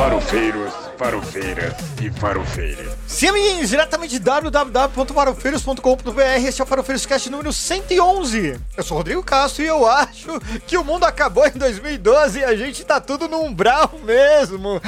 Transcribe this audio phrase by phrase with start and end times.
[0.00, 2.94] Farofeiros, farofeiras e farofeiros.
[3.06, 8.58] Sim, amiguinhos, diretamente de www.farofeiros.com.br, este é o Farofeiros Cast número 111.
[8.78, 12.44] Eu sou o Rodrigo Castro e eu acho que o mundo acabou em 2012 e
[12.44, 14.80] a gente tá tudo no umbral mesmo.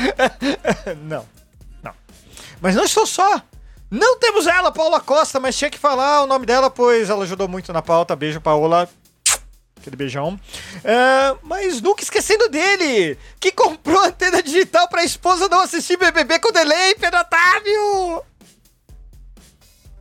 [1.04, 1.26] não,
[1.82, 1.92] não.
[2.58, 3.42] Mas não estou só.
[3.90, 7.48] Não temos ela, Paula Costa, mas tinha que falar o nome dela, pois ela ajudou
[7.48, 8.16] muito na pauta.
[8.16, 8.88] Beijo, Paola.
[9.82, 10.38] Aquele beijão.
[10.84, 16.52] É, mas nunca esquecendo dele, que comprou antena digital pra esposa não assistir BBB com
[16.52, 18.22] delay, Pedro Otávio!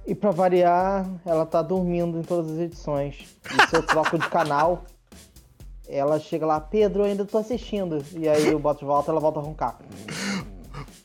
[0.05, 3.25] E pra variar, ela tá dormindo em todas as edições.
[3.45, 4.85] E se eu troco de canal,
[5.87, 8.05] ela chega lá, Pedro, eu ainda tô assistindo.
[8.13, 9.79] E aí eu boto de volta, ela volta a roncar.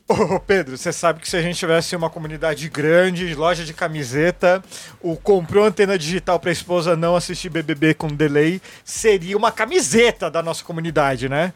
[0.07, 4.63] Ô Pedro, você sabe que se a gente tivesse uma comunidade grande, loja de camiseta,
[5.01, 10.41] o comprou antena digital pra esposa não assistir BBB com delay, seria uma camiseta da
[10.41, 11.53] nossa comunidade, né?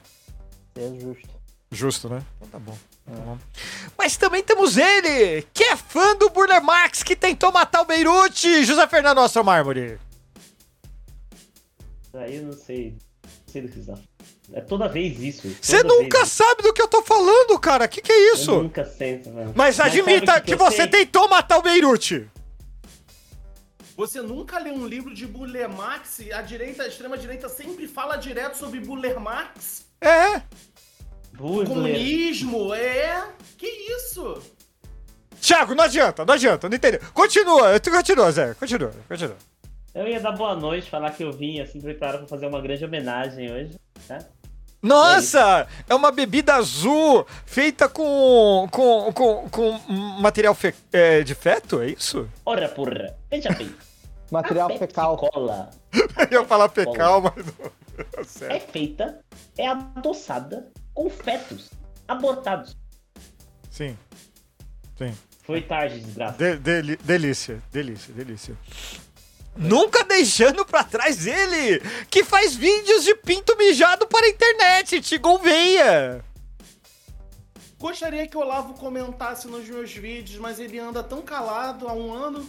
[0.75, 1.29] É justo.
[1.71, 2.21] Justo, né?
[2.37, 2.77] Então tá bom.
[3.05, 3.37] Tá.
[3.97, 8.65] Mas também temos ele, que é fã do Burler Max, que tentou matar o Beirute,
[8.65, 9.97] José Fernando Astro Mármore.
[12.13, 12.97] Aí eu não sei.
[13.23, 14.10] Não sei do que tá falando.
[14.53, 15.55] É toda vez isso.
[15.61, 17.87] Você nunca vez sabe do que eu tô falando, cara.
[17.87, 18.51] Que que é isso.
[18.51, 19.53] Eu nunca sei, mano.
[19.55, 20.87] Mas admita sabe o que, eu você sei?
[20.87, 22.29] tentou matar o Beirute.
[23.95, 26.19] Você nunca leu um livro de Buller Marx?
[26.33, 29.85] A direita, a extrema direita sempre fala direto sobre Buller Marx?
[30.01, 30.41] É.
[31.33, 31.67] Burler.
[31.67, 33.27] Comunismo, é?
[33.57, 34.41] Que isso?
[35.39, 36.99] Thiago, não adianta, não adianta, não entendeu.
[37.13, 38.53] Continua, continua, Zé.
[38.53, 39.37] Continua, continua.
[39.93, 42.85] Eu ia dar boa noite, falar que eu vim assim preparado pra fazer uma grande
[42.85, 43.75] homenagem hoje.
[44.07, 44.19] Tá?
[44.81, 45.67] Nossa!
[45.87, 48.67] É uma bebida azul feita com.
[48.71, 49.11] com.
[49.13, 49.79] com, com
[50.19, 52.27] material fe- é, de feto, é isso?
[52.45, 53.73] Ora porra, veja bem.
[54.31, 55.17] Material fecal.
[55.17, 55.69] Cola
[56.31, 57.71] Eu ia falar fecal, mas não.
[58.17, 58.71] é Certo.
[58.71, 59.19] feita,
[59.57, 61.69] é adoçada com fetos
[62.07, 62.75] abortados.
[63.69, 63.97] Sim.
[64.97, 65.13] Sim.
[65.43, 66.37] Foi tarde, desgraça.
[66.37, 68.55] De- deli- delícia, delícia, delícia.
[69.55, 71.79] Nunca deixando pra trás ele,
[72.09, 76.23] que faz vídeos de pinto mijado para a internet, Tigon Veia.
[77.77, 82.13] Gostaria que o Olavo comentasse nos meus vídeos, mas ele anda tão calado há um
[82.13, 82.47] ano.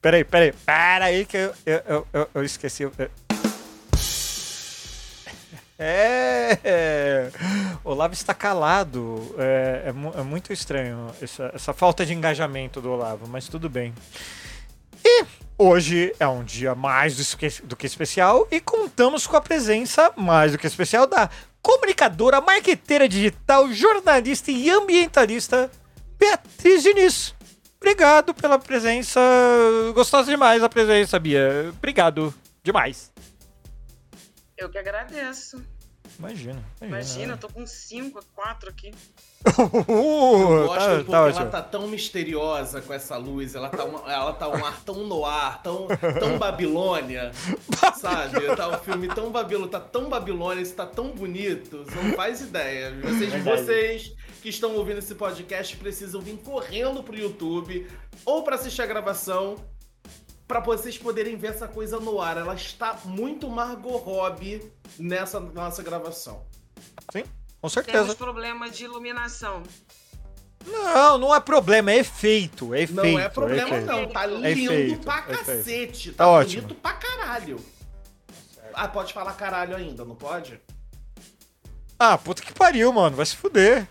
[0.00, 2.84] Peraí, peraí, peraí que eu, eu, eu, eu- esqueci.
[5.78, 7.30] É,
[7.84, 9.34] Olavo está calado.
[9.38, 13.92] É, é é muito estranho essa, essa falta de engajamento do Olavo, mas tudo bem.
[15.08, 15.24] E
[15.56, 20.12] hoje é um dia mais do esque- do que especial e contamos com a presença
[20.16, 21.30] mais do que especial da
[21.62, 25.70] comunicadora, marqueteira digital, jornalista e ambientalista
[26.18, 27.34] Beatriz Diniz.
[27.76, 29.20] Obrigado pela presença.
[29.94, 31.70] Gostosa demais a presença, Bia.
[31.76, 32.34] Obrigado
[32.64, 33.12] demais.
[34.58, 35.62] Eu que agradeço.
[36.18, 36.64] Imagina.
[36.82, 38.92] Imagina, eu tô com 5, 4 aqui.
[39.44, 44.12] Uh, Gosto tá, porque tá ela tá tão misteriosa com essa luz, ela tá, uma-
[44.12, 45.86] ela tá um ar tão no ar, tão,
[46.18, 47.30] tão Babilônia,
[47.96, 48.56] sabe?
[48.56, 52.40] Tá um filme tão Babilônia, tá tão Babilônia, isso tá tão bonito, você não faz
[52.40, 52.92] ideia.
[53.00, 53.62] Vocês, Verdade.
[53.62, 57.86] vocês que estão ouvindo esse podcast precisam vir correndo pro YouTube
[58.24, 59.56] ou pra assistir a gravação
[60.48, 62.36] pra vocês poderem ver essa coisa no ar.
[62.36, 66.44] Ela está muito Margot Robbie nessa nossa gravação.
[67.12, 67.22] Sim,
[67.74, 68.14] com Temos certeza.
[68.16, 69.62] problema de iluminação.
[70.66, 72.74] Não, não é problema, é efeito.
[72.74, 72.94] É efeito.
[73.12, 73.86] Não é problema efeito.
[73.86, 75.44] não, tá lindo efeito, pra é efeito.
[75.46, 76.62] cacete, Tá tá, ótimo.
[76.62, 77.60] bonito pra caralho.
[78.74, 80.60] Ah, pode falar caralho ainda, não pode?
[81.98, 83.16] Ah, puta que pariu, mano.
[83.16, 83.86] Vai se fuder.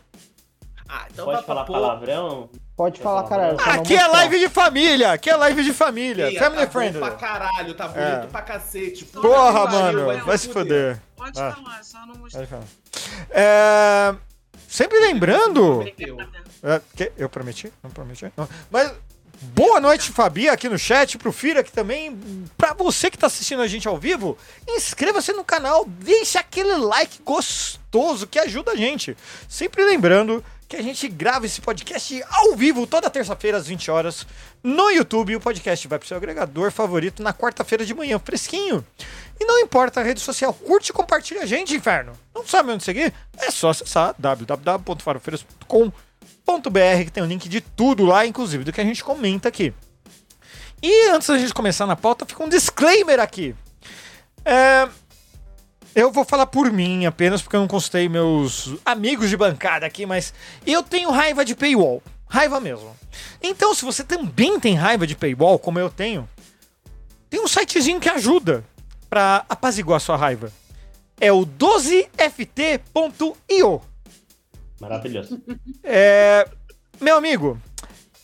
[0.88, 1.74] Ah, então Pode pra falar pôr.
[1.74, 2.50] palavrão?
[2.78, 3.58] Pode falar, caralho.
[3.58, 4.18] não Aqui é mostrar.
[4.20, 5.12] live de família.
[5.14, 6.30] Aqui é live de família.
[6.30, 7.00] Ih, Family tá friendly.
[7.00, 8.28] bom pra caralho, tá bonito É.
[8.28, 9.06] pra cacete.
[9.06, 10.26] Porra, pariu, mano.
[10.26, 11.02] Vai se fuder.
[11.16, 11.52] Pode Ah.
[11.54, 12.46] falar, só não mostrar.
[13.30, 14.16] É...
[14.68, 15.86] Sempre lembrando.
[16.64, 17.72] É, eu prometi?
[17.84, 18.32] Não prometi?
[18.36, 18.50] Não.
[18.70, 18.92] Mas
[19.42, 22.20] boa noite, Fabi, aqui no chat, pro Fira aqui também.
[22.58, 24.38] Pra você que tá assistindo a gente ao vivo,
[24.68, 29.16] inscreva-se no canal, deixa aquele like gostoso que ajuda a gente.
[29.48, 34.26] Sempre lembrando que a gente grava esse podcast ao vivo toda terça-feira às 20 horas
[34.64, 35.36] no YouTube.
[35.36, 38.84] O podcast vai pro seu agregador favorito na quarta-feira de manhã, fresquinho.
[39.40, 42.14] E não importa a rede social, curte e compartilha a gente, inferno.
[42.34, 43.14] Não sabe onde seguir?
[43.38, 48.86] É só acessar www.farofeiros.com.br que tem o link de tudo lá, inclusive do que a
[48.86, 49.72] gente comenta aqui.
[50.82, 53.54] E antes da gente começar na pauta, fica um disclaimer aqui.
[54.44, 54.88] É,
[55.96, 60.06] eu vou falar por mim apenas porque eu não consultei meus amigos de bancada aqui,
[60.06, 60.34] mas
[60.68, 62.04] eu tenho raiva de paywall.
[62.28, 62.94] Raiva mesmo.
[63.42, 66.28] Então, se você também tem raiva de paywall, como eu tenho,
[67.30, 68.66] tem um sitezinho que ajuda
[69.10, 70.52] pra apaziguar sua raiva.
[71.20, 72.22] É o 12ft.io.
[74.82, 75.42] Maravilhoso.
[75.82, 76.46] É,
[77.00, 77.58] meu amigo,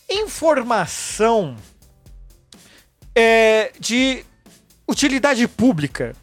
[0.10, 1.56] informação
[3.16, 4.26] é, de
[4.86, 6.14] utilidade pública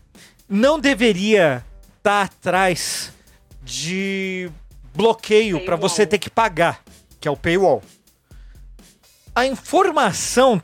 [0.48, 1.64] não deveria
[1.98, 3.12] estar atrás
[3.62, 4.50] de
[4.94, 6.82] bloqueio para você ter que pagar,
[7.20, 7.82] que é o paywall.
[9.34, 10.60] A informação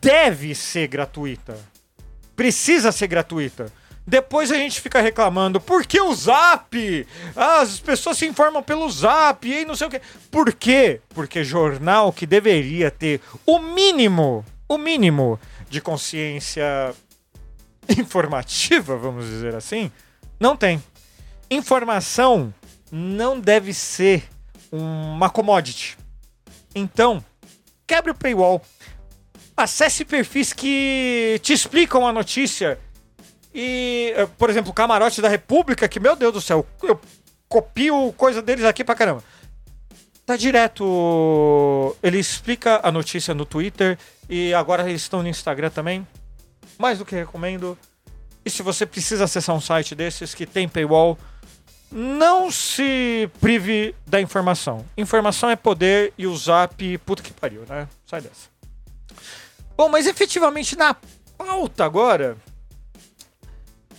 [0.00, 1.58] deve ser gratuita.
[2.34, 3.70] Precisa ser gratuita.
[4.06, 7.06] Depois a gente fica reclamando, por que o Zap?
[7.34, 10.00] Ah, as pessoas se informam pelo Zap e não sei o quê.
[10.30, 11.00] Por quê?
[11.08, 16.94] Porque jornal que deveria ter o mínimo, o mínimo de consciência
[17.98, 19.90] informativa, vamos dizer assim,
[20.38, 20.82] não tem.
[21.50, 22.52] Informação
[22.90, 24.28] não deve ser
[24.70, 25.96] uma commodity.
[26.74, 27.24] Então,
[27.86, 28.60] quebre o paywall.
[29.56, 32.78] Acesse perfis que te explicam a notícia.
[33.54, 37.00] E, eh, por exemplo, o Camarote da República, que, meu Deus do céu, eu
[37.48, 39.24] copio coisa deles aqui pra caramba.
[40.26, 41.96] Tá direto.
[42.02, 43.96] Ele explica a notícia no Twitter
[44.28, 46.06] e agora eles estão no Instagram também.
[46.78, 47.78] Mais do que recomendo.
[48.44, 51.18] E se você precisa acessar um site desses que tem paywall,
[51.90, 54.84] não se prive da informação.
[54.96, 57.88] Informação é poder e o zap, puta que pariu, né?
[58.06, 58.48] Sai dessa.
[59.76, 60.94] Bom, mas efetivamente na
[61.36, 62.36] pauta agora.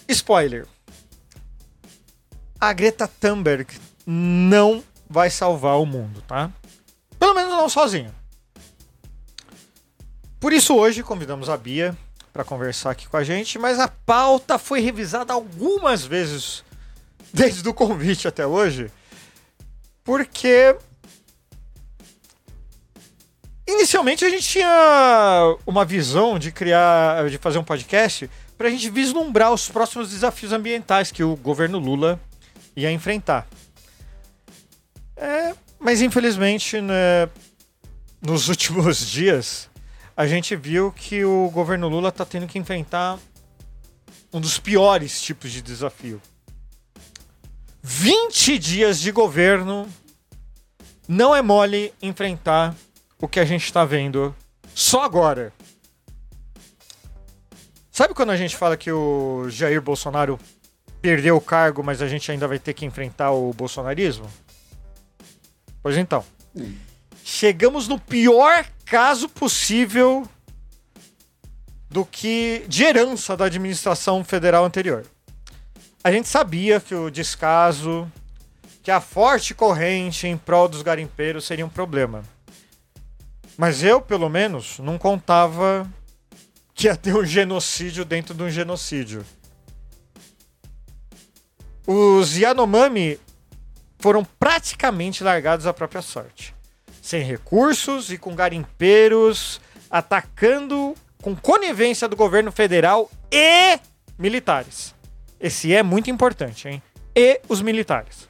[0.08, 0.66] Spoiler.
[2.60, 6.52] A Greta Thunberg não vai salvar o mundo, tá?
[7.20, 8.14] Pelo menos não sozinha.
[10.40, 11.98] Por isso hoje convidamos a Bia
[12.38, 16.64] para conversar aqui com a gente, mas a pauta foi revisada algumas vezes
[17.34, 18.92] desde o convite até hoje,
[20.04, 20.76] porque
[23.68, 28.88] inicialmente a gente tinha uma visão de criar, de fazer um podcast para a gente
[28.92, 32.20] vislumbrar os próximos desafios ambientais que o governo Lula
[32.76, 33.48] ia enfrentar.
[35.16, 37.28] É, mas infelizmente, né,
[38.22, 39.67] nos últimos dias,
[40.18, 43.20] a gente viu que o governo Lula está tendo que enfrentar
[44.34, 46.20] um dos piores tipos de desafio.
[47.84, 49.88] 20 dias de governo
[51.08, 52.76] não é mole enfrentar
[53.22, 54.36] o que a gente está vendo
[54.74, 55.54] só agora.
[57.92, 60.40] Sabe quando a gente fala que o Jair Bolsonaro
[61.00, 64.28] perdeu o cargo, mas a gente ainda vai ter que enfrentar o bolsonarismo?
[65.84, 66.26] Pois então.
[67.24, 70.28] Chegamos no pior caso possível
[71.90, 75.06] do que de herança da administração federal anterior.
[76.04, 78.10] A gente sabia que o descaso,
[78.82, 82.24] que a forte corrente em prol dos garimpeiros seria um problema.
[83.58, 85.90] Mas eu, pelo menos, não contava
[86.74, 89.26] que ia ter um genocídio dentro de um genocídio.
[91.86, 93.20] Os Yanomami
[94.00, 96.57] foram praticamente largados à própria sorte.
[97.08, 103.80] Sem recursos e com garimpeiros atacando com conivência do governo federal e
[104.20, 104.94] militares.
[105.40, 106.84] Esse é muito importante, hein?
[107.16, 108.28] E os militares.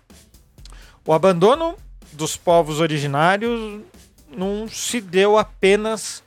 [1.03, 1.75] O abandono
[2.12, 3.81] dos povos originários
[4.29, 6.23] não se deu apenas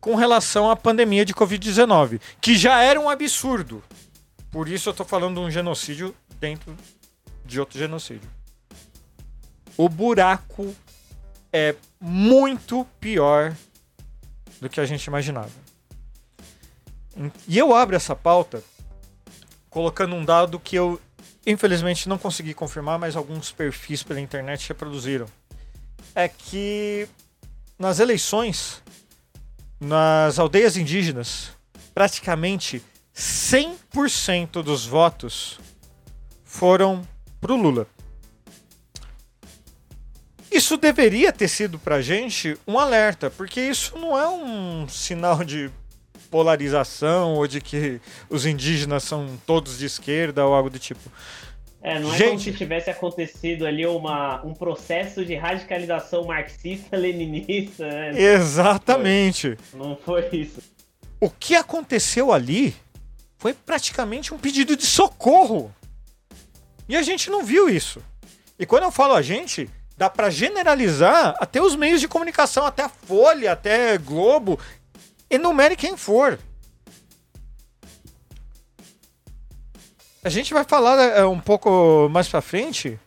[0.00, 3.80] com relação à pandemia de Covid-19, que já era um absurdo.
[4.50, 6.76] Por isso eu tô falando de um genocídio dentro
[7.46, 8.28] de outro genocídio.
[9.76, 10.74] O buraco
[11.52, 13.54] é muito pior
[14.60, 15.50] do que a gente imaginava.
[17.46, 18.62] E eu abro essa pauta
[19.68, 21.00] colocando um dado que eu
[21.46, 25.26] infelizmente não consegui confirmar, mas alguns perfis pela internet reproduziram.
[26.14, 27.08] É que
[27.78, 28.82] nas eleições,
[29.80, 31.50] nas aldeias indígenas,
[31.94, 32.82] praticamente
[33.14, 35.58] 100% dos votos
[36.44, 37.06] foram
[37.40, 37.86] pro Lula.
[40.52, 45.70] Isso deveria ter sido pra gente um alerta, porque isso não é um sinal de
[46.30, 51.00] polarização ou de que os indígenas são todos de esquerda ou algo do tipo.
[51.82, 52.44] É, não é como Gente.
[52.44, 58.12] se tivesse acontecido ali uma, um processo de radicalização marxista-leninista, né?
[58.14, 59.58] Exatamente.
[59.74, 60.62] Não foi isso.
[61.18, 62.74] O que aconteceu ali
[63.38, 65.74] foi praticamente um pedido de socorro.
[66.88, 68.02] E a gente não viu isso.
[68.58, 69.68] E quando eu falo a gente,
[70.02, 74.58] dá pra generalizar até os meios de comunicação, até a Folha, até Globo,
[75.30, 76.40] enumere quem for.
[80.24, 82.98] A gente vai falar é, um pouco mais pra frente,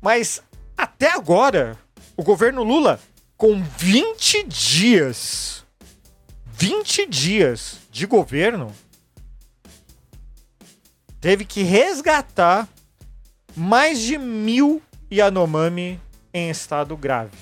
[0.00, 0.42] mas
[0.74, 1.76] até agora,
[2.16, 2.98] o governo Lula,
[3.36, 5.66] com 20 dias,
[6.46, 8.74] 20 dias de governo,
[11.20, 12.66] teve que resgatar
[13.54, 14.80] mais de mil
[15.12, 16.00] Yanomami
[16.38, 17.36] em estado grave.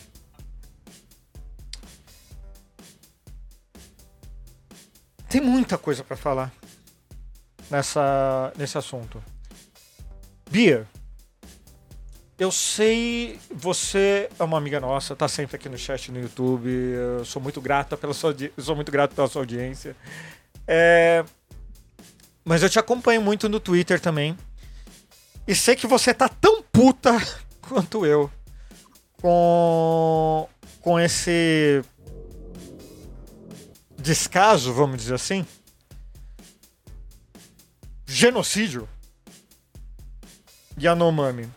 [5.28, 6.52] Tem muita coisa para falar
[7.70, 9.22] nessa, nesse assunto.
[10.50, 10.86] Bia,
[12.38, 16.68] eu sei, você é uma amiga nossa, tá sempre aqui no chat no YouTube.
[16.68, 19.96] Eu sou muito grata pela sua, sou muito grato pela sua audiência.
[20.66, 21.24] É,
[22.44, 24.36] mas eu te acompanho muito no Twitter também.
[25.46, 27.12] E sei que você tá tão puta
[27.60, 28.30] quanto eu
[29.26, 30.48] com
[30.80, 31.82] com esse
[33.98, 35.44] descaso, vamos dizer assim,
[38.06, 38.88] genocídio
[40.80, 41.50] Yanomami.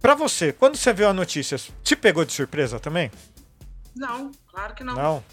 [0.00, 3.10] Pra você, quando você viu a notícia, te pegou de surpresa também?
[3.94, 4.94] Não, claro que não.
[4.94, 5.24] Não.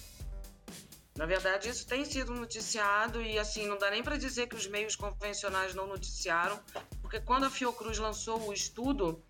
[1.16, 4.68] Na verdade, isso tem sido noticiado e assim, não dá nem para dizer que os
[4.68, 6.60] meios convencionais não noticiaram,
[7.02, 9.24] porque quando a Fiocruz lançou o estudo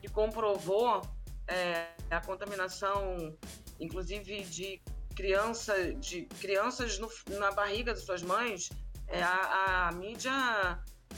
[0.00, 1.02] que comprovou
[1.48, 3.36] é, a contaminação,
[3.80, 4.80] inclusive de
[5.14, 8.70] criança, de crianças no- na barriga de suas mães,
[9.08, 10.32] é, a, a mídia,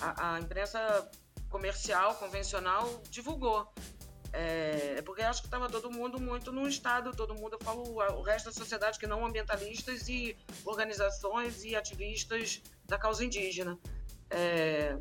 [0.00, 1.11] a, a imprensa
[1.49, 3.73] comercial, convencional, divulgou.
[4.33, 7.83] É, porque acho que estava todo mundo muito no estado, todo mundo, eu falo
[8.18, 13.78] o resto da sociedade que não ambientalistas e organizações e ativistas da causa indígena.
[14.28, 14.99] É,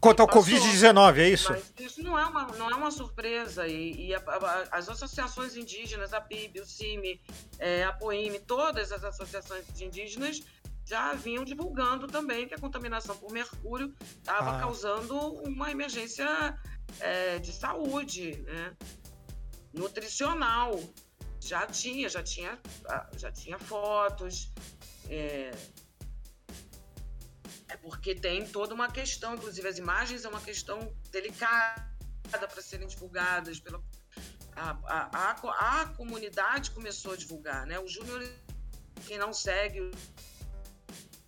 [0.00, 0.42] Quanto ao Passou.
[0.44, 1.50] Covid-19, é isso?
[1.50, 3.66] mas isso não é uma, não é uma surpresa.
[3.66, 7.20] E, e a- a- as associações indígenas, a PIB, o CIMI,
[7.58, 10.40] é, a POIME, todas as associações de indígenas
[10.84, 14.60] já vinham divulgando também que a contaminação por mercúrio estava Ah.
[14.60, 16.26] causando uma emergência
[17.00, 18.74] é, de saúde, né?
[19.74, 20.80] nutricional.
[21.40, 22.58] Já tinha, já tinha,
[23.16, 24.50] já tinha fotos.
[25.08, 25.50] É,
[27.68, 30.78] é porque tem toda uma questão, inclusive as imagens é uma questão
[31.10, 31.86] delicada
[32.30, 33.82] para serem divulgadas pela
[34.56, 37.78] a, a, a, a comunidade começou a divulgar, né?
[37.78, 38.28] O Júnior,
[39.06, 39.80] quem não segue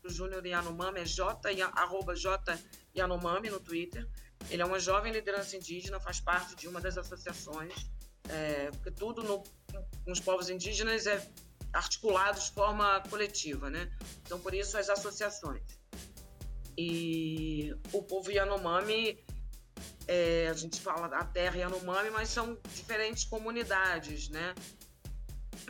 [0.02, 1.40] o Júnior Yanomami é J,
[1.74, 2.58] arroba J
[2.96, 4.08] Yanomami no Twitter.
[4.48, 7.72] Ele é uma jovem liderança indígena, faz parte de uma das associações,
[8.28, 9.42] é, porque tudo no,
[10.04, 11.24] com os povos indígenas é
[11.72, 13.92] articulado de forma coletiva, né?
[14.22, 15.62] Então, por isso, as associações.
[16.82, 19.22] E o povo Yanomami,
[20.08, 24.54] é, a gente fala da terra Yanomami, mas são diferentes comunidades, né?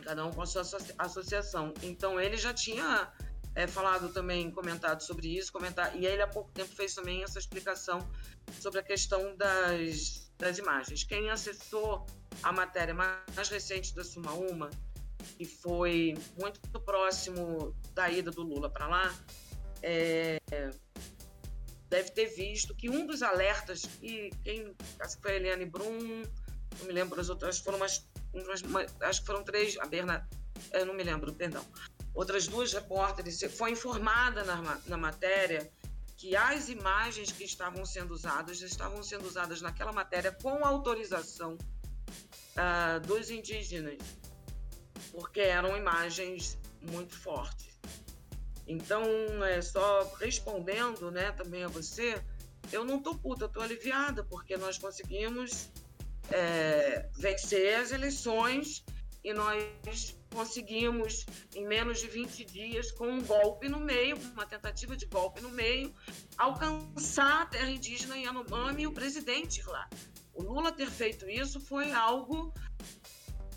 [0.05, 1.73] Cada um com a sua associa- associação.
[1.83, 3.11] Então, ele já tinha
[3.55, 7.39] é, falado também, comentado sobre isso, comentar, e ele há pouco tempo fez também essa
[7.39, 7.99] explicação
[8.61, 11.03] sobre a questão das, das imagens.
[11.03, 12.05] Quem acessou
[12.41, 14.69] a matéria mais recente da Suma Uma,
[15.37, 19.13] que foi muito próximo da ida do Lula para lá,
[19.83, 20.39] é,
[21.89, 26.23] deve ter visto que um dos alertas, e quem acho que foi a Eliane Brum,
[26.79, 30.27] não me lembro as outras, foram umas, umas- uma- acho que foram três, a Berna,
[30.71, 31.65] eu não me lembro, perdão.
[32.13, 35.71] Outras duas repórteres, foi informada na, na matéria
[36.17, 41.57] que as imagens que estavam sendo usadas estavam sendo usadas naquela matéria com autorização
[42.55, 43.97] ah, dos indígenas,
[45.11, 47.71] porque eram imagens muito fortes.
[48.71, 49.03] Então,
[49.43, 52.21] é, só respondendo né, também a você,
[52.71, 55.69] eu não tô puta, eu tô aliviada, porque nós conseguimos
[56.29, 58.85] é, vencer as eleições
[59.23, 64.95] e nós conseguimos, em menos de 20 dias, com um golpe no meio, uma tentativa
[64.95, 65.93] de golpe no meio,
[66.37, 69.89] alcançar a terra indígena Yanomami e o presidente lá.
[70.33, 72.53] O Lula ter feito isso foi algo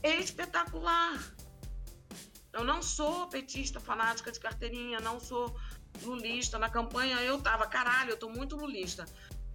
[0.03, 1.35] espetacular.
[2.55, 5.55] Eu não sou petista fanática de carteirinha, não sou
[6.03, 6.59] lulista.
[6.59, 9.05] Na campanha eu tava, caralho, eu tô muito lulista.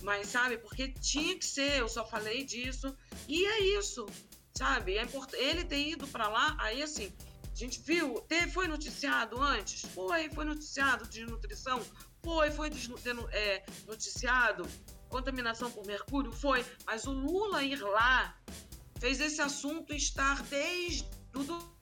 [0.01, 2.96] Mas, sabe, porque tinha que ser, eu só falei disso.
[3.27, 4.06] E é isso,
[4.58, 4.98] sabe?
[4.98, 5.32] É import...
[5.34, 7.12] Ele ter ido para lá, aí assim,
[7.51, 9.82] a gente viu, teve, foi noticiado antes?
[9.94, 11.82] Foi, foi noticiado de nutrição?
[12.24, 14.68] Foi, foi desnu- é, noticiado
[15.10, 16.32] contaminação por mercúrio?
[16.32, 16.65] Foi.
[16.86, 18.38] Mas o Lula ir lá
[19.00, 21.78] fez esse assunto estar desde o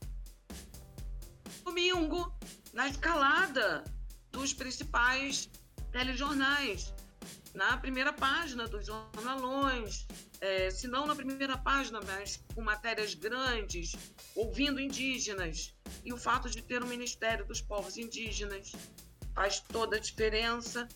[1.68, 2.34] domingo
[2.72, 3.84] na escalada
[4.32, 5.50] dos principais
[5.92, 6.94] telejornais,
[7.54, 10.08] na primeira página dos jornalões,
[10.40, 13.94] é, se não na primeira página, mas com matérias grandes,
[14.34, 15.76] ouvindo indígenas.
[16.06, 18.72] E o fato de ter o Ministério dos Povos Indígenas
[19.36, 20.88] faz toda a diferença.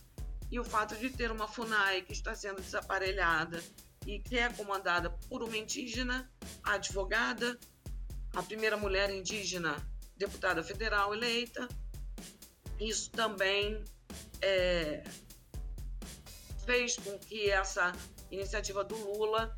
[0.50, 3.62] E o fato de ter uma FUNAI que está sendo desaparelhada
[4.06, 6.32] e que é comandada por uma indígena,
[6.64, 7.60] advogada,
[8.36, 9.76] a primeira mulher indígena
[10.26, 11.68] deputada federal eleita.
[12.80, 13.84] Isso também
[14.42, 15.04] é,
[16.66, 17.92] fez com que essa
[18.30, 19.58] iniciativa do Lula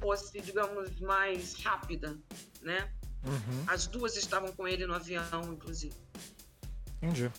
[0.00, 2.18] fosse, digamos, mais rápida,
[2.60, 2.92] né?
[3.24, 5.94] Uhum, As duas estavam com ele no avião, inclusive.
[7.02, 7.30] entendi.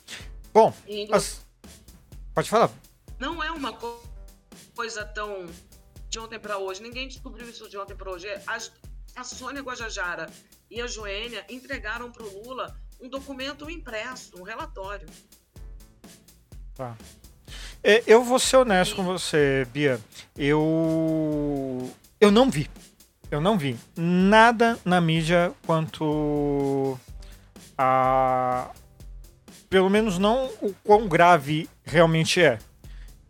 [0.53, 1.45] Bom, E as-
[2.33, 2.69] pode falar.
[3.19, 4.03] não é uma co-
[4.75, 5.45] coisa tão
[6.09, 6.81] de ontem para hoje.
[6.81, 8.27] Ninguém descobriu isso de ontem para hoje.
[8.47, 8.71] As-
[9.15, 10.29] a Sônia Guajajara
[10.69, 15.07] e a Joênia entregaram para o Lula um documento impresso, um relatório.
[17.83, 19.99] É, Eu vou ser honesto com você, Bia.
[20.37, 21.89] Eu.
[22.19, 22.69] Eu não vi.
[23.31, 26.99] Eu não vi nada na mídia quanto
[27.77, 28.71] a.
[29.69, 32.59] Pelo menos não o quão grave realmente é.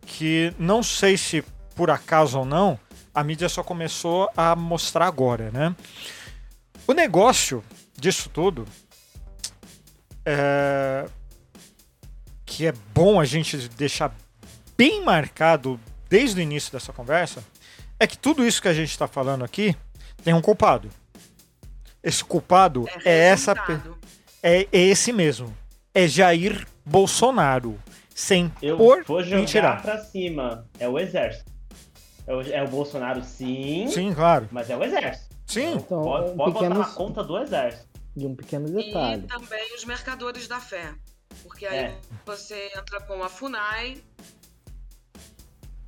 [0.06, 1.44] Que não sei se
[1.74, 2.78] por acaso ou não,
[3.14, 5.74] a mídia só começou a mostrar agora, né?
[6.90, 7.62] O negócio
[7.96, 8.66] disso tudo
[10.26, 11.06] é
[12.44, 14.12] que é bom a gente deixar
[14.76, 15.78] bem marcado
[16.08, 17.44] desde o início dessa conversa
[17.96, 19.76] é que tudo isso que a gente está falando aqui
[20.24, 20.90] tem um culpado.
[22.02, 23.98] Esse culpado é, essa pe- resultado.
[24.42, 25.56] é, é esse mesmo.
[25.94, 27.78] É Jair Bolsonaro.
[28.12, 29.80] Sem Eu por vou jogar mentirar.
[29.82, 30.66] pra cima.
[30.80, 31.44] É o exército.
[32.26, 34.48] É o, é o Bolsonaro, sim, Sim, claro.
[34.50, 35.29] mas é o exército.
[35.50, 35.74] Sim.
[35.74, 37.88] Então, pode um pode botar na conta do exército.
[38.16, 39.26] De um pequeno E detalhe.
[39.26, 40.94] também os mercadores da fé.
[41.44, 42.00] Porque aí É.
[42.26, 44.02] você entra com a FUNAI,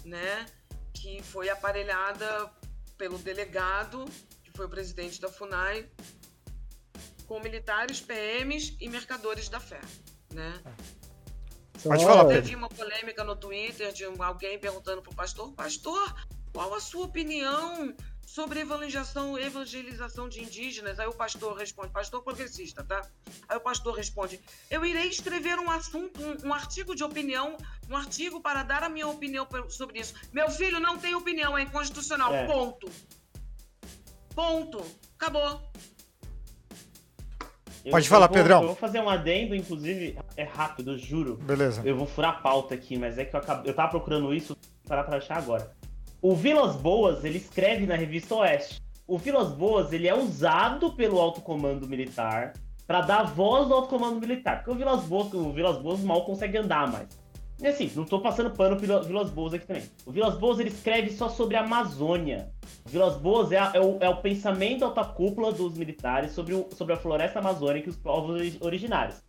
[0.04, 0.46] né?
[0.92, 2.50] Que foi aparelhada
[2.96, 4.04] pelo delegado,
[4.44, 5.88] que foi o presidente da FUNAI,
[7.26, 9.80] com militares, PMs e mercadores da fé,
[10.32, 10.60] né?
[11.82, 12.42] Pode Só- falar, Pedro.
[12.42, 16.14] Teve uma polêmica no Twitter de alguém perguntando pro pastor, pastor,
[16.52, 17.92] qual a sua opinião
[18.32, 20.98] sobre evangelização, evangelização de indígenas?
[20.98, 23.02] Aí o pastor responde, pastor progressista, tá?
[23.46, 27.58] Aí o pastor responde, eu irei escrever um assunto, um, um artigo de opinião,
[27.90, 30.14] um artigo para dar a minha opinião sobre isso.
[30.32, 32.46] Meu filho não tem opinião, é inconstitucional, É.
[32.46, 32.90] ponto.
[34.34, 34.82] Ponto.
[35.14, 35.60] Acabou.
[37.84, 38.60] Eu- Pode falar, vou- Pedrão.
[38.62, 41.36] Eu vou fazer um adendo, inclusive, é rápido, eu juro.
[41.36, 41.82] Beleza.
[41.84, 44.56] Eu vou furar a pauta aqui, mas é que eu, acabei, eu tava procurando isso,
[44.88, 45.70] parar pra achar agora.
[46.22, 48.80] O Vilas Boas, ele escreve na revista Oeste.
[49.08, 52.52] O Vilas Boas, ele é usado pelo alto comando militar
[52.86, 54.58] pra dar voz ao alto comando militar.
[54.58, 57.08] Porque o Vilas Boas, o Vilas Boas mal consegue andar mais.
[57.60, 59.82] E assim, não tô passando pano pro Vila- Vilas Boas aqui também.
[60.06, 62.50] O Vilas Boas, ele escreve só sobre a Amazônia.
[62.86, 66.68] O Vilas Boas é, é o, é o pensamento alta cúpula dos militares sobre, o-
[66.76, 69.22] sobre a floresta amazônica e os povos ori- originários.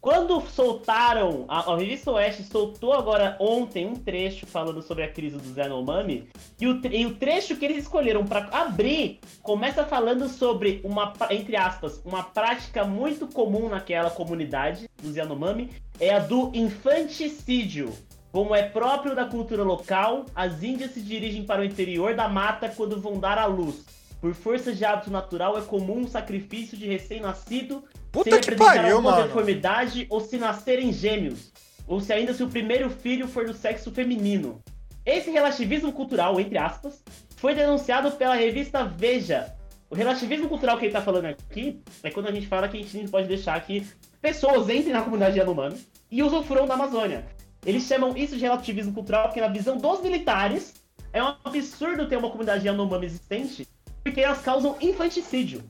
[0.00, 5.36] Quando soltaram, a, a revista Oeste soltou agora ontem um trecho falando sobre a crise
[5.36, 6.26] do Yanomami,
[6.58, 11.54] e o, e o trecho que eles escolheram para abrir começa falando sobre uma, entre
[11.54, 17.92] aspas, uma prática muito comum naquela comunidade dos Yanomami, é a do infanticídio.
[18.32, 22.70] Como é próprio da cultura local, as índias se dirigem para o interior da mata
[22.70, 23.84] quando vão dar à luz.
[24.20, 27.82] Por força de hábito natural, é comum o sacrifício de recém-nascido
[28.12, 29.26] Puta sem que pariu, alguma mano.
[29.28, 31.52] deformidade ou se nascerem gêmeos,
[31.86, 34.62] ou se ainda se o primeiro filho for do sexo feminino.
[35.04, 37.02] Esse relativismo cultural, entre aspas,
[37.36, 39.54] foi denunciado pela revista Veja.
[39.88, 42.80] O relativismo cultural que ele tá falando aqui é quando a gente fala que a
[42.80, 43.84] gente não pode deixar que
[44.20, 47.26] pessoas entrem na comunidade Yanomami e usufruam da Amazônia.
[47.66, 50.74] Eles chamam isso de relativismo cultural porque na visão dos militares
[51.12, 53.66] é um absurdo ter uma comunidade Yanomami existente
[54.04, 55.62] porque elas causam infanticídio.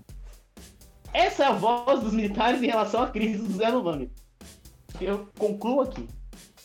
[1.12, 4.11] Essa é a voz dos militares em relação à crise dos Yanomami.
[5.01, 6.09] Eu concluo aqui.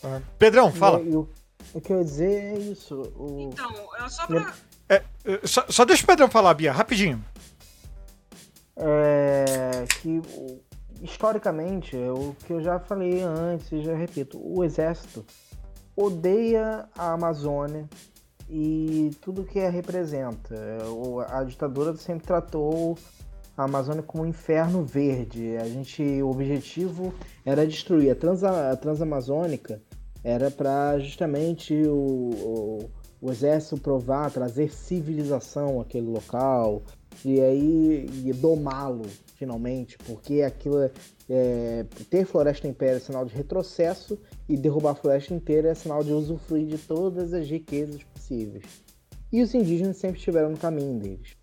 [0.04, 1.02] Ah, Pedrão, fala.
[1.02, 1.28] E, e o,
[1.84, 3.02] que eu ia dizer é isso.
[3.16, 4.54] O, Então, é só pra...
[4.88, 5.02] É,
[5.46, 7.24] só, só deixa o Pedrão falar, Bia, rapidinho.
[8.78, 10.22] é, que
[11.02, 15.26] historicamente, é o que eu já falei antes e já repito, o exército
[15.96, 17.88] odeia a Amazônia
[18.50, 20.54] e tudo que a representa.
[20.56, 20.78] É,
[21.36, 22.98] A ditadura sempre tratou
[23.58, 25.58] a Amazônia como um inferno verde.
[25.58, 27.13] A gente, o objetivo
[27.46, 29.82] era destruir a, transa, a Transamazônica,
[30.24, 32.89] era para justamente o, o,
[33.22, 36.82] o exército provar, trazer civilização àquele local
[37.24, 40.91] e aí domá-lo finalmente, porque aquilo é-
[41.30, 46.04] é, ter floresta impéria é sinal de retrocesso e derrubar a floresta inteira é sinal
[46.04, 48.63] de usufruir de todas as riquezas possíveis.
[49.32, 51.36] E os indígenas sempre estiveram no caminho deles.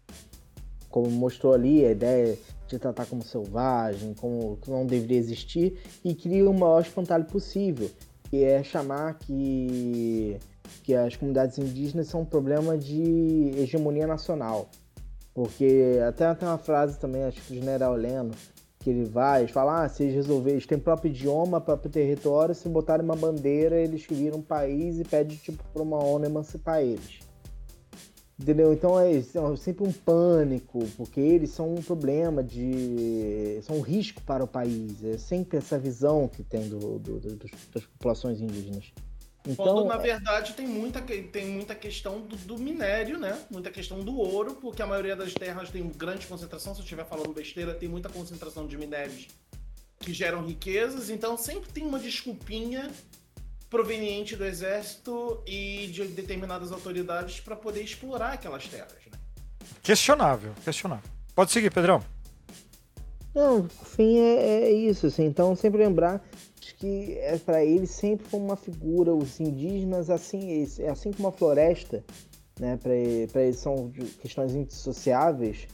[0.93, 6.49] Como mostrou ali, a ideia de tratar como selvagem, como não deveria existir, e cria
[6.49, 7.91] o maior espantalho possível,
[8.31, 10.39] que é chamar que,
[10.85, 14.69] que as comunidades indígenas são um problema de hegemonia nacional.
[15.35, 18.33] Porque até tem uma frase também, acho que do general Leno,
[18.79, 22.69] que ele vai falar, ah, se eles resolverem, eles têm próprio idioma, próprio território, se
[22.69, 27.21] botarem uma bandeira, eles viram um país e pedem tipo para uma ONU emancipar eles.
[28.43, 28.73] Entendeu?
[28.73, 29.23] Então é, é
[29.57, 33.61] sempre um pânico, porque eles são um problema de.
[33.63, 35.03] são um risco para o país.
[35.05, 38.93] É sempre essa visão que tem do, do- do- dos- das populações indígenas.
[39.57, 43.39] Quando, Então, na verdade, tem muita, tem muita questão do, do minério, né?
[43.51, 46.75] Muita questão do ouro, porque a maioria das terras tem grande concentração.
[46.75, 49.29] Se eu estiver falando besteira, tem muita concentração de minérios
[50.01, 51.11] que geram riquezas.
[51.11, 52.91] Então, sempre tem uma desculpinha
[53.73, 59.19] proveniente do exército e de determinadas autoridades para poder explorar aquelas terras, né?
[59.83, 61.11] Questionável, questionável.
[61.35, 62.03] Pode seguir, Pedrão.
[63.35, 65.25] Não, o fim é, é isso, assim.
[65.25, 66.23] Então, sempre lembrar
[66.61, 71.29] de que é, para eles sempre foi uma figura, os indígenas, assim, é assim como
[71.29, 72.05] a floresta,
[72.61, 72.77] né?
[72.77, 72.95] Para
[73.43, 75.67] eles são de- questões indissociáveis.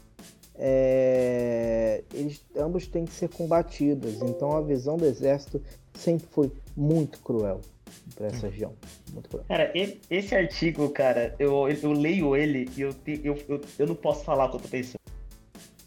[0.55, 4.23] é, eles ambos têm que ser combatidos.
[4.23, 5.61] Então, a visão do exército
[5.95, 7.61] sempre foi muito cruel
[8.15, 8.75] para essa região.
[9.13, 9.45] Muito cruel.
[9.49, 9.73] Cara,
[10.11, 14.47] esse artigo, cara, eu, eu leio ele e eu, eu, eu, eu não posso falar
[14.47, 15.01] o que eu tô pensando.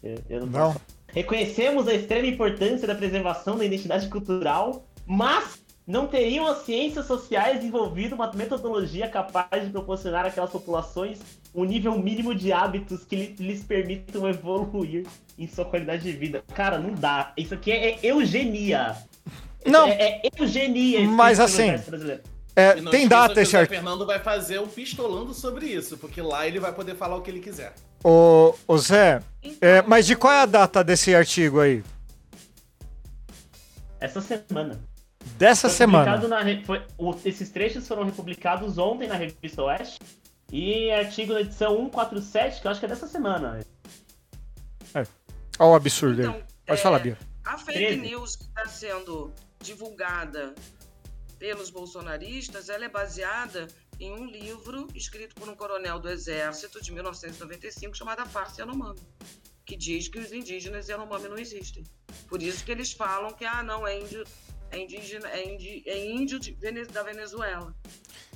[0.02, 0.76] Eu, eu não Não.
[1.08, 7.58] Reconhecemos a extrema importância da preservação da identidade cultural, mas não teriam as ciências sociais
[7.58, 11.18] desenvolvido uma metodologia capaz de proporcionar àquelas populações
[11.54, 15.06] um nível mínimo de hábitos que lhes permitam evoluir
[15.38, 16.42] em sua qualidade de vida.
[16.54, 17.32] Cara, não dá.
[17.36, 18.96] Isso aqui é, é eugenia.
[19.66, 19.88] Não.
[19.88, 21.06] É, é eugenia.
[21.08, 21.70] Mas assim.
[22.54, 23.74] É, tem data esse o artigo.
[23.76, 27.30] Fernando vai fazer o pistolando sobre isso, porque lá ele vai poder falar o que
[27.30, 27.72] ele quiser.
[28.04, 31.82] Ô, ô Zé, Então, é, mas de qual é a data desse artigo aí?
[34.00, 34.80] Essa semana.
[35.38, 36.18] Dessa Foi semana.
[36.18, 39.98] publicado na foi- o- esses trechos foram republicados ontem na revista Oeste.
[40.50, 43.60] E artigo na edição 147, que eu acho que é dessa semana.
[45.58, 46.26] Olha o absurdo aí.
[46.28, 47.16] Então, Pode é, falar, Bia.
[47.44, 48.00] A fake 13.
[48.00, 50.54] news que está sendo divulgada
[51.38, 56.92] pelos bolsonaristas, ela é baseada em um livro escrito por um coronel do Exército de
[56.92, 59.00] 1995 chamado A Farsa Yanomami,
[59.64, 61.84] que diz que os indígenas Yanomami não existem.
[62.28, 64.24] Por isso que eles falam que ah, não é índio,
[64.70, 66.52] é indígena, é índio, é índio de
[66.86, 67.74] da Venezuela.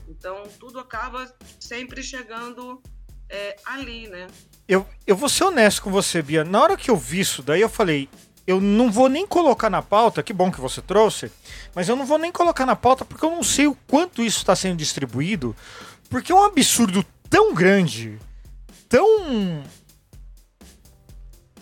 [0.08, 2.82] Então tudo acaba sempre chegando
[3.28, 4.26] é, ali, né?
[4.68, 6.44] Eu, eu vou ser honesto com você, Bia.
[6.44, 8.08] Na hora que eu vi isso daí, eu falei,
[8.46, 11.30] eu não vou nem colocar na pauta, que bom que você trouxe,
[11.74, 14.38] mas eu não vou nem colocar na pauta porque eu não sei o quanto isso
[14.38, 15.54] está sendo distribuído,
[16.08, 18.18] porque é um absurdo tão grande,
[18.88, 19.62] tão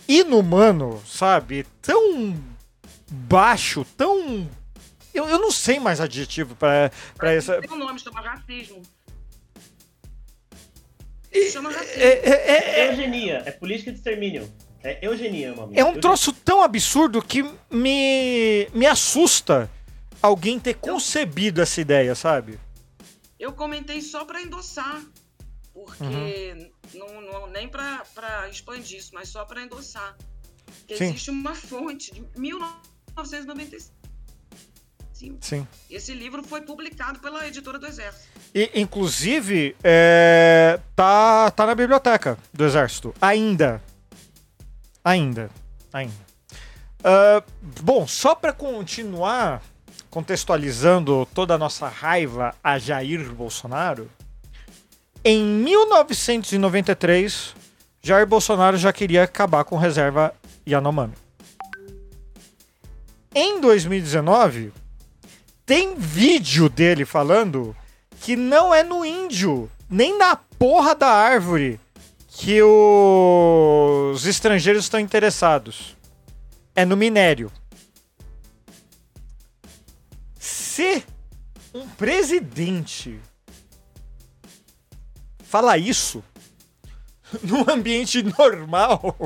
[0.07, 1.65] inumano, sabe?
[1.81, 2.35] Tão
[3.11, 4.47] baixo, tão.
[5.13, 6.91] Eu, eu não sei mais adjetivo para
[7.31, 7.59] essa.
[7.61, 8.81] Tem um nome, chama racismo.
[11.51, 12.01] Chama racismo.
[12.01, 14.51] É, é- é- É eugenia, é política de extermínio.
[14.87, 15.75] É eugenia o nome.
[15.77, 16.01] É um Eugenia.
[16.01, 19.69] troço tão absurdo que me, me assusta
[20.21, 22.59] alguém ter concebido essa ideia, sabe?
[23.39, 25.01] Eu comentei só para endossar,
[25.73, 26.69] porque Uhum.
[26.93, 28.03] não, não- nem para
[28.49, 30.15] expandir isso, mas só para endossar.
[30.87, 31.05] Que Sim.
[31.05, 33.95] existe uma fonte de 1995.
[35.41, 35.67] Sim.
[35.89, 38.27] Esse livro foi publicado pela editora do Exército.
[38.53, 43.13] E, inclusive, é, tá, tá na biblioteca do Exército.
[43.21, 43.81] Ainda.
[45.05, 45.49] Ainda.
[45.93, 46.25] Ainda.
[47.03, 47.43] Ah,
[47.81, 49.61] bom, só para continuar
[50.09, 54.09] contextualizando toda a nossa raiva a Jair Bolsonaro,
[55.23, 57.53] em 1993,
[58.01, 60.33] Jair Bolsonaro já queria acabar com reserva
[60.67, 61.13] Yanomami.
[63.33, 64.73] Em 2019,
[65.65, 67.75] tem vídeo dele falando
[68.21, 71.79] que não é no índio, nem na porra da árvore
[72.37, 75.95] que os estrangeiros estão interessados.
[76.75, 77.49] É no minério.
[80.37, 81.03] Se
[81.73, 83.19] um presidente
[85.43, 86.21] fala isso
[87.41, 89.17] num ambiente normal,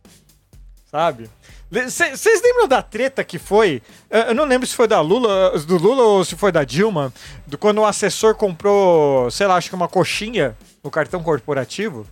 [0.90, 1.30] sabe?
[1.70, 3.80] Vocês lembram da treta que foi?
[4.10, 7.14] Eu não lembro se foi da Lula, do Lula ou se foi da Dilma,
[7.46, 12.06] do quando o assessor comprou, sei lá, acho que uma coxinha no cartão corporativo.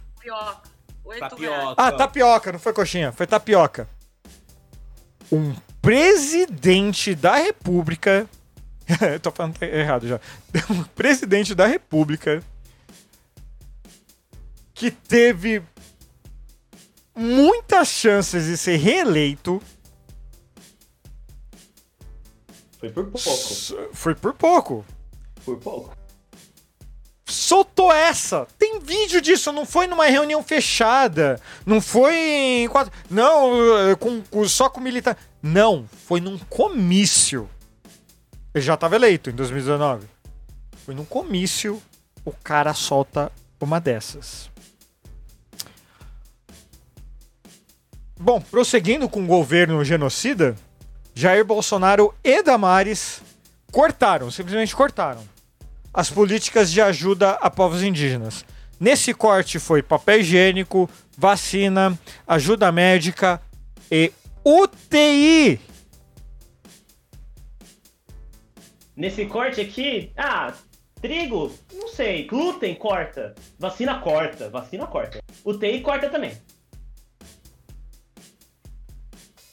[1.19, 1.75] Tapioca.
[1.77, 3.89] Ah, tapioca, não foi coxinha, foi tapioca.
[5.33, 8.29] Um presidente da República.
[9.13, 10.21] Eu tô falando errado já.
[10.71, 12.43] Um presidente da República
[14.75, 15.63] que teve
[17.15, 19.63] muitas chances de ser reeleito.
[22.79, 23.93] Foi por pouco.
[23.93, 24.85] Foi por pouco.
[25.45, 25.97] Por pouco.
[27.29, 28.47] Soltou essa.
[28.59, 34.23] Tem vídeo disso, não foi numa reunião fechada, não foi em quatro, não, eh, com,
[34.23, 35.17] com- só com militar.
[35.43, 37.49] Não, foi num comício.
[38.55, 40.07] Ele já estava eleito em 2019.
[40.85, 41.81] Foi num comício,
[42.25, 44.51] o cara solta uma dessas.
[48.21, 50.57] Bom, prosseguindo com o governo genocida,
[51.15, 53.23] Jair Bolsonaro e Damares
[53.71, 55.23] cortaram, simplesmente cortaram,
[55.93, 58.45] as políticas de ajuda a povos indígenas.
[58.79, 63.41] Nesse corte foi papel higiênico, vacina, ajuda médica
[63.91, 64.13] e
[64.45, 65.61] UTI.
[68.97, 70.53] Nesse corte aqui, ah,
[71.01, 75.21] trigo, não sei, glúten corta, vacina corta, vacina corta.
[75.45, 76.37] UTI corta também.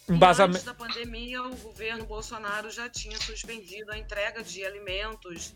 [0.07, 5.53] E Embasame- Antes da pandemia, o governo Bolsonaro já tinha suspendido a entrega de alimentos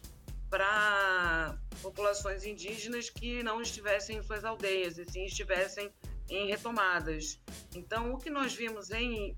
[0.49, 5.93] para populações indígenas que não estivessem em suas aldeias, e sim estivessem
[6.29, 7.39] em retomadas.
[7.75, 9.35] Então, o que nós vimos em,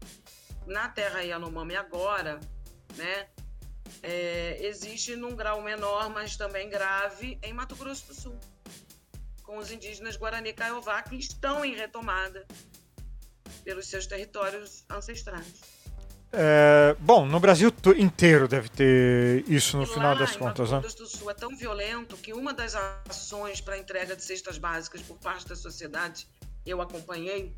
[0.65, 2.39] na terra Yanomami agora,
[2.95, 3.30] né,
[4.02, 8.39] é, existe num grau menor, mas também grave, em Mato Grosso do Sul,
[9.43, 12.47] com os indígenas Guarani Kaiowá que estão em retomada
[13.63, 15.71] pelos seus territórios ancestrais.
[16.34, 20.88] É, bom, no Brasil inteiro deve ter isso no E final lá das contas, Mato
[20.88, 20.94] né?
[20.98, 22.74] Do Sul é tão violento que uma das
[23.10, 26.26] ações para entrega de cestas básicas por parte da sociedade,
[26.65, 27.54] eu acompanhei,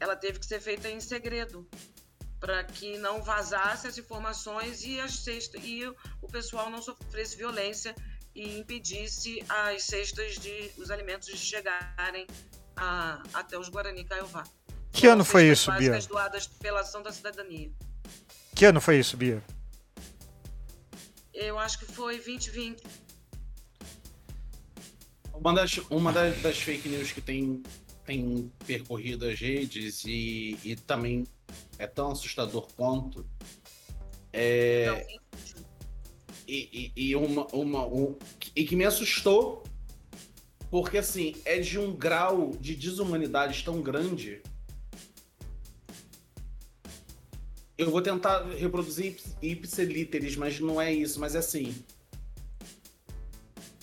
[0.00, 1.68] ela teve que ser feita em segredo
[2.40, 5.84] para que não vazasse as informações e as cestas e
[6.20, 7.94] o pessoal não sofresse violência
[8.34, 12.26] e impedisse as cestas de os alimentos de chegarem
[12.76, 14.42] a- até os Guarani Kaiowá.
[14.92, 15.98] Que ano foi isso, Bia?
[16.08, 17.70] doadas pela ação da cidadania.
[18.54, 19.42] Que ano foi isso, Bia?
[21.34, 22.82] Eu acho que foi 2020.
[25.34, 27.62] Uma das, uma das, das fake news que tem,
[28.04, 31.24] tem percorrido as redes e, e também
[31.78, 33.26] é tão assustador quanto
[34.32, 35.06] é,
[36.48, 38.16] e, e, e uma, uma um-
[38.54, 39.62] e que me assustou
[40.70, 44.42] porque assim é de um grau de desumanidade tão grande
[47.78, 51.74] eu vou tentar reproduzir ips- ipsilíteres mas não é isso mas é assim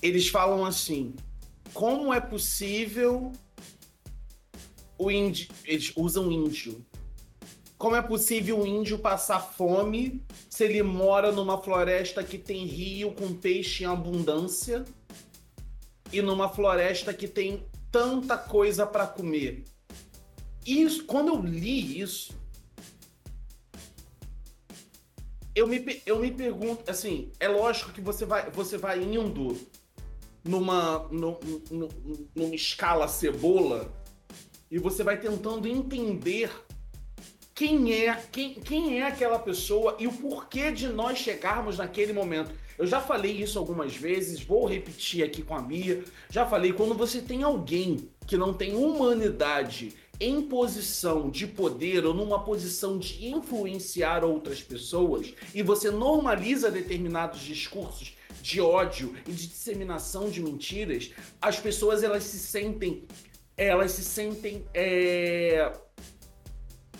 [0.01, 1.13] eles falam assim
[1.73, 3.31] como é possível
[4.97, 6.85] o índio eles usam índio
[7.77, 13.11] como é possível o índio passar fome se ele mora numa floresta que tem rio
[13.11, 14.85] com peixe em abundância
[16.09, 19.65] e numa floresta que tem tanta coisa para comer.
[20.65, 22.33] Isso, quando eu li isso,
[25.55, 29.57] eu me, eu me pergunto, assim, é lógico que você vai, você vai indo
[30.43, 33.93] numa, nu- nu- nu- numa escala cebola
[34.69, 36.51] e você vai tentando entender
[37.53, 42.51] quem é, quem, quem é aquela pessoa e o porquê de nós chegarmos naquele momento.
[42.77, 46.03] Eu já falei isso algumas vezes, vou repetir aqui com a Mia.
[46.29, 52.13] Já falei, quando você tem alguém que não tem humanidade em posição de poder ou
[52.13, 59.47] numa posição de influenciar outras pessoas e você normaliza determinados discursos de ódio e de
[59.47, 63.05] disseminação de mentiras, as pessoas elas se sentem
[63.55, 65.71] elas se sentem é,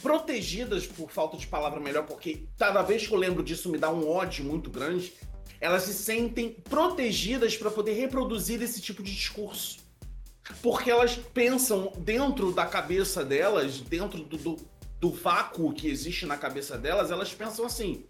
[0.04, 3.92] protegidas por falta de palavra melhor, porque cada vez que eu lembro disso me dá
[3.92, 5.14] um ódio muito grande.
[5.60, 9.83] Elas se sentem protegidas para poder reproduzir esse tipo de discurso.
[10.62, 14.58] Porque elas pensam dentro da cabeça delas, dentro do, do,
[15.00, 18.06] do vácuo que existe na cabeça delas, elas pensam assim: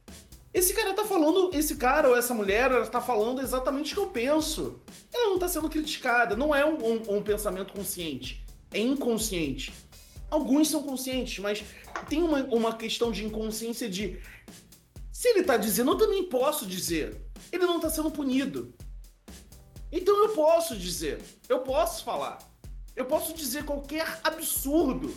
[0.54, 4.02] esse cara tá falando, esse cara ou essa mulher, ela tá falando exatamente o que
[4.02, 4.82] eu penso.
[5.14, 9.72] Ela não tá sendo criticada, não é um, um- um pensamento consciente, é inconsciente.
[10.32, 11.64] Alguns são conscientes, mas
[12.10, 14.18] tem uma, uma questão de inconsciência de
[15.12, 17.16] se ele tá dizendo, eu também posso dizer.
[17.52, 18.74] Ele não tá sendo punido.
[19.96, 22.40] Então eu posso dizer, eu posso falar.
[22.96, 25.16] Eu posso dizer qualquer absurdo.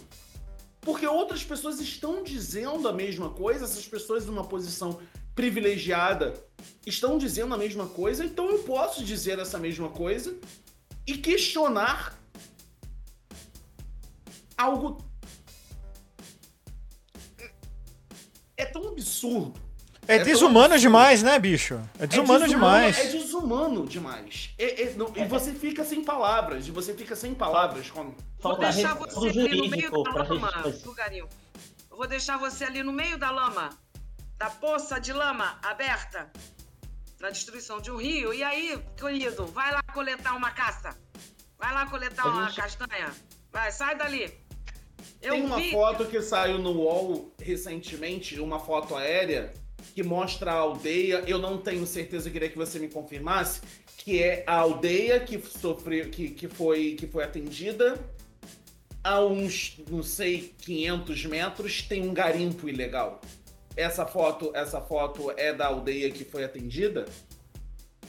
[0.82, 5.00] Porque outras pessoas estão dizendo a mesma coisa, essas pessoas numa posição
[5.34, 6.34] privilegiada
[6.84, 10.38] estão dizendo a mesma coisa, então eu posso dizer essa mesma coisa
[11.06, 12.18] e questionar
[14.58, 15.02] algo.
[18.58, 19.65] É tão absurdo.
[20.08, 21.80] É, É desumano demais, né, bicho?
[21.98, 22.98] É desumano, demais.
[22.98, 24.50] É desumano demais.
[24.58, 26.66] É- é- não- e você fica sem palavras.
[26.68, 28.14] E você fica sem palavras quando.
[28.40, 30.70] Vou deixar você ali no meio da lama, registrar.
[30.70, 31.28] viu, Garinho?
[31.90, 33.70] Eu vou deixar você ali no meio da lama,
[34.38, 36.30] da poça de lama aberta,
[37.20, 38.32] na destruição de um rio.
[38.32, 40.96] E aí, querido, vai lá coletar uma caça.
[41.58, 43.10] Vai lá coletar uma gente- castanha.
[43.50, 44.32] Vai, sai dali.
[45.22, 45.70] Eu Tem uma vi.
[45.72, 49.52] foto que saiu no UOL recentemente, uma foto aérea,
[49.96, 51.24] que mostra a aldeia.
[51.26, 53.62] Eu não tenho certeza, eu queria que você me confirmasse,
[53.96, 57.98] que é a aldeia que sofreu, que, que, foi, que foi atendida.
[59.02, 63.22] A uns, não sei, 500 metros tem um garimpo ilegal.
[63.74, 67.06] Essa foto, essa foto é da aldeia que foi atendida?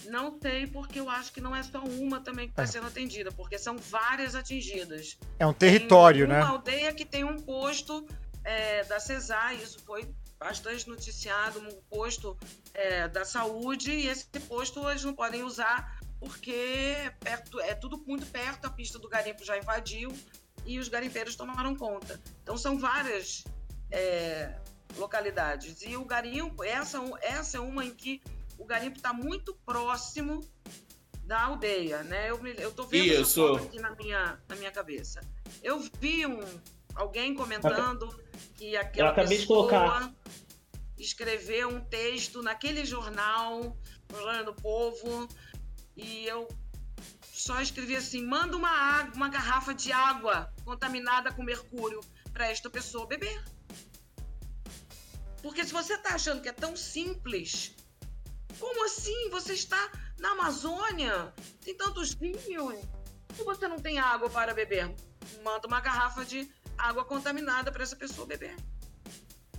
[0.08, 2.68] Não sei, porque eu acho que não é só uma também que está É.
[2.68, 5.18] sendo atendida, porque são várias atingidas.
[5.40, 6.42] É um território, tem né?
[6.44, 8.06] Uma aldeia que tem um posto
[8.44, 10.06] é, da CESAR, isso foi
[10.40, 12.38] bastante noticiado, um posto
[12.74, 18.04] é, da saúde, e esse posto eles não podem usar porque é, perto, é tudo
[18.06, 20.12] muito perto, a pista do garimpo já invadiu
[20.66, 22.20] e os garimpeiros tomaram conta.
[22.42, 23.44] Então são várias
[23.92, 24.58] é,
[24.96, 25.82] localidades.
[25.82, 28.22] E o garimpo, essa, essa é uma em que
[28.58, 30.44] o garimpo está muito próximo
[31.24, 32.30] da aldeia, né?
[32.30, 33.56] Eu, tô vendo Isso.
[33.56, 35.22] aqui na minha, na minha cabeça.
[35.62, 36.42] Eu vi um,
[36.98, 38.08] alguém comentando
[38.56, 40.14] que aquela pessoa colocar.
[40.98, 43.78] escreveu um texto naquele jornal,
[44.12, 45.28] no Jornal do Povo,
[45.96, 46.48] e eu
[47.32, 52.02] só escrevi assim: manda uma, água, uma garrafa de água contaminada com mercúrio
[52.34, 53.44] para esta pessoa beber.
[55.42, 57.76] Porque se você está achando que é tão simples,
[58.60, 59.30] como assim?
[59.30, 61.34] Você está na Amazônia,
[61.64, 62.84] tem tantos rios,
[63.40, 64.94] e você não tem água para beber.
[65.44, 68.56] Manda uma garrafa de água contaminada para essa pessoa beber.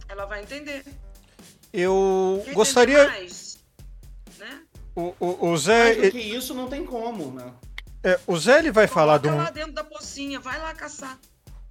[0.09, 0.85] Ela vai entender.
[1.73, 3.07] Eu Quer gostaria.
[3.09, 3.59] mais,
[4.39, 4.61] né?
[4.95, 5.95] O, o, o Zé.
[5.97, 7.53] Mais do que isso, não tem como, né?
[8.03, 9.45] é, o Zé ele vai falar de Coloca um.
[9.45, 11.19] lá dentro da pocinha, vai lá caçar.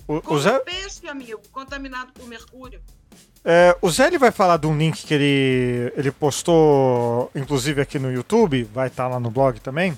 [0.07, 2.81] O, o Zé, peixe, amigo, contaminado por mercúrio.
[3.43, 7.97] é, o Zé ele vai falar de um link que ele, ele postou, inclusive aqui
[7.99, 9.97] no YouTube, vai estar lá no blog também.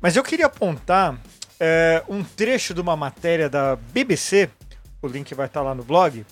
[0.00, 1.18] Mas eu queria apontar
[1.58, 4.50] é, um trecho de uma matéria da BBC,
[5.06, 6.26] o link vai estar lá no blog,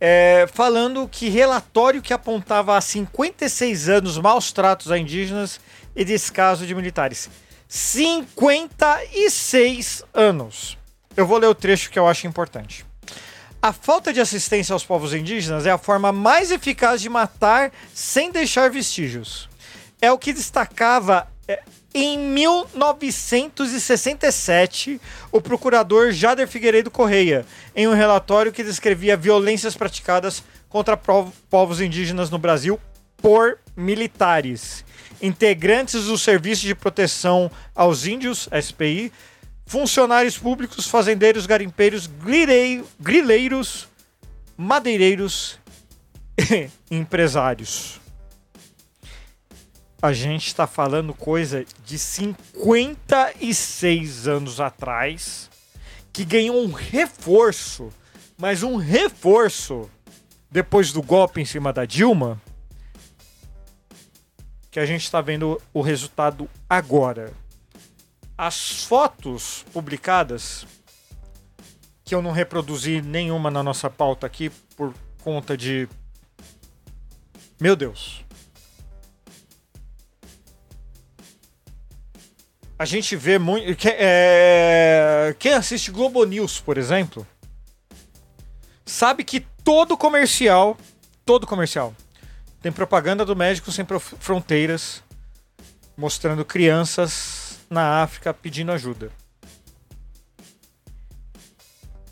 [0.00, 5.60] é, falando que relatório que apontava há 56 anos maus tratos a indígenas
[5.96, 7.30] e descaso de militares.
[7.68, 10.76] 56 anos.
[11.16, 12.84] Eu vou ler o trecho que eu acho importante.
[13.62, 18.30] A falta de assistência aos povos indígenas é a forma mais eficaz de matar sem
[18.30, 19.48] deixar vestígios.
[20.02, 21.62] É o que destacava é,
[21.94, 30.96] em 1967 o procurador Jader Figueiredo Correia, em um relatório que descrevia violências praticadas contra
[30.96, 32.80] povos indígenas no Brasil
[33.16, 34.84] por militares,
[35.22, 39.12] integrantes do Serviço de Proteção aos Índios, SPI,
[39.64, 43.88] funcionários públicos, fazendeiros, garimpeiros, grilei- grileiros,
[44.56, 45.58] madeireiros
[46.50, 48.00] e empresários.
[50.04, 55.48] A gente está falando coisa de 56 anos atrás
[56.12, 57.88] que ganhou um reforço,
[58.36, 59.90] mas um reforço
[60.50, 62.38] depois do golpe em cima da Dilma,
[64.70, 67.32] que a gente está vendo o resultado agora
[68.36, 70.66] as fotos publicadas,
[72.04, 75.88] que eu não reproduzi nenhuma na nossa pauta aqui por conta de.
[77.58, 78.23] Meu Deus.
[82.78, 83.74] A gente vê muito.
[83.76, 87.26] que- é, Quem assiste Globo News, por exemplo,
[88.84, 90.76] sabe que todo comercial,
[91.24, 91.94] todo comercial,
[92.60, 93.86] tem propaganda do Médico Sem
[94.18, 95.02] Fronteiras
[95.96, 99.10] mostrando crianças na África pedindo ajuda.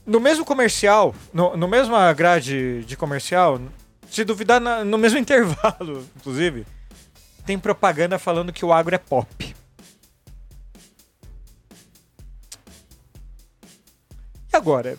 [0.06, 3.60] No mesmo comercial, no, no mesma grade de comercial,
[4.10, 6.66] se duvidar, na- no mesmo intervalo, inclusive,
[7.46, 9.54] tem propaganda falando que o agro é pop.
[14.52, 14.98] E agora?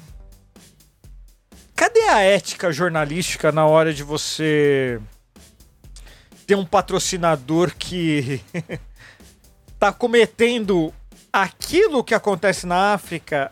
[1.76, 5.00] Cadê a ética jornalística na hora de você
[6.48, 8.42] ter um patrocinador que
[9.78, 10.94] tá cometendo
[11.32, 13.52] aquilo que acontece na África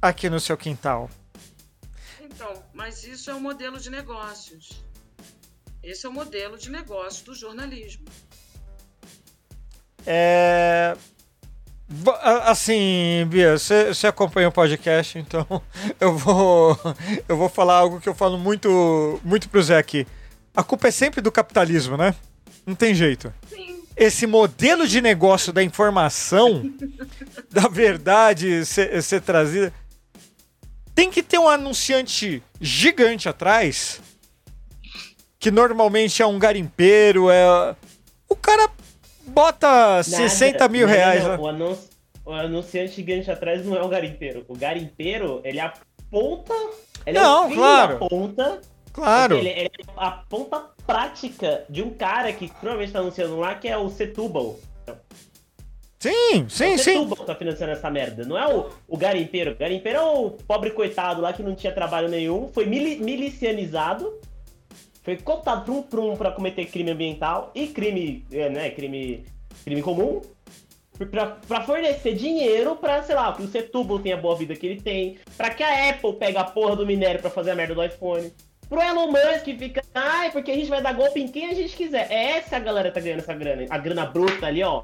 [0.00, 1.10] aqui no seu quintal?
[2.20, 4.82] Então, mas isso é o modelo de negócios.
[5.82, 8.04] Esse é o modelo de negócio do jornalismo.
[10.06, 10.96] É.
[12.44, 15.46] Assim, Bia, você você acompanha o podcast, então
[16.00, 16.76] eu vou
[17.28, 20.06] eu vou falar algo que eu falo muito muito pro Zé aqui.
[20.54, 22.14] A culpa é sempre do capitalismo, né?
[22.66, 23.32] Não tem jeito.
[23.48, 26.74] Sim, Esse modelo de negócio da informação,
[27.50, 29.72] da verdade ser, ser trazida,
[30.92, 34.00] tem que ter um anunciante gigante atrás,
[35.38, 37.76] que normalmente é um garimpeiro, é.
[38.28, 38.68] O cara
[39.26, 41.22] bota 60 mil Não, reais.
[41.22, 41.30] não.
[41.30, 41.38] né?
[41.38, 41.88] O, anunci-
[42.24, 44.44] o anunciante gigante atrás não é o garimpeiro.
[44.48, 46.54] O garimpeiro, ele aponta.
[47.04, 47.98] Ele é Não, o fim claro.
[47.98, 48.60] da ponta
[48.92, 49.36] Claro.
[49.36, 53.68] Ele, ele é a ponta prática de um cara que provavelmente tá anunciando lá, que
[53.68, 54.58] é o Setúbal.
[55.98, 56.92] Sim, sim, o sim.
[56.94, 58.24] Setúbal tá financiando essa merda.
[58.24, 59.52] Não é o, o garimpeiro.
[59.52, 64.12] O garimpeiro é o pobre coitado lá que não tinha trabalho nenhum, foi mili- milicianizado,
[65.06, 69.24] foi cooptado pra, um, pra, um, pra cometer crime ambiental e crime, é, né, crime,
[69.64, 70.20] crime comum.
[71.46, 74.80] Pra fornecer dinheiro pra, sei lá, que o Setúbal tenha a boa vida que ele
[74.80, 77.84] tem, pra que a Apple pegue a porra do minério pra fazer a merda do
[77.84, 78.32] iPhone,
[78.66, 81.54] pro Elon Musk que fica, ai, porque a gente vai dar golpe em quem a
[81.54, 82.10] gente quiser.
[82.10, 84.82] É essa a galera que tá ganhando essa grana, a grana bruta ali, ó.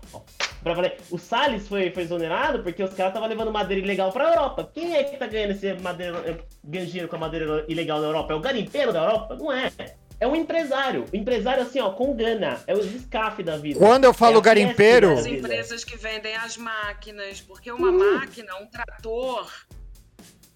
[0.62, 0.99] Pra valer.
[1.11, 4.70] O Salles foi, foi exonerado porque os caras estavam levando madeira ilegal pra Europa.
[4.73, 8.07] Quem é que tá ganhando esse madeira, eh, ganhando dinheiro com a madeira ilegal na
[8.07, 8.33] Europa?
[8.33, 9.35] É o garimpeiro da Europa?
[9.35, 9.73] Não é.
[10.21, 11.05] É um empresário.
[11.13, 12.63] O empresário, assim, ó, com grana.
[12.67, 13.79] É o escafe da vida.
[13.79, 18.67] Quando eu falo É garimpeiro- As empresas que vendem as máquinas, porque uma máquina, um
[18.67, 19.51] trator,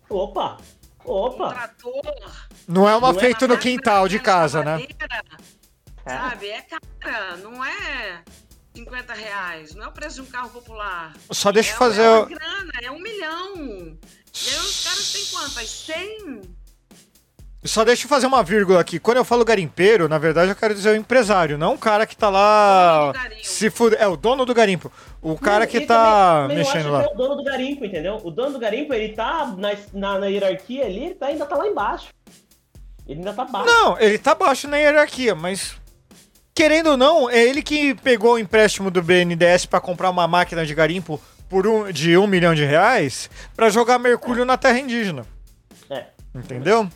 [0.08, 0.58] Opa!
[1.04, 1.48] um Opa!
[1.52, 2.02] trator.
[2.68, 4.72] Não é uma Não é feito no máquina quintal de casa, né?
[4.78, 5.24] madeira,
[6.06, 6.48] Sabe?
[6.48, 6.62] É
[7.00, 8.22] cara, não é
[8.74, 11.12] 50 reais, não é o preço de um carro popular.
[11.32, 12.02] Só deixa é, eu fazer.
[12.02, 13.54] É uma grana, é um milhão.
[13.56, 15.68] E aí os caras têm quantas?
[15.68, 16.42] 100?
[17.64, 18.98] Só deixa eu fazer uma vírgula aqui.
[19.00, 22.16] Quando eu falo garimpeiro, na verdade eu quero dizer o empresário, não o cara que
[22.16, 23.00] tá lá.
[23.00, 23.46] Dono do garimpo.
[23.46, 23.98] Se fuder.
[24.00, 24.92] É o dono do garimpo.
[25.20, 27.02] O cara Não, que tá também- mexendo lá.
[27.02, 28.20] que é o dono do garimpo, entendeu?
[28.22, 31.56] O dono do garimpo, ele tá na, na, na hierarquia ali, ele tá, ainda tá
[31.56, 32.08] lá embaixo.
[33.08, 33.66] Ele ainda tá baixo.
[33.66, 35.74] Não, ele tá baixo na hierarquia, mas.
[36.54, 40.64] Querendo ou não, é ele que pegou o empréstimo do BNDES pra comprar uma máquina
[40.64, 45.26] de garimpo por um, de um milhão de reais pra jogar mercúrio na terra indígena.
[45.90, 46.04] É.
[46.34, 46.88] Entendeu?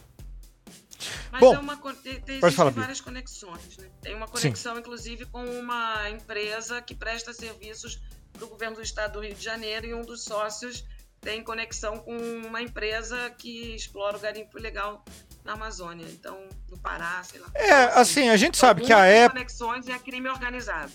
[1.31, 3.77] Mas Bom, é uma, tem, falar, várias conexões.
[3.79, 3.89] Né?
[4.03, 8.01] Tem uma conexão, inclusive, com uma empresa que presta serviços
[8.33, 10.85] para o governo do estado do Rio de Janeiro e um dos sócios
[11.21, 15.05] tem conexão com uma empresa que explora o garimpo ilegal
[15.45, 16.07] na Amazônia.
[16.11, 16.37] Então,
[16.71, 17.49] no Pará, sei lá.
[17.55, 19.39] É, assim, a gente sabe que a Apple.
[19.39, 20.91] conexões e é crime organizado.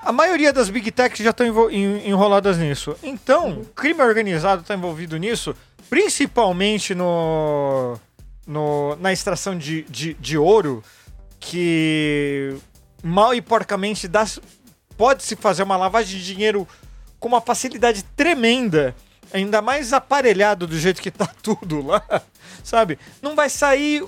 [0.00, 2.96] A maioria das Big Techs já estão enroladas nisso.
[3.02, 5.54] Então, o crime organizado está envolvido nisso,
[5.90, 7.98] principalmente no,
[8.46, 10.82] no- na extração de, de, de ouro,
[11.40, 12.56] que
[13.02, 14.26] mal e porcamente dá-
[14.96, 16.66] pode-se fazer uma lavagem de dinheiro
[17.18, 18.94] com uma facilidade tremenda,
[19.32, 22.02] ainda mais aparelhado do jeito que tá tudo lá,
[22.62, 22.98] sabe?
[23.22, 24.04] Não vai sair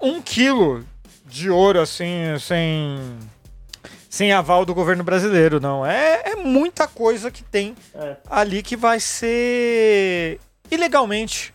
[0.00, 0.84] um quilo
[1.26, 2.06] de ouro assim,
[2.40, 2.98] sem
[4.10, 5.84] sem aval do governo brasileiro, não.
[5.84, 8.16] É, é muita coisa que tem É.
[8.30, 10.38] ali que vai ser
[10.70, 11.52] ilegalmente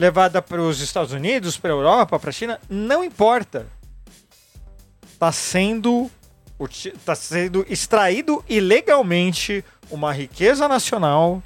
[0.00, 3.66] levada para os Estados Unidos, para a Europa, para a China, não importa.
[5.18, 6.10] Tá sendo
[7.04, 11.42] tá sendo extraído ilegalmente uma riqueza nacional,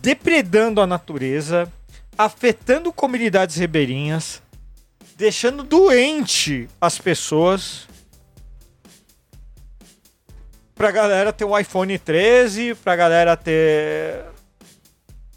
[0.00, 1.70] depredando a natureza,
[2.18, 4.40] afetando comunidades ribeirinhas,
[5.16, 7.88] deixando doente as pessoas.
[10.74, 14.33] Pra galera ter um iPhone 13, pra galera ter.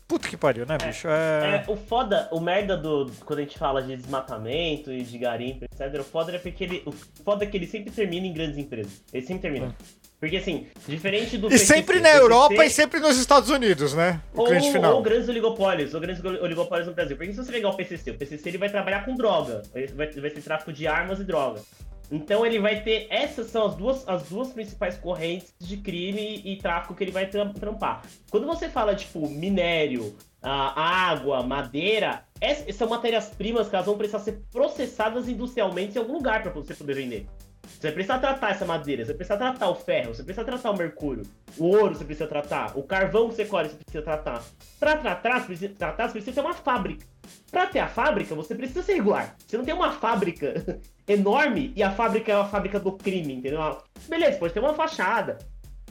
[0.07, 1.07] Puta que pariu, né, bicho?
[1.09, 1.71] É, É.
[1.71, 3.11] o foda, o merda do.
[3.25, 6.81] Quando a gente fala de desmatamento e de garimpo, etc., o foda é porque ele.
[6.85, 9.03] O foda é que ele sempre termina em grandes empresas.
[9.11, 9.75] Ele sempre termina.
[10.19, 11.53] Porque assim, diferente do.
[11.53, 14.21] E sempre na PCC, Europa e sempre nos Estados Unidos, né?
[14.33, 14.95] O ou, cliente final.
[14.95, 17.15] ou grandes oligopólios, ou grandes oligopólios no Brasil.
[17.17, 20.09] Porque se você pegar o PCC, o PCC ele vai trabalhar com droga, ele vai,
[20.09, 21.61] vai ser tráfico de armas e droga.
[22.11, 26.55] Então ele vai ter, essas são as duas, as duas principais correntes de crime e
[26.57, 28.03] tráfico que ele vai tram- trampar.
[28.31, 34.41] Quando você fala, tipo, minério, água, madeira, essas são matérias-primas que elas vão precisar ser
[34.51, 37.27] processadas industrialmente em algum lugar para você poder vender.
[37.67, 40.71] Você vai precisar tratar essa madeira, você vai precisar tratar o ferro, você precisa tratar
[40.71, 41.23] o mercúrio,
[41.57, 44.43] o ouro você precisa tratar, o carvão que você colhe você precisa tratar.
[44.79, 47.05] Para tratar, você precisa, tratar, você precisa ter uma fábrica.
[47.51, 49.35] Para ter a fábrica, você precisa ser regular.
[49.45, 53.81] Você não tem uma fábrica enorme e a fábrica é a fábrica do crime, entendeu?
[54.07, 55.37] Beleza, pode ter uma fachada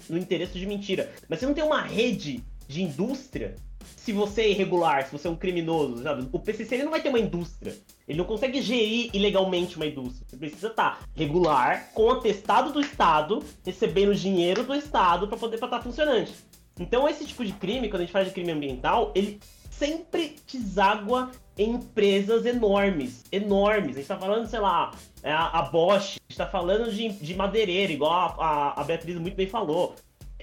[0.09, 3.55] no interesse de mentira, mas você não tem uma rede de indústria
[3.97, 6.29] se você é irregular, se você é um criminoso, sabe?
[6.33, 7.77] O PCC ele não vai ter uma indústria.
[8.09, 10.27] Ele não consegue gerir ilegalmente uma indústria.
[10.29, 15.83] Você precisa estar regular, com atestado do Estado, recebendo dinheiro do Estado para poder estar
[15.83, 16.33] funcionante.
[16.79, 21.31] Então esse tipo de crime, quando a gente fala de crime ambiental, ele sempre deságua
[21.57, 23.97] em empresas enormes, enormes.
[23.97, 27.09] A gente tá falando, sei lá, é a, a Bosch, a gente tá falando de,
[27.09, 29.95] de madeireira, igual a, a, a Beatriz muito bem falou.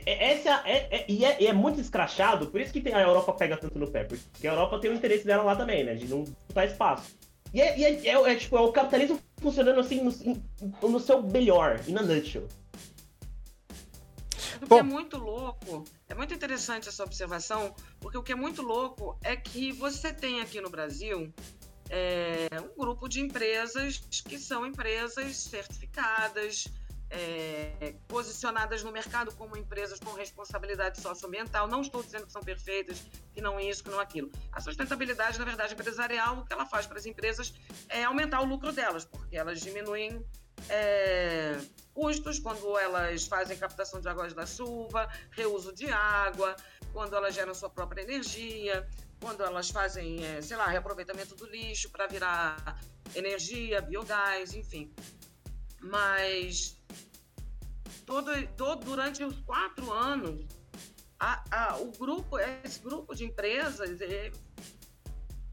[0.06, 3.02] É- Essa é, é- e, é, e é muito escrachado, por isso que tem- a
[3.02, 5.96] Europa pega tanto no pé, porque a Europa tem o interesse dela lá também, né?
[5.96, 7.16] De não disputar espaço.
[7.54, 11.22] E é, e é- é- é, tipo, é o capitalismo funcionando assim no, no seu
[11.22, 12.48] melhor, e na nutshell.
[14.62, 18.62] O que é muito louco, é muito interessante essa observação, porque o que é muito
[18.62, 21.34] louco é que você tem aqui no Brasil
[21.90, 26.68] é, um grupo de empresas que são empresas certificadas,
[27.14, 31.68] é, posicionadas no mercado como empresas com responsabilidade socioambiental.
[31.68, 34.32] Não estou dizendo que são perfeitas, que não isso, que não aquilo.
[34.52, 37.54] A sustentabilidade, na verdade, empresarial, o que ela faz para as empresas
[37.88, 40.26] é aumentar o lucro delas, porque elas diminuem
[40.70, 41.60] é,
[41.94, 46.56] custos quando elas fazem captação de águas da chuva, reuso de água,
[46.92, 48.88] quando elas geram sua própria energia,
[49.22, 52.82] quando elas fazem, é, sei lá, reaproveitamento do lixo para virar
[53.14, 54.92] energia, biogás, enfim.
[55.80, 56.82] Mas
[58.06, 60.46] todo, todo durante os quatro anos,
[61.20, 64.32] a, a, o grupo, esse grupo de empresas é,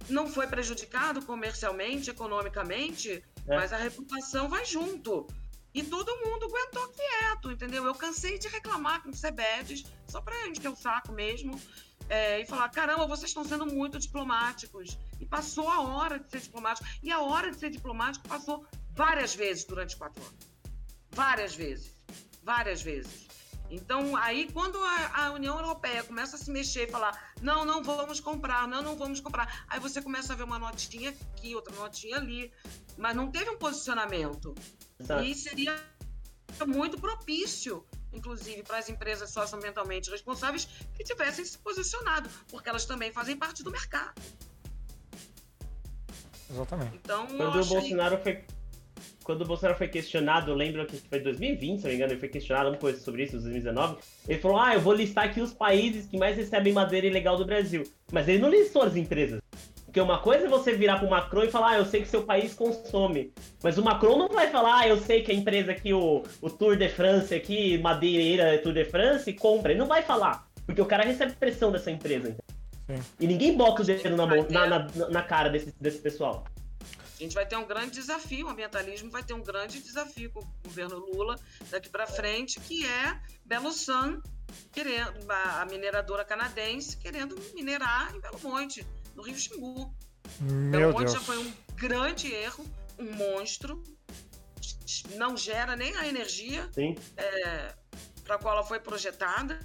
[0.09, 3.57] não foi prejudicado comercialmente, economicamente, é.
[3.57, 5.27] mas a reputação vai junto.
[5.73, 7.85] E todo mundo aguentou quieto, entendeu?
[7.85, 11.61] Eu cansei de reclamar com o Sebedes, só pra gente ter o saco mesmo,
[12.09, 14.99] é, e falar: caramba, vocês estão sendo muito diplomáticos.
[15.21, 16.89] E passou a hora de ser diplomático.
[17.03, 20.51] E a hora de ser diplomático passou várias vezes durante quatro anos.
[21.13, 22.00] Várias vezes
[22.43, 23.29] várias vezes.
[23.71, 27.83] Então, aí, quando a, a, União Europeia começa a se mexer e falar, não, não
[27.85, 31.75] vamos comprar, não, não vamos comprar, aí você começa a ver uma notinha aqui, outra
[31.77, 32.53] notinha ali,
[32.99, 34.55] mas não teve um posicionamento.
[34.99, 35.23] Exato.
[35.23, 35.81] E seria
[36.67, 40.65] muito propício, inclusive, para as empresas socioambientalmente responsáveis
[40.97, 44.21] que tivessem se posicionado, porque elas também fazem parte do mercado.
[46.51, 46.97] Exatamente.
[46.97, 48.45] Então, quando o Bolsonaro foi
[49.31, 52.13] quando o Bolsonaro foi questionado, eu lembro que foi em 2020, se não me engano,
[52.13, 53.99] ele foi questionado uma coisa sobre isso, em 2019.
[54.29, 57.45] Ele falou: Ah, eu vou listar aqui os países que mais recebem madeira ilegal do
[57.45, 57.85] Brasil.
[58.11, 59.41] Mas ele não listou as empresas.
[59.85, 62.23] Porque uma coisa é você virar pro Macron e falar, ah, eu sei que seu
[62.23, 63.33] país consome.
[63.63, 66.51] Mas o Macron não vai falar, ah, eu sei que a empresa aqui, o, o
[66.51, 69.73] Tour de France aqui, madeireira Tour de France, compra.
[69.73, 70.47] Ele não vai falar.
[70.67, 72.37] Porque o cara recebe pressão dessa empresa.
[72.89, 73.01] Sim.
[73.21, 76.45] E ninguém bota o dedo na, mão, na, na, na cara desse, desse pessoal.
[77.21, 80.41] A gente vai ter um grande desafio, o ambientalismo vai ter um grande desafio com
[80.41, 84.23] o governo Lula daqui para frente, que é Belo Sun,
[84.73, 89.95] querendo, a mineradora canadense, querendo minerar em Belo Monte, no Rio Xingu.
[90.41, 91.13] Meu Belo Monte Deus.
[91.13, 92.65] já foi um grande erro,
[92.99, 93.83] um monstro,
[95.17, 96.71] não gera nem a energia
[97.19, 97.75] é,
[98.25, 99.61] para a qual ela foi projetada,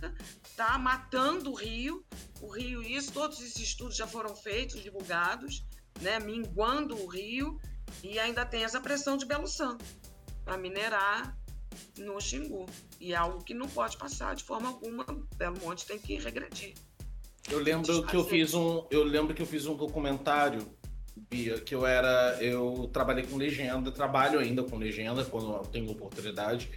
[0.57, 2.05] tá matando o rio.
[2.41, 5.63] O rio, isso, todos esses estudos já foram feitos, divulgados
[6.01, 7.59] né, minguando o rio
[8.03, 9.83] e ainda tem essa pressão de Belo Santo
[10.43, 11.37] para minerar
[11.97, 12.65] no Xingu.
[12.99, 15.05] E é algo que não pode passar de forma alguma.
[15.35, 16.73] Belo Monte tem que regredir.
[17.49, 20.67] Eu lembro que eu fiz um, eu lembro que eu fiz um documentário,
[21.15, 25.91] Bia, que eu era, eu trabalhei com legenda, trabalho ainda com legenda quando eu tenho
[25.91, 26.71] oportunidade.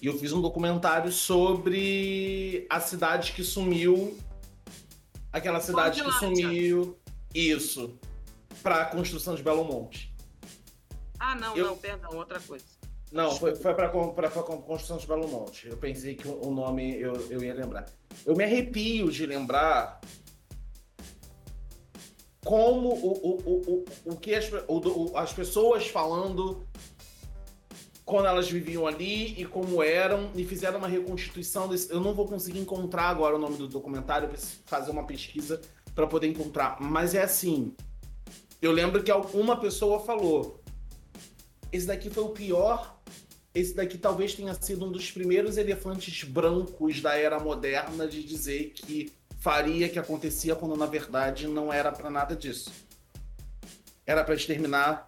[0.00, 4.18] E eu fiz um documentário sobre a cidade que sumiu,
[5.30, 6.98] aquela cidade que sumiu,
[7.34, 7.98] isso,
[8.62, 10.14] para a construção de Belo Monte.
[11.18, 11.66] Ah, não, eu...
[11.66, 12.64] não, perdão, outra coisa.
[13.10, 15.68] Não, foi, foi para a construção de Belo Monte.
[15.68, 17.86] Eu pensei que o nome eu, eu ia lembrar.
[18.26, 20.00] Eu me arrepio de lembrar
[22.44, 26.66] como o, o, o, o, que as, o, as pessoas falando
[28.04, 31.90] quando elas viviam ali e como eram, e fizeram uma reconstituição desse.
[31.90, 35.60] Eu não vou conseguir encontrar agora o nome do documentário, preciso fazer uma pesquisa
[35.94, 36.76] para poder encontrar.
[36.80, 37.74] Mas é assim:
[38.60, 40.62] eu lembro que uma pessoa falou:
[41.72, 42.94] esse daqui foi o pior.
[43.54, 48.70] Esse daqui talvez tenha sido um dos primeiros elefantes brancos da era moderna de dizer
[48.70, 52.72] que faria que acontecia quando na verdade não era para nada disso.
[54.06, 55.04] Era para exterminar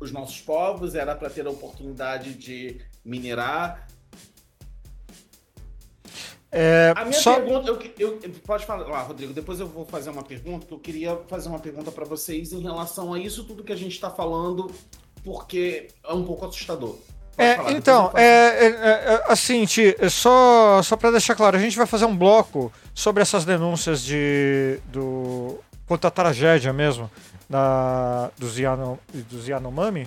[0.00, 3.86] os nossos povos, era para ter a oportunidade de minerar,
[6.54, 7.36] é, a minha só...
[7.36, 10.78] pergunta, eu, eu, pode falar, lá, Rodrigo, depois eu vou fazer uma pergunta, que eu
[10.78, 14.10] queria fazer uma pergunta para vocês em relação a isso tudo que a gente está
[14.10, 14.70] falando,
[15.24, 16.96] porque é um pouco assustador.
[17.38, 21.60] É, falar, então, é, é, é, assim, Ti, é só, só para deixar claro, a
[21.60, 27.10] gente vai fazer um bloco sobre essas denúncias de, do, quanto à tragédia mesmo
[27.48, 28.98] da, dos, Yano,
[29.30, 30.06] dos Yanomami.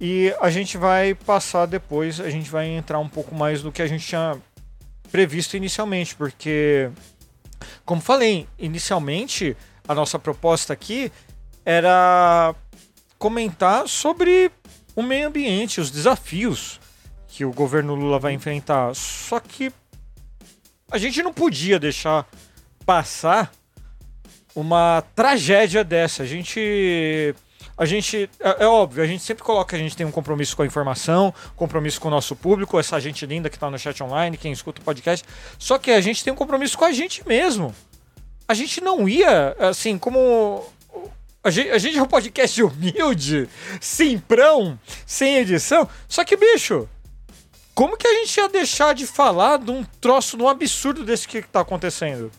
[0.00, 3.82] E a gente vai passar depois, a gente vai entrar um pouco mais do que
[3.82, 4.38] a gente tinha
[5.06, 6.90] previsto inicialmente, porque,
[7.84, 11.10] como falei, inicialmente a nossa proposta aqui
[11.64, 12.54] era
[13.18, 14.50] comentar sobre
[14.94, 16.80] o meio ambiente, os desafios
[17.28, 18.94] que o governo Lula vai enfrentar.
[18.94, 19.72] Só que
[20.90, 22.26] a gente não podia deixar
[22.84, 23.52] passar
[24.54, 26.22] uma tragédia dessa.
[26.22, 27.34] A gente
[27.76, 30.56] a gente, é, é, óbvio, a gente sempre coloca que a gente tem um compromisso
[30.56, 34.02] com a informação, compromisso com o nosso público, essa gente linda que está no chat
[34.02, 35.26] online, quem escuta o podcast.
[35.58, 37.74] Só que a gente tem um compromisso com a gente mesmo.
[38.48, 40.64] A gente não ia, assim, como.
[41.44, 43.48] A gente, a gente é um podcast humilde,
[43.80, 45.88] simprão, sem edição.
[46.08, 46.88] Só que, bicho,
[47.74, 51.28] como que a gente ia deixar de falar de um troço, de um absurdo desse
[51.28, 52.32] que tá acontecendo?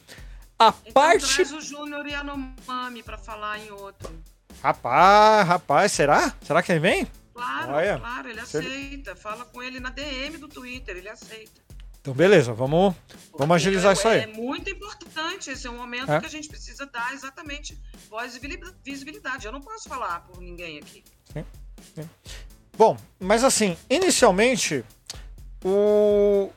[0.58, 1.36] A Então parte.
[1.36, 4.12] traz o Júnior Yanomami pra falar em outro.
[4.72, 6.34] Rapaz, rapaz, será?
[6.42, 7.08] Será que ele vem?
[7.34, 9.16] Claro, Olha, claro, ele se ele- aceita.
[9.16, 11.62] Fala com ele na DM do Twitter, ele aceita.
[12.02, 12.94] Então, beleza, vamos,
[13.38, 14.20] vamos agilizar é, isso aí.
[14.24, 15.50] É muito importante.
[15.50, 16.20] Esse é um momento É.
[16.20, 19.46] que a gente precisa dar exatamente voz e visibilidade.
[19.46, 21.02] Eu não posso falar por ninguém aqui.
[22.78, 24.84] Bom, mas assim, inicialmente,
[25.64, 26.50] o.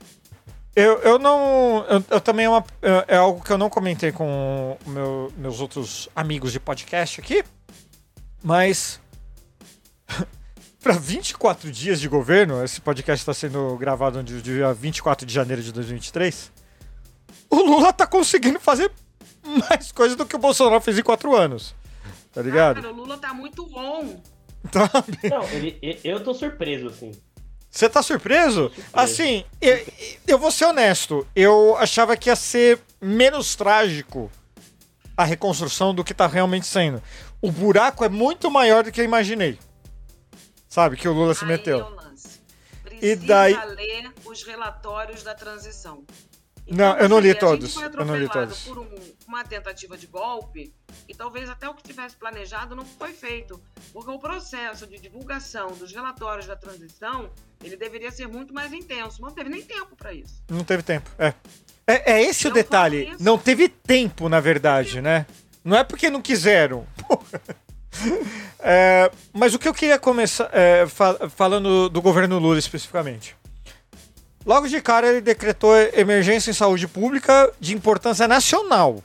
[0.74, 1.84] Eu, eu não.
[1.88, 5.60] Eu, eu também é, uma, é é algo que eu não comentei com meu- meus
[5.60, 7.44] outros amigos de podcast aqui,
[8.42, 9.00] mas.
[10.82, 15.62] Para 24 dias de governo, esse podcast está sendo gravado no dia 24 de janeiro
[15.62, 16.50] de 2023.
[17.50, 18.90] O Lula tá conseguindo fazer
[19.68, 21.74] mais coisas do que o Bolsonaro fez em 4 anos.
[22.32, 22.76] Tá ligado?
[22.76, 24.20] Cara, o Lula tá muito on.
[24.72, 25.18] Sabe?
[25.28, 27.12] Não, ele, eu tô surpreso, assim.
[27.70, 28.64] Você tá surpreso?
[28.64, 28.90] surpreso.
[28.92, 29.86] Assim, eu,
[30.26, 31.26] eu vou ser honesto.
[31.36, 34.30] Eu achava que ia ser menos trágico
[35.16, 37.02] a reconstrução do que tá realmente sendo.
[37.40, 39.58] O buraco é muito maior do que eu imaginei.
[40.68, 41.78] Sabe, que o Lula se é meteu.
[41.80, 42.00] o.
[42.84, 46.04] Precisa daí- ler os relatórios da transição.
[46.68, 48.62] Não, eu não li todos, eu não li todos.
[48.62, 48.88] por um-
[49.26, 50.72] uma tentativa de golpe
[51.08, 53.60] e talvez até o que tivesse planejado não foi feito.
[53.92, 57.28] Porque o processo de divulgação dos relatórios da transição,
[57.64, 59.20] ele deveria ser muito mais intenso.
[59.20, 60.44] Não teve nem tempo para isso.
[60.48, 61.10] Não teve tempo.
[61.18, 61.34] É.
[61.86, 63.04] É, é esse o Não detalhe.
[63.06, 63.24] foi isso.
[63.24, 65.26] Não teve tempo, na verdade, né?
[65.64, 66.86] Não é porque não quiseram.
[68.60, 73.36] É, mas o que eu queria começar é, fa- falando do governo Lula especificamente.
[74.44, 79.02] Logo de cara ele decretou emergência em saúde pública de importância nacional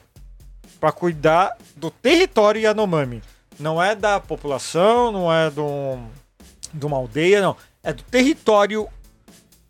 [0.80, 3.22] para cuidar do território Yanomami.
[3.60, 6.08] Não é da população, não é de, um-
[6.74, 7.56] de uma aldeia, não.
[7.84, 8.88] É do território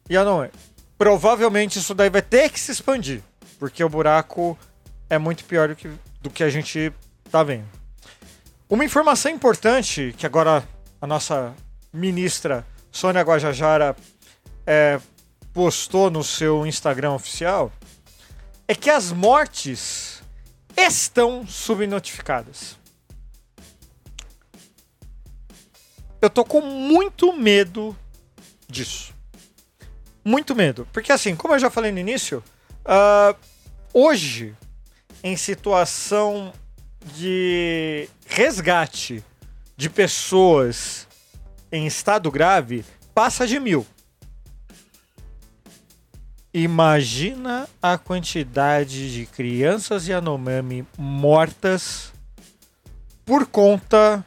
[0.10, 0.52] Yanomami.
[0.98, 3.22] Provavelmente isso daí vai ter que se expandir,
[3.60, 4.58] porque o buraco
[5.10, 5.90] é muito pior do que,
[6.26, 6.91] do que a gente
[7.30, 7.67] tá vendo.
[8.67, 10.67] Uma informação importante que agora
[10.99, 11.55] a nossa
[11.93, 13.95] ministra Sônia Guajajara
[14.65, 14.99] é,
[15.53, 17.71] postou no seu Instagram oficial
[18.67, 20.23] é que as mortes
[20.76, 22.76] estão subnotificadas.
[26.19, 27.95] Eu tô com muito medo
[28.67, 29.13] disso.
[30.23, 30.88] Muito medo.
[30.91, 32.43] Porque assim, como eu já falei no início,
[32.84, 33.36] ah,
[33.93, 34.55] hoje,
[35.26, 36.53] em situação
[37.15, 39.23] de resgate
[39.76, 41.07] de pessoas
[41.71, 43.88] em estado grave, passa de mil.
[46.53, 52.13] Imagina a quantidade de crianças Yanomami mortas
[53.26, 54.23] por conta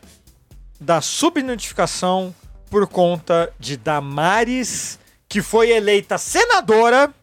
[0.80, 2.34] da subnotificação,
[2.68, 7.14] por conta de Damares, que foi eleita senadora,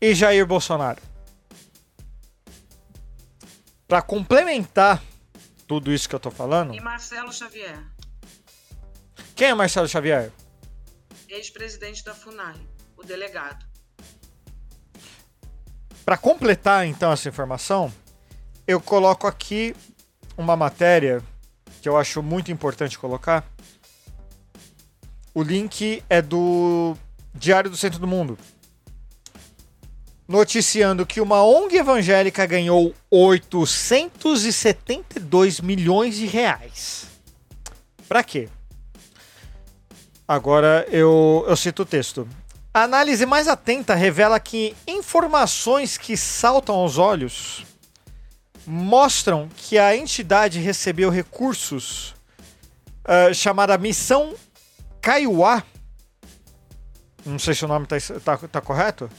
[0.00, 1.09] e Jair Bolsonaro.
[3.90, 5.02] Para complementar
[5.66, 7.84] tudo isso que eu tô falando, E Marcelo Xavier,
[9.34, 10.30] quem é Marcelo Xavier?
[11.28, 12.54] ex-presidente da FUNAI,
[12.96, 13.66] o delegado.
[16.04, 17.92] Para completar então essa informação,
[18.64, 19.74] eu coloco aqui
[20.38, 21.20] uma matéria
[21.82, 23.44] que eu acho muito importante colocar.
[25.34, 26.96] O link é do
[27.34, 28.38] Diário do Centro do Mundo.
[30.30, 37.08] Noticiando que uma ONG evangélica ganhou 872 milhões de reais.
[38.08, 38.48] Para quê?
[40.28, 42.28] Agora eu, eu cito o texto.
[42.72, 47.66] A análise mais atenta revela que informações que saltam aos olhos
[48.64, 52.14] mostram que a entidade recebeu recursos
[53.04, 54.32] ah, chamada Missão
[55.02, 55.64] Kaiowá.
[57.26, 59.10] Não sei se o nome está tá correto.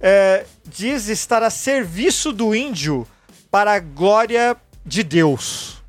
[0.00, 3.06] É, diz estar a serviço do índio
[3.50, 5.82] para a glória de Deus.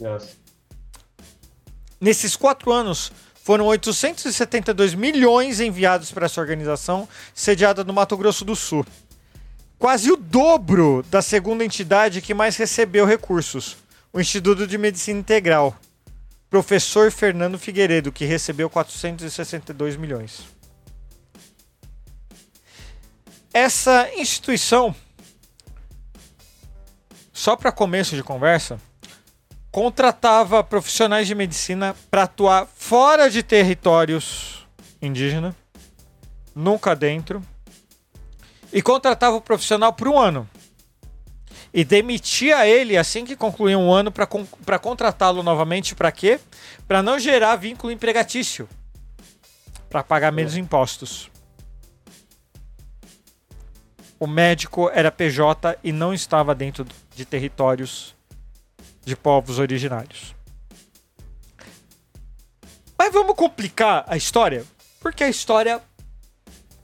[0.00, 0.30] Nossa.
[2.00, 3.12] Nesses quatro anos,
[3.44, 8.86] foram 872 milhões enviados para essa organização, sediada no Mato Grosso do Sul.
[9.78, 13.76] Quase o dobro da segunda entidade que mais recebeu recursos,
[14.12, 15.76] o Instituto de Medicina Integral.
[16.48, 20.53] Professor Fernando Figueiredo, que recebeu 462 milhões.
[23.54, 24.92] Essa instituição,
[27.32, 28.80] só para começo de conversa,
[29.70, 34.66] contratava profissionais de medicina para atuar fora de territórios
[35.00, 35.54] indígenas,
[36.52, 37.40] nunca dentro,
[38.72, 40.50] e contratava o profissional por um ano.
[41.72, 46.40] e demitia ele assim que concluía um ano para contratá-lo novamente para quê?
[46.88, 48.68] Para não gerar vínculo empregatício.
[49.88, 51.30] Para pagar menos impostos.
[54.18, 58.14] O médico era PJ e não estava dentro de territórios
[59.04, 60.34] de povos originários.
[62.96, 64.64] Mas vamos complicar a história?
[65.00, 65.82] Porque a história.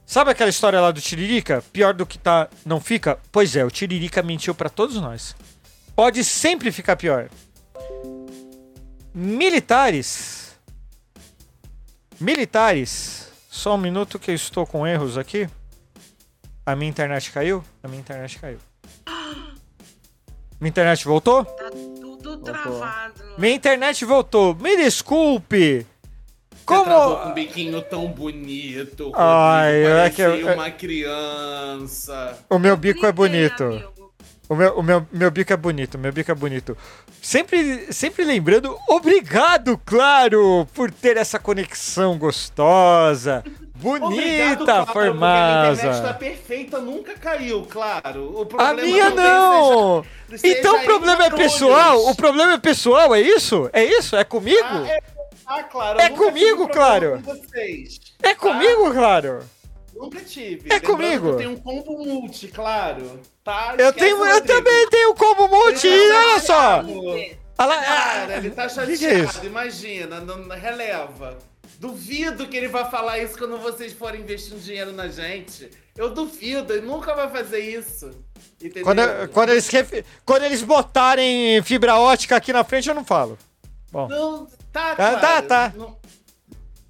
[0.05, 1.63] Sabe aquela história lá do Tiririca?
[1.71, 3.17] Pior do que tá, não fica?
[3.31, 5.35] Pois é, o Tiririca mentiu para todos nós.
[5.95, 7.29] Pode sempre ficar pior.
[9.13, 10.55] Militares.
[12.19, 13.31] Militares.
[13.49, 15.49] Só um minuto que eu estou com erros aqui.
[16.65, 17.63] A minha internet caiu?
[17.83, 18.59] A minha internet caiu.
[20.59, 21.43] Minha internet voltou?
[21.43, 23.23] Tá tudo travado.
[23.37, 24.53] Minha internet voltou.
[24.55, 25.85] Me desculpe.
[26.53, 27.33] Você travou com um Como.
[27.33, 29.11] biquinho tão bonito.
[29.15, 32.37] Ai, é que eu- uma criança.
[32.49, 33.91] O meu bico é bonito.
[34.51, 36.77] O meu, o meu, meu bico é bonito, meu bico é bonito.
[37.21, 45.07] Sempre, sempre lembrando, obrigado, claro, por ter essa conexão gostosa, bonita, Obrigado, claro, porque A
[45.07, 46.13] internet tá formosa.
[46.15, 48.41] perfeita, nunca caiu, claro.
[48.41, 50.03] O A minha não!
[50.43, 52.05] Então o em problema é pessoal?
[52.09, 53.69] O problema é pessoal, é isso?
[53.71, 54.17] É isso?
[54.17, 54.59] É comigo?
[54.65, 54.99] Ah, é,
[55.47, 55.97] ah, claro.
[55.97, 57.21] É comigo, claro.
[57.23, 58.01] Com vocês.
[58.21, 59.45] É comigo, claro.
[59.95, 60.69] Nunca tive.
[60.69, 61.23] É Lembrando comigo.
[61.25, 63.19] que Eu tenho um combo multi, claro.
[63.43, 63.75] Tá?
[63.77, 64.47] Eu, tenho, eu Rodrigo.
[64.47, 66.83] também tenho como multi, Ele tá olha só!
[67.57, 69.45] Cara, ele tá que chateado, que é isso?
[69.45, 71.37] imagina, não, releva.
[71.79, 75.69] Duvido que ele vai falar isso quando vocês forem investindo dinheiro na gente.
[75.97, 78.11] Eu duvido, ele nunca vai fazer isso.
[78.59, 78.83] Entendeu?
[78.83, 79.69] Quando, quando, eles,
[80.25, 83.37] quando eles botarem fibra ótica aqui na frente, eu não falo.
[83.91, 84.07] Bom.
[84.07, 85.19] Não, tá, Ah, claro.
[85.21, 85.73] tá, tá.
[85.75, 85.97] Não,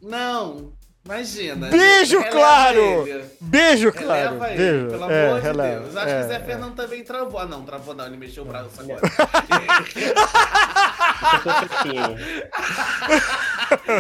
[0.02, 0.74] não,
[1.06, 1.68] imagina.
[1.70, 3.08] Beijo, claro!
[3.08, 3.26] ele.
[3.40, 4.40] Beijo, claro.
[4.40, 4.88] Releva ele, Beijo.
[4.90, 5.80] pelo É, amor de releva.
[5.82, 5.98] Deus.
[5.98, 6.40] Acho É, que o Zé é.
[6.40, 7.40] Fernando também travou.
[7.40, 9.02] Ah, não, travou não, ele mexeu o braço agora.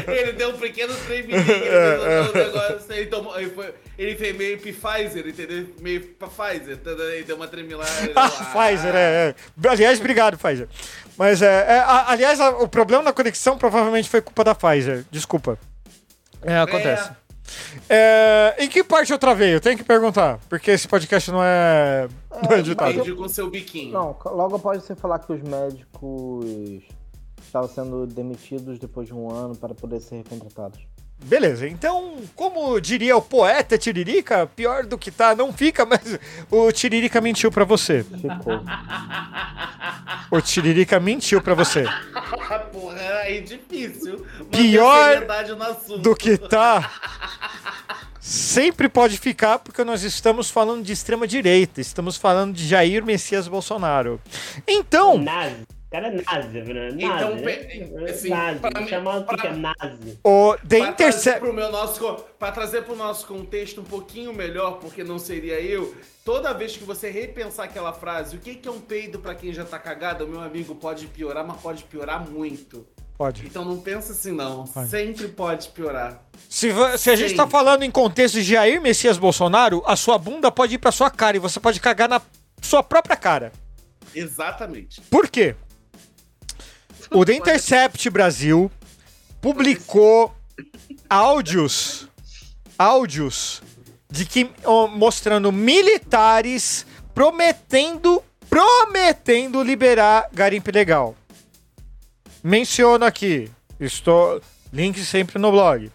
[0.07, 2.79] Ele deu um pequeno tremidinho É, no no negócio.
[2.89, 5.67] Ele, tomou, ele, foi, ele fez meio Pfizer, entendeu?
[5.81, 6.77] Meio pra Pfizer.
[6.85, 7.89] Ele deu uma tremilada.
[8.01, 8.29] ele Ah.
[8.53, 9.69] Pfizer, é, é.
[9.69, 10.67] Aliás, obrigado, Pfizer.
[11.17, 11.45] Mas, é,
[11.77, 15.05] é, aliás, o problema na conexão provavelmente foi culpa da Pfizer.
[15.11, 15.57] Desculpa.
[16.43, 17.11] É, acontece.
[17.89, 19.53] É, em que parte eu travei?
[19.53, 22.07] Eu tenho que perguntar, porque esse podcast não é,
[22.43, 22.91] não é editado.
[22.91, 23.91] Entendi com seu biquinho.
[23.91, 26.83] Não, logo após você falar que os médicos
[27.41, 30.79] estavam sendo demitidos depois de um ano para poder ser recontratados.
[31.23, 36.19] Beleza, então, como diria o poeta Tiririca, pior do que tá não fica, mas
[36.49, 38.05] o Tiririca mentiu pra você.
[40.29, 41.85] O Tiririca mentiu pra você.
[42.71, 44.25] Porra, aí é difícil.
[44.49, 45.25] Pior.
[45.99, 46.89] Do que tá.
[48.19, 53.47] Sempre pode ficar, porque nós estamos falando de extrema direita, estamos falando de Jair Messias
[53.47, 54.21] Bolsonaro.
[54.67, 55.65] Então, Nazi.
[55.91, 56.79] O cara é nazi, Bruno.
[56.83, 57.03] Nazi.
[57.03, 58.09] Então, né?
[58.09, 58.59] assim, nazi.
[58.61, 60.19] pra Chamar o que é nazi.
[60.23, 61.39] o The Pra trazer, Intercept.
[61.41, 65.93] pro meu nosso, pra trazer pro nosso contexto um pouquinho melhor, porque não seria eu,
[66.23, 69.51] toda vez que você repensar aquela frase, o que, que é um peido pra quem
[69.51, 72.87] já tá cagado, meu amigo, pode piorar, mas pode piorar muito.
[73.17, 73.45] Pode.
[73.45, 74.87] Então não pensa assim não, Pode.
[74.89, 76.23] sempre pode piorar.
[76.49, 80.49] Se, se a gente tá falando em contexto de Jair Messias Bolsonaro, a sua bunda
[80.49, 82.21] pode ir pra sua cara e você pode cagar na
[82.61, 83.51] sua própria cara.
[84.15, 85.01] Exatamente.
[85.01, 85.53] Por quê?
[87.13, 88.71] O The Intercept Brasil
[89.41, 90.33] publicou
[91.09, 92.07] áudios,
[92.79, 93.61] áudios
[94.09, 94.49] de que
[94.93, 101.13] mostrando militares prometendo, prometendo liberar garimpo ilegal.
[102.41, 104.41] Menciono aqui, estou
[104.71, 105.91] link sempre no blog.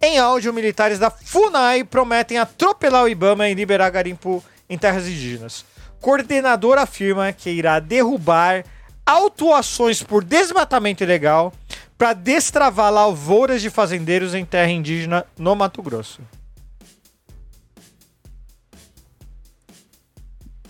[0.00, 5.64] Em áudio, militares da FUNAI prometem atropelar o IBAMA e liberar garimpo em terras indígenas.
[6.00, 8.64] Coordenador afirma que irá derrubar
[9.06, 11.52] autuações por desmatamento ilegal
[11.96, 16.20] para destravar lavouras de fazendeiros em terra indígena no Mato Grosso.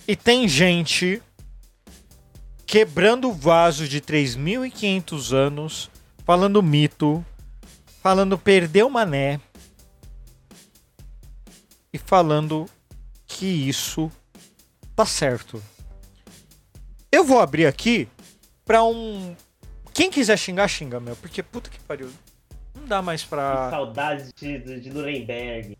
[0.06, 1.22] E tem gente
[2.66, 5.90] quebrando vaso de 3.500 anos,
[6.24, 7.24] falando mito,
[8.02, 9.40] falando perdeu mané
[11.90, 12.68] e falando
[13.26, 14.10] que isso
[14.94, 15.62] tá certo.
[17.10, 18.08] Eu vou abrir aqui
[18.64, 19.36] pra um.
[19.92, 22.10] Quem quiser xingar, xinga, meu, porque puta que pariu.
[22.74, 23.70] Não dá mais Que pra.
[23.70, 25.78] saudade de, de Nuremberg.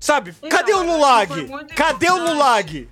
[0.00, 0.34] Sabe?
[0.38, 2.16] Então, Cadê o que muito Cadê o.
[2.16, 2.88] Lulag?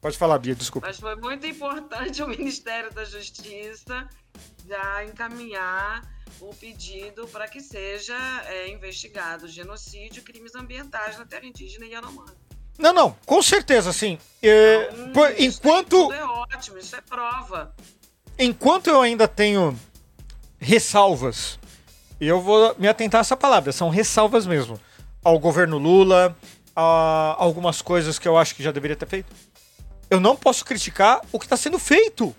[0.00, 0.86] Pode falar, Bia, desculpa.
[0.88, 4.08] Mas foi muito importante o Ministério da Justiça
[4.66, 6.02] já encaminhar
[6.40, 12.45] o pedido para que seja é, investigado genocídio e crimes ambientais na terra indígena Yanomami.
[12.78, 14.18] Não, não, com certeza, assim.
[14.42, 17.74] é, Hum, por- enquanto, tudo é ótimo, isso é prova.
[18.38, 19.78] enquanto eu ainda tenho
[20.58, 21.58] ressalvas,
[22.20, 24.78] e eu vou me atentar a essa palavra, são ressalvas mesmo,
[25.24, 26.36] ao governo Lula,
[26.74, 29.32] a algumas coisas que eu acho que já deveria ter feito.
[30.10, 32.34] Eu não posso criticar o que está sendo feito.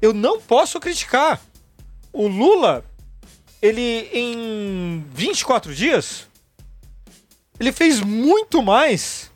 [0.00, 1.40] Eu não posso criticar.
[2.12, 2.84] O Lula,
[3.60, 6.28] ele em 24 dias,
[7.60, 9.30] ele fez muito mais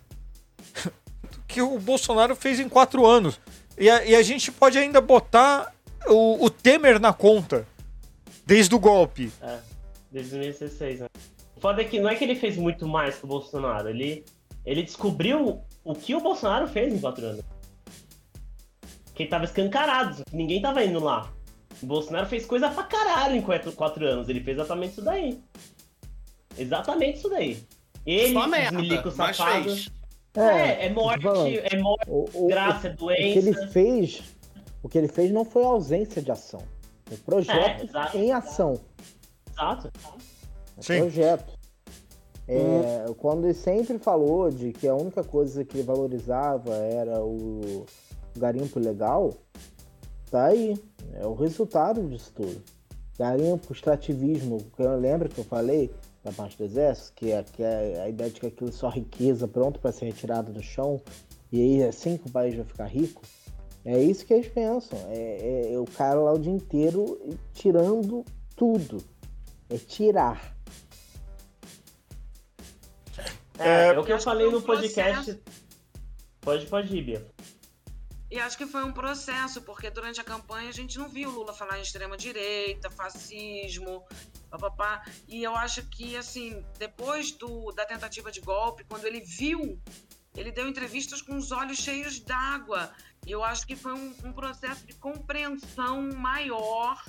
[1.30, 3.38] do que o Bolsonaro fez em quatro anos.
[3.76, 5.74] E a, e a gente pode ainda botar
[6.06, 7.66] o, o Temer na conta,
[8.46, 9.30] desde o golpe.
[9.42, 9.58] É,
[10.10, 11.06] desde 2016, né?
[11.54, 14.24] O foda é que não é que ele fez muito mais que o Bolsonaro, ele,
[14.64, 17.44] ele descobriu o que o Bolsonaro fez em quatro anos.
[19.14, 21.30] Que tava escancarado, ninguém tava indo lá.
[21.82, 25.40] O Bolsonaro fez coisa pra caralho em quatro, quatro anos, ele fez exatamente isso daí.
[26.56, 27.62] Exatamente isso daí.
[28.06, 29.64] Ele, Só merda, milico mas safado.
[29.64, 29.90] fez.
[30.36, 33.68] É, é morte, é morte, O, o- graça, é o, o que ele doença.
[33.68, 34.22] fez,
[34.82, 36.62] o que ele fez não foi ausência de ação.
[37.06, 38.16] Foi projeto É, exato.
[38.18, 38.80] em ação.
[39.52, 39.90] Exato.
[40.76, 40.98] É Sim.
[41.00, 41.54] projeto.
[42.48, 47.86] É, Quando ele sempre falou de que a única coisa que ele valorizava era o
[48.36, 49.32] garimpo legal,
[50.30, 50.76] tá aí.
[51.14, 52.60] É o resultado disso tudo.
[53.18, 55.90] Garimpo, extrativismo, que eu lembro que eu falei
[56.24, 58.88] da parte do exército, que é, que é a ideia de que aquilo é só
[58.88, 61.00] riqueza pronto para ser retirado do chão,
[61.52, 63.22] e aí é assim que o país vai ficar rico.
[63.84, 64.98] É isso que eles pensam.
[65.10, 68.24] É, é o cara lá o dia inteiro tirando
[68.56, 69.04] tudo.
[69.68, 70.56] É tirar.
[73.58, 75.38] É, É, é o que eu falei no podcast.
[76.40, 77.33] Pode, pode ir, Bia.
[78.34, 81.54] E acho que foi um processo, porque durante a campanha a gente não viu Lula
[81.54, 84.04] falar em extrema-direita, fascismo,
[84.50, 85.04] papapá.
[85.28, 89.80] E eu acho que, assim, depois do, da tentativa de golpe, quando ele viu,
[90.36, 92.92] ele deu entrevistas com os olhos cheios d'água.
[93.24, 97.04] E eu acho que foi um, um processo de compreensão maior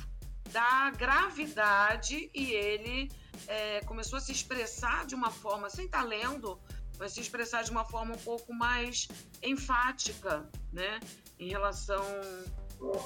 [0.51, 3.11] da gravidade e ele
[3.47, 6.03] é, começou a se expressar de uma forma, sem estar
[6.97, 9.07] mas se expressar de uma forma um pouco mais
[9.43, 10.99] enfática, né,
[11.39, 12.03] em relação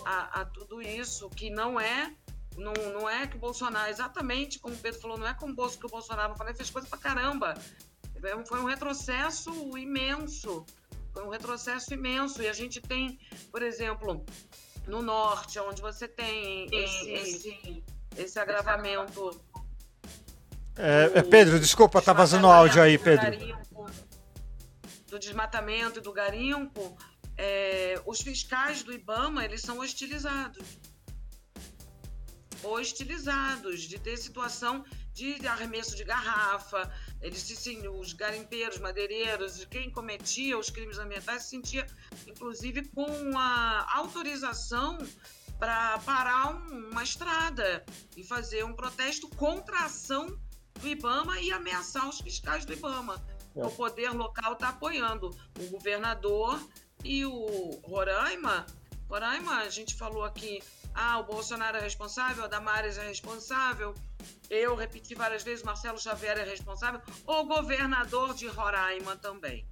[0.05, 2.13] a, a tudo isso, que não é
[2.57, 5.55] não, não é que o Bolsonaro, exatamente como o Pedro falou, não é como o
[5.55, 7.53] Bolso- que o Bolsonaro falou, ele fez coisa pra caramba.
[8.21, 10.65] É Foi um retrocesso imenso.
[11.13, 12.41] Foi um retrocesso imenso.
[12.41, 13.17] E a gente tem,
[13.49, 14.25] por exemplo,
[14.85, 17.83] no norte, onde você tem esse, esse,
[18.17, 19.39] esse agravamento
[20.75, 23.58] É, é, Pedro, desculpa, tá vazando áudio aí, Pedro.
[25.09, 26.97] Do desmatamento e do garimpo,
[27.37, 30.65] é, os fiscais do IBAMA, eles são hostilizados.
[32.61, 34.83] Hostilizados, de ter situação
[35.13, 36.91] de arremesso de garrafa,
[37.21, 41.87] eles sim, os garimpeiros, madeireiros, quem cometia os crimes ambientais se sentia,
[42.27, 44.97] inclusive, com a autorização
[45.57, 47.85] para parar um- uma estrada
[48.15, 50.27] e fazer um protesto contra a ação
[50.79, 53.21] do IBAMA e ameaçar os fiscais do IBAMA.
[53.55, 53.65] É.
[53.65, 55.29] O poder local está apoiando
[55.59, 56.59] o governador
[57.03, 58.65] e o Roraima.
[59.09, 60.61] Roraima, a gente falou aqui,
[60.93, 63.95] ah, o Bolsonaro é responsável, a Damares é responsável,
[64.49, 69.65] eu repeti várias vezes, Marcelo Xavier é responsável, o governador de Roraima também.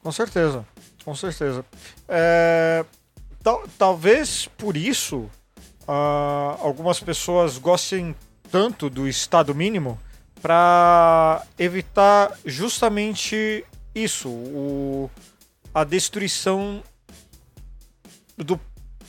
[0.00, 0.66] Com certeza,
[1.04, 1.64] com certeza.
[2.08, 2.84] É,
[3.42, 5.28] tal- talvez por isso
[5.88, 8.14] ah, algumas pessoas gostem
[8.50, 10.00] tanto do Estado mínimo
[10.42, 13.64] para evitar justamente
[13.94, 15.10] isso, o-
[15.72, 16.82] a destruição
[18.36, 18.60] do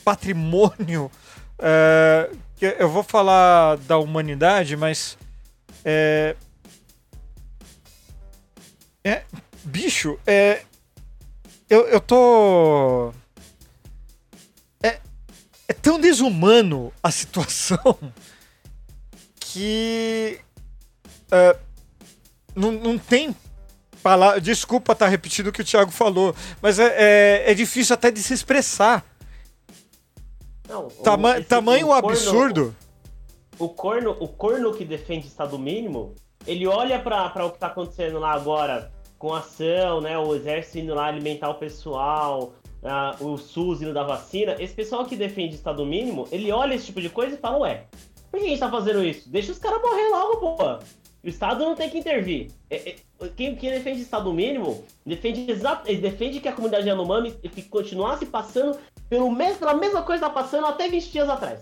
[0.04, 1.10] patrimônio.
[1.58, 2.30] é,
[2.78, 5.18] eu vou falar da humanidade, mas
[5.84, 6.36] é,
[9.04, 9.24] é
[9.64, 10.62] bicho, é
[11.68, 13.12] eu, eu tô.
[14.82, 15.00] É,
[15.66, 17.98] é tão desumano a situação
[19.40, 20.40] que.
[21.34, 21.56] É,
[22.54, 23.34] não, não tem
[24.02, 24.40] palavra.
[24.40, 26.94] Desculpa estar repetindo o que o Thiago falou, mas é,
[27.46, 29.04] é, é difícil até de se expressar.
[30.68, 32.76] Não, o- Tama tamanho o corno- absurdo.
[33.58, 36.14] o corno, o corno que defende Estado mínimo,
[36.46, 40.18] ele olha para o que tá acontecendo lá agora, com ação, né?
[40.18, 44.56] O exército indo lá alimentar o pessoal, ah, o SUS indo dar vacina.
[44.58, 47.84] Esse pessoal que defende Estado mínimo, ele olha esse tipo de coisa e fala, ué,
[48.30, 49.28] por que a gente tá fazendo isso?
[49.30, 50.78] Deixa os caras morrer logo, pô.
[51.24, 52.50] O Estado não tem que intervir.
[52.68, 57.34] É- é- quem, quem defende Estado mínimo defende, exa- ele defende que a comunidade Yanomami
[57.70, 58.76] continuasse passando
[59.08, 61.60] pelo mes- pela mesma coisa que tá passando até 20 dias atrás.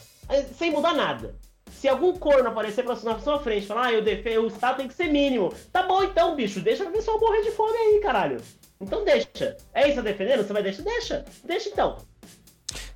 [0.58, 1.34] Sem mudar nada
[1.70, 4.76] se algum corno aparecer pra- na sua frente e falar, ah, eu defendo, o Estado
[4.78, 5.52] tem que ser mínimo.
[5.72, 8.40] Tá bom então, bicho, deixa pra pessoal morrer de fome aí, caralho.
[8.80, 9.56] Então deixa.
[9.72, 10.44] É isso, tá defendendo?
[10.46, 10.82] Você vai deixar?
[10.82, 11.24] Deixa.
[11.44, 11.98] Deixa então.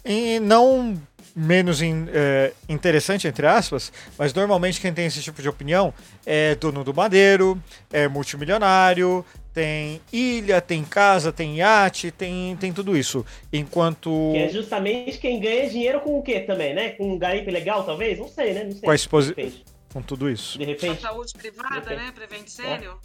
[0.04, 1.00] E não
[1.38, 5.92] menos in- é, interessante, entre aspas, mas normalmente quem tem esse tipo de opinião
[6.24, 7.62] é dono do madeiro,
[7.92, 9.22] é multimilionário,
[9.52, 13.24] tem ilha, tem casa, tem iate, tem, tem tudo isso.
[13.52, 16.90] Enquanto Que é justamente quem ganha dinheiro com o quê também, né?
[16.90, 18.18] Com um garimpo legal, talvez?
[18.18, 18.64] Não sei, né?
[18.64, 18.80] Não sei.
[18.80, 19.64] Com a exposi- De repente.
[19.92, 20.56] com tudo isso.
[20.58, 21.02] De A repente.
[21.02, 22.12] saúde privada, né?
[22.14, 22.98] Prevent Sênior.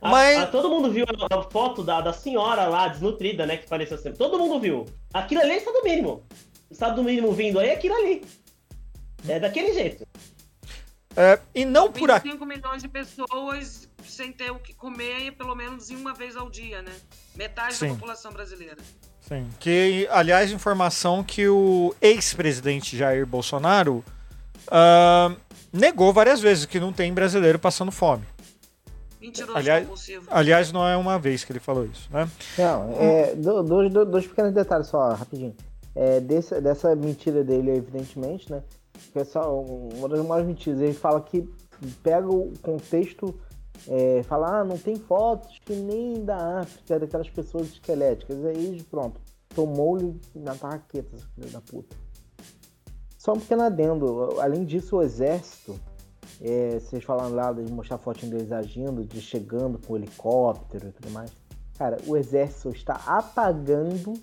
[0.00, 3.56] A- Mas- a- todo mundo viu a, a foto da, da senhora lá, desnutrida, né?
[3.56, 4.16] Que pareceu sempre.
[4.18, 4.84] Todo mundo viu.
[5.12, 6.22] Aquilo ali é estado mínimo.
[6.70, 8.24] O estado mínimo vindo aí é aquilo ali.
[9.28, 10.06] É daquele jeito.
[11.16, 12.28] É, e não por aqui.
[12.28, 16.80] 25 milhões de pessoas sem ter o que comer pelo menos uma vez ao dia,
[16.82, 16.92] né?
[17.34, 17.88] Metade Sim.
[17.88, 18.76] da população brasileira.
[19.20, 19.48] Sim.
[19.58, 24.04] Que, aliás, informação que o ex-presidente Jair Bolsonaro
[24.70, 25.34] ah,
[25.72, 28.24] negou várias vezes que não tem brasileiro passando fome.
[29.20, 30.26] Mentiroso Aliás- compulsivo.
[30.30, 32.28] Aliás, não é uma vez que ele falou isso, né?
[32.56, 35.54] Não, é, do- dois, dois, dois pequenos detalhes só, rapidinho.
[36.00, 38.62] É, desse, dessa mentira dele, evidentemente, né?
[39.12, 40.80] Que é só um- uma das maiores mentiras.
[40.80, 41.42] Ele fala que
[42.04, 43.34] pega o contexto,
[43.88, 48.44] é, fala, ah, não tem fotos que nem da África, daquelas pessoas esqueléticas.
[48.44, 49.20] Aí, pronto,
[49.52, 51.96] tomou-lhe na tarraqueta, filho da puta.
[53.16, 54.40] Só um pequeno adendo.
[54.40, 55.78] Além disso, o exército,
[56.40, 61.10] é, vocês falam lá de mostrar fotinho deles agindo, de chegando com helicóptero e tudo
[61.10, 61.32] mais.
[61.76, 64.14] Cara, o exército está apagando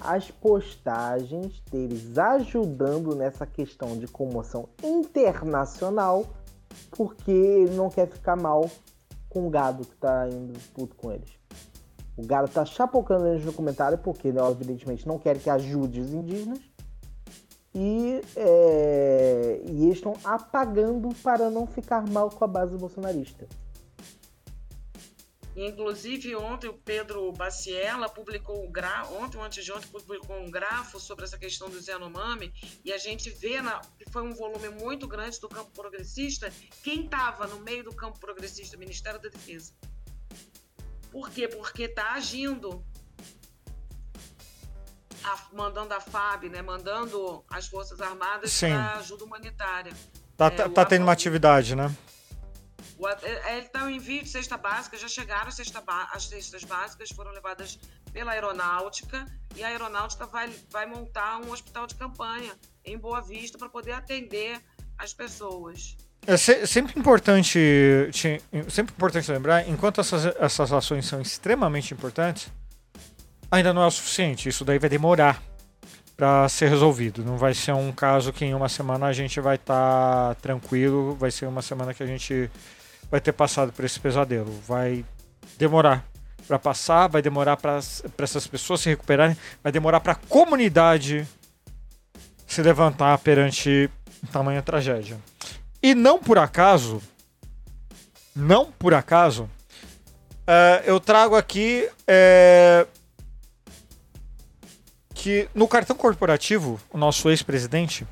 [0.00, 6.24] as postagens deles ajudando nessa questão de comoção internacional,
[6.90, 8.68] porque ele não quer ficar mal
[9.28, 11.30] com o gado que tá indo puto com eles.
[12.16, 16.12] O gado tá chapocando eles no comentário, porque, né, evidentemente, não quer que ajude os
[16.12, 16.60] indígenas.
[17.74, 23.46] E, é, e eles estão apagando para não ficar mal com a base bolsonarista.
[25.66, 29.04] Inclusive, ontem o Pedro Baciela publicou o gra...
[29.10, 32.50] ontem ou antes de ontem publicou um grafo sobre essa questão do Yanomami
[32.82, 33.78] e a gente vê na...
[33.98, 36.50] que foi um volume muito grande do campo progressista.
[36.82, 38.74] Quem estava no meio do campo progressista?
[38.76, 39.74] O Ministério da Defesa.
[41.12, 41.46] Por quê?
[41.46, 42.82] Porque está agindo,
[45.22, 46.62] a- mandando a FAB, né?
[46.62, 49.92] mandando as Forças Armadas para ajuda humanitária.
[50.38, 51.94] Tá, É, tá, tá tendo uma atividade, né?
[53.06, 55.82] At- é, Ele está em envio de cesta básica, já chegaram cesta
[56.12, 57.78] as cestas básicas, foram levadas
[58.12, 59.24] pela aeronáutica
[59.56, 62.52] e a aeronáutica vai, vai montar um hospital de campanha
[62.84, 64.60] em Boa Vista para poder atender
[64.98, 65.96] as pessoas.
[66.26, 67.58] É se- sempre importante,
[68.68, 72.52] sempre importante lembrar, enquanto essas, essas ações são extremamente importantes,
[73.50, 74.48] ainda não é o suficiente.
[74.48, 75.42] Isso daí vai demorar
[76.16, 77.24] para ser resolvido.
[77.24, 81.30] Não vai ser um caso que em uma semana a gente vai estar tranquilo, vai
[81.30, 82.50] ser uma semana que a gente
[83.10, 84.52] vai ter passado por esse pesadelo.
[84.66, 85.04] Vai
[85.58, 86.04] demorar
[86.46, 87.80] para passar, vai demorar para
[88.18, 91.26] essas pessoas se recuperarem, vai demorar para a comunidade
[92.46, 93.88] se levantar perante
[94.32, 95.18] tamanha tragédia.
[95.82, 97.00] E não por acaso,
[98.34, 99.48] não por acaso,
[100.46, 102.86] é, eu trago aqui é,
[105.14, 108.06] que no cartão corporativo, o nosso ex-presidente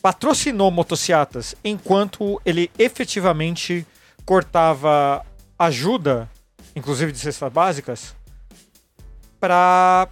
[0.00, 3.86] patrocinou motocicletas enquanto ele efetivamente
[4.24, 5.24] cortava
[5.58, 6.28] ajuda,
[6.74, 8.14] inclusive de cestas básicas,
[9.38, 10.08] para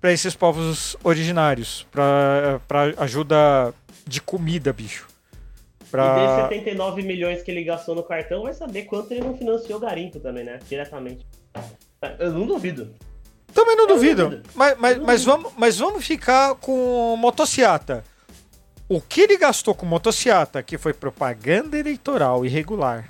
[0.00, 2.60] para esses povos originários, para
[2.98, 3.74] ajuda
[4.06, 5.06] de comida, bicho.
[5.82, 6.14] E Pra...
[6.14, 9.80] desses 79 milhões que ele gastou no cartão, vai saber quanto ele não financiou o
[9.80, 10.60] garimpo também, né?
[10.68, 11.26] Diretamente.
[12.18, 12.94] Eu não duvido.
[13.52, 14.24] Também não duvido.
[14.28, 14.48] duvido.
[14.54, 15.42] Mas, mas, Eu mas, duvido.
[15.42, 18.04] vamos, mas vamos ficar com motociata.
[18.88, 23.08] O que ele gastou com motociata, que foi propaganda eleitoral irregular,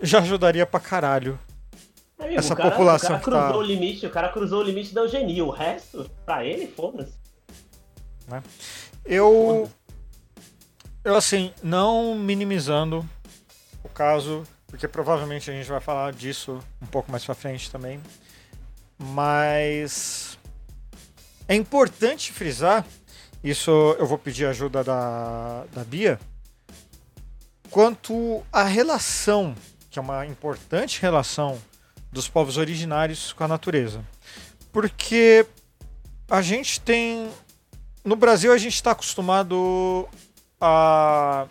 [0.00, 1.38] já ajudaria pra caralho.
[2.18, 4.62] Amigo, Essa o cara, população O cara tá- cruzou o limite, o cara cruzou o
[4.62, 5.44] limite da eugenia.
[5.44, 7.14] O resto, pra ele, foda-se.
[9.04, 9.68] Eu.
[11.02, 13.04] Eu, assim, não minimizando
[13.82, 18.00] o caso, porque provavelmente a gente vai falar disso um pouco mais pra frente também.
[18.98, 20.29] Mas.
[21.50, 22.86] É importante frisar,
[23.42, 26.16] isso eu vou pedir ajuda da, da Bia,
[27.72, 29.56] quanto à relação,
[29.90, 31.60] que é uma importante relação
[32.12, 34.00] dos povos originários com a natureza.
[34.70, 35.44] Porque
[36.30, 37.28] a gente tem
[38.04, 40.08] no Brasil a gente está acostumado
[40.60, 41.48] a,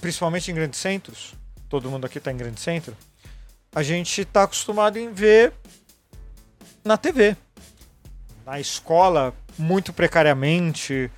[0.00, 1.34] principalmente em grandes centros,
[1.68, 2.96] todo mundo aqui está em grande centro,
[3.74, 5.52] a gente está acostumado em ver
[6.84, 7.36] na TV,
[8.44, 11.10] na escola muito precariamente,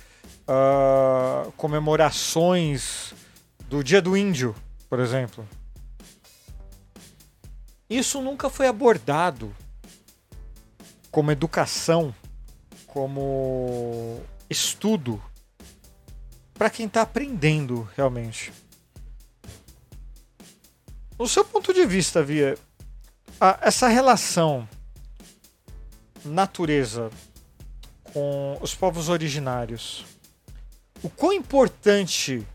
[0.47, 3.13] ah, comemorações
[3.67, 4.55] do Dia do Índio,
[4.89, 5.47] por exemplo.
[7.89, 9.53] Isso nunca foi abordado
[11.11, 12.13] como educação,
[12.85, 15.21] como estudo
[16.53, 18.51] para quem está aprendendo realmente.
[21.17, 22.57] No seu ponto de vista, Via,
[23.61, 24.67] essa relação
[26.27, 27.09] natureza
[28.13, 30.05] com os povos originários,
[31.03, 32.45] o quão importante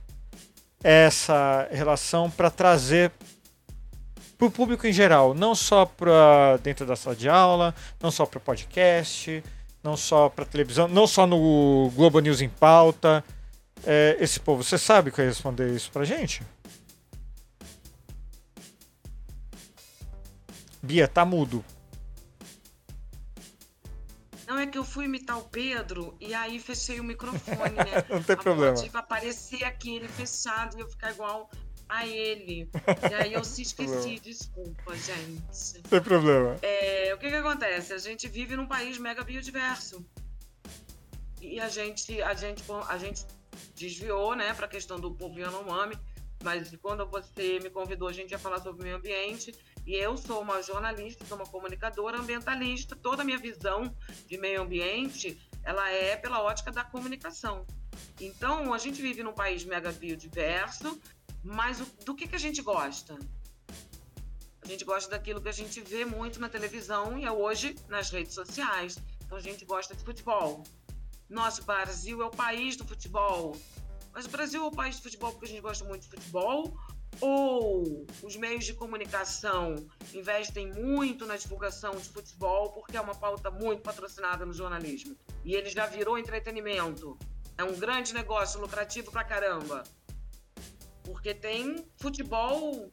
[0.83, 3.13] é essa relação para trazer
[4.37, 8.27] para o público em geral, não só para dentro da sala de aula, não só
[8.27, 9.43] para podcast,
[9.85, 13.25] não só para televisão, não só no Globo News em pauta.
[13.85, 16.43] É, esse povo, você sabe que vai responder isso pra gente?
[20.83, 21.65] Bia, tá mudo.
[24.53, 28.05] Não é que eu fui imitar o Pedro e aí fechei o microfone, né?
[28.11, 28.75] Não tem A problema.
[28.75, 31.51] Tipo, aparecer aqui ele fechado e eu ficar igual
[31.89, 32.69] a ele.
[33.11, 35.77] E aí eu se esqueci, desculpa, gente.
[35.77, 36.59] Não tem problema.
[36.61, 37.95] É, o que que acontece?
[37.95, 40.05] A gente vive num país mega biodiverso.
[41.41, 43.25] E a gente, a gente, a gente
[43.75, 45.97] desviou, né, para a questão do povo Yanomami,
[46.43, 49.55] mas quando você me convidou, a gente ia falar sobre meio ambiente.
[49.87, 52.95] E eu sou uma jornalista, sou uma comunicadora ambientalista.
[52.95, 53.95] Toda a minha visão
[54.27, 57.67] de meio ambiente, ela é pela ótica da comunicação.
[58.21, 61.01] Então, a gente vive num país mega biodiverso,
[61.43, 63.19] mas do que, que a gente gosta?
[64.63, 68.11] A gente gosta daquilo que a gente vê muito na televisão e é hoje nas
[68.11, 68.97] redes sociais.
[69.25, 70.63] Então a gente gosta de futebol.
[71.29, 73.57] Nosso Brasil é o país do futebol.
[74.13, 76.77] Mas o Brasil é o país do futebol porque a gente gosta muito de futebol?
[77.21, 79.77] Ou os meios de comunicação
[80.13, 85.17] investem muito na divulgação de futebol porque é uma pauta muito patrocinada no jornalismo?
[85.45, 87.19] E ele já virou entretenimento.
[87.57, 89.83] É um grande negócio, lucrativo pra caramba.
[91.05, 92.93] Porque tem futebol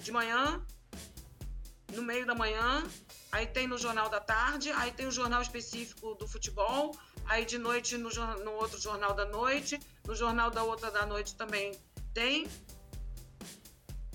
[0.00, 0.64] de manhã,
[1.92, 2.84] no meio da manhã,
[3.32, 6.96] aí tem no jornal da tarde, aí tem o jornal específico do futebol,
[7.26, 8.10] aí de noite no,
[8.44, 11.72] no outro jornal da noite, no jornal da outra da noite também
[12.12, 12.46] tem.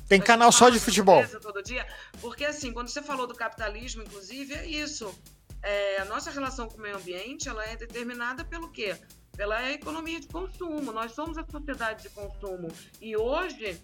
[0.07, 1.23] Tem canal só de futebol.
[1.41, 1.87] Todo dia,
[2.19, 5.13] porque assim, quando você falou do capitalismo, inclusive, é isso.
[5.61, 8.97] É, a nossa relação com o meio ambiente, ela é determinada pelo quê?
[9.35, 10.91] Pela economia de consumo.
[10.91, 12.69] Nós somos a sociedade de consumo.
[12.99, 13.79] E hoje,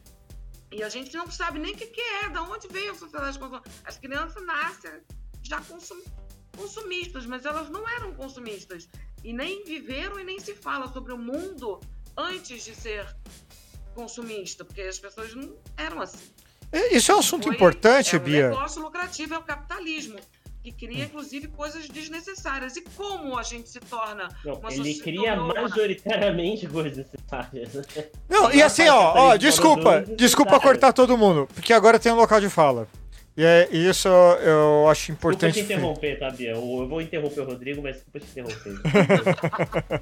[0.71, 3.33] e a gente não sabe nem o que, que é, da onde veio a sociedade
[3.33, 3.61] de consumo.
[3.83, 5.01] As crianças nascem
[5.43, 6.01] já consum,
[6.57, 8.89] consumistas, mas elas não eram consumistas.
[9.25, 11.79] E nem viveram e nem se fala sobre o mundo
[12.15, 13.07] antes de ser
[13.95, 16.19] consumista, porque as pessoas não eram assim.
[16.71, 18.49] É, Isso é um assunto Foi- importante, é um Bia.
[18.49, 20.19] negócio lucrativo, é o capitalismo,
[20.61, 22.75] que cria, inclusive, coisas desnecessárias.
[22.75, 27.69] E como a gente se torna Não, uma ele cria majoritariamente coisas necessárias.
[28.29, 32.39] Não, e assim, ó, ó, desculpa, desculpa cortar todo mundo, porque agora tem um local
[32.39, 32.87] de fala.
[33.37, 35.59] E é, e isso eu acho Desculpa te importante.
[35.59, 36.51] interromper, tá, Bia?
[36.51, 40.01] Eu vou interromper o Rodrigo, mas desculpa te interromper.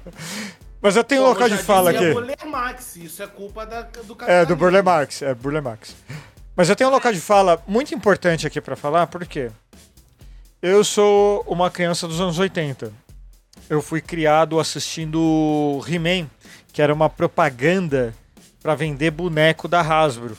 [0.80, 2.12] Mas eu tenho um local já de fala aqui.
[2.12, 4.54] Burle Marx, isso é culpa da, do É, do.
[4.54, 5.96] Burle Marx, é Burle Marx.
[6.54, 9.50] Mas eu tenho um local de fala muito importante aqui pra falar, porque
[10.60, 12.92] eu sou uma criança dos anos 80.
[13.70, 16.28] Eu fui criado assistindo He-Man,
[16.70, 18.14] que era uma propaganda
[18.62, 20.36] pra vender boneco da Hasbro.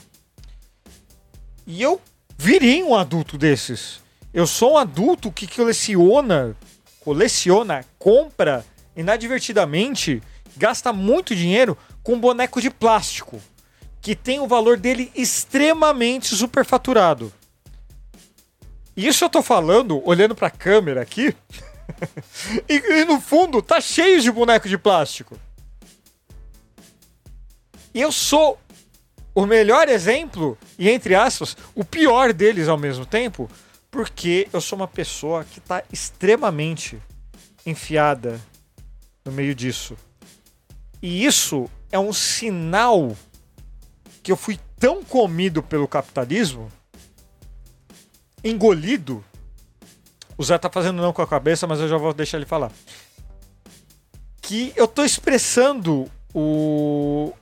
[1.66, 2.00] E eu
[2.38, 4.02] virei um adulto desses.
[4.34, 6.56] Eu sou um adulto que coleciona,
[7.00, 10.22] coleciona, compra inadvertidamente,
[10.58, 13.42] gasta muito dinheiro com boneco de plástico,
[14.02, 17.32] que tem o valor dele extremamente superfaturado.
[18.96, 21.36] E isso eu tô falando olhando pra câmera aqui.
[22.70, 25.38] e, e no fundo tá cheio de boneco de plástico.
[27.94, 28.60] Eu sou
[29.36, 33.50] o melhor exemplo, e entre aspas, o pior deles ao mesmo tempo,
[33.92, 36.98] porque eu sou uma pessoa que está extremamente
[37.66, 38.40] enfiada
[39.26, 39.98] no meio disso.
[41.02, 43.16] E isso é um sinal
[44.24, 46.72] que eu fui tão comido pelo capitalismo,
[48.44, 49.24] engolido.
[50.38, 52.72] O Zé tá fazendo não com a cabeça, mas eu já vou deixar ele falar.
[54.42, 57.34] Que eu tô expressando o.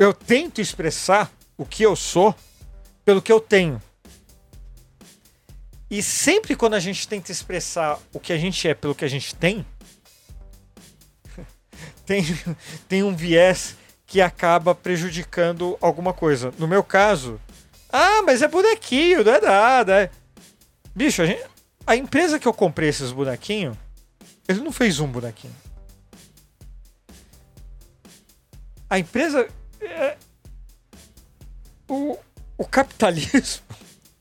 [0.00, 2.34] Eu tento expressar o que eu sou
[3.04, 3.82] pelo que eu tenho.
[5.90, 9.08] E sempre quando a gente tenta expressar o que a gente é pelo que a
[9.08, 9.66] gente tem,
[12.06, 12.24] tem,
[12.88, 16.50] tem um viés que acaba prejudicando alguma coisa.
[16.58, 17.38] No meu caso,
[17.90, 20.00] ah, mas é bonequinho, não é nada.
[20.04, 20.10] é."
[20.94, 21.44] Bicho, a, gente-
[21.86, 23.76] a empresa que eu comprei esses bonequinhos,
[24.48, 25.54] ele não fez um bonequinho.
[28.88, 29.46] A empresa.
[29.80, 30.16] É-
[31.88, 32.16] o,
[32.56, 33.64] o capitalismo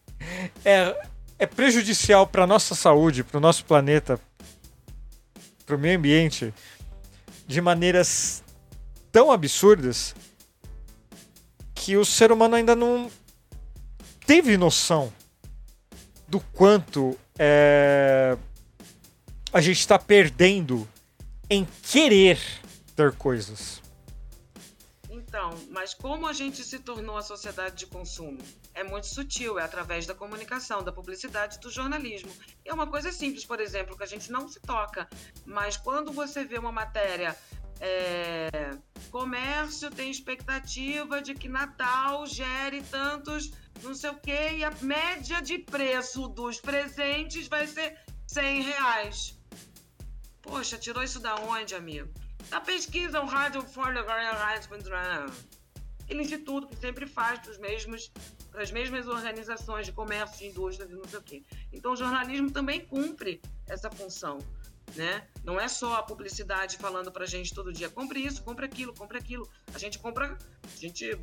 [0.65, 1.07] é,
[1.38, 4.19] é prejudicial para nossa saúde, para o nosso planeta,
[5.65, 6.53] para o meio ambiente,
[7.48, 8.44] de maneiras
[9.11, 10.15] tão absurdas
[11.73, 13.10] que o ser humano ainda não
[14.26, 15.11] teve noção
[16.27, 18.38] do quanto é,
[19.52, 20.88] a gente está perdendo
[21.49, 22.40] em querer
[22.95, 23.81] ter coisas.
[25.30, 28.40] Então, mas como a gente se tornou a sociedade de consumo?
[28.74, 32.32] É muito sutil, é através da comunicação, da publicidade, do jornalismo.
[32.66, 35.08] E é uma coisa simples, por exemplo, que a gente não se toca.
[35.46, 37.38] Mas quando você vê uma matéria,
[37.80, 38.72] é,
[39.12, 43.52] comércio tem expectativa de que Natal gere tantos,
[43.84, 49.40] não sei o quê, e a média de preço dos presentes vai ser 100 reais.
[50.42, 52.10] Poxa, tirou isso da onde, amigo?
[52.49, 53.99] Da pesquisa, o Rádio for the
[56.03, 58.11] Aquele instituto que sempre faz para os mesmos
[58.52, 61.44] para as mesmas organizações de comércio, de indústria, de não sei o quê.
[61.72, 64.40] Então, o jornalismo também cumpre essa função,
[64.95, 65.28] né?
[65.44, 68.94] Não é só a publicidade falando para a gente todo dia, compre isso, compre aquilo,
[68.94, 69.48] compre aquilo.
[69.74, 71.18] A gente compra, a gente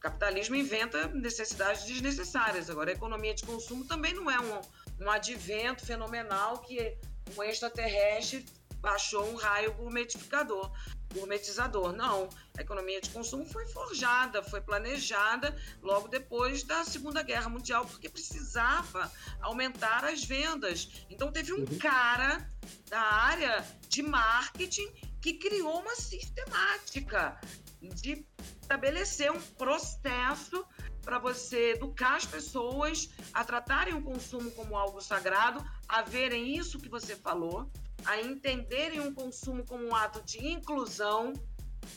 [0.00, 2.70] capitalismo inventa necessidades desnecessárias.
[2.70, 6.96] Agora, a economia de consumo também não é um, um advento fenomenal que
[7.36, 8.44] um extraterrestre
[8.80, 10.70] baixou um raio gourmetificador,
[11.12, 11.92] gourmetizador.
[11.92, 17.86] Não, a economia de consumo foi forjada, foi planejada logo depois da Segunda Guerra Mundial,
[17.86, 19.10] porque precisava
[19.40, 21.04] aumentar as vendas.
[21.10, 22.50] Então teve um cara
[22.88, 27.40] da área de marketing que criou uma sistemática
[27.80, 28.26] de
[28.60, 30.64] estabelecer um processo
[31.02, 36.78] para você educar as pessoas a tratarem o consumo como algo sagrado, a verem isso
[36.78, 37.70] que você falou,
[38.04, 41.32] a entenderem o consumo como um ato de inclusão.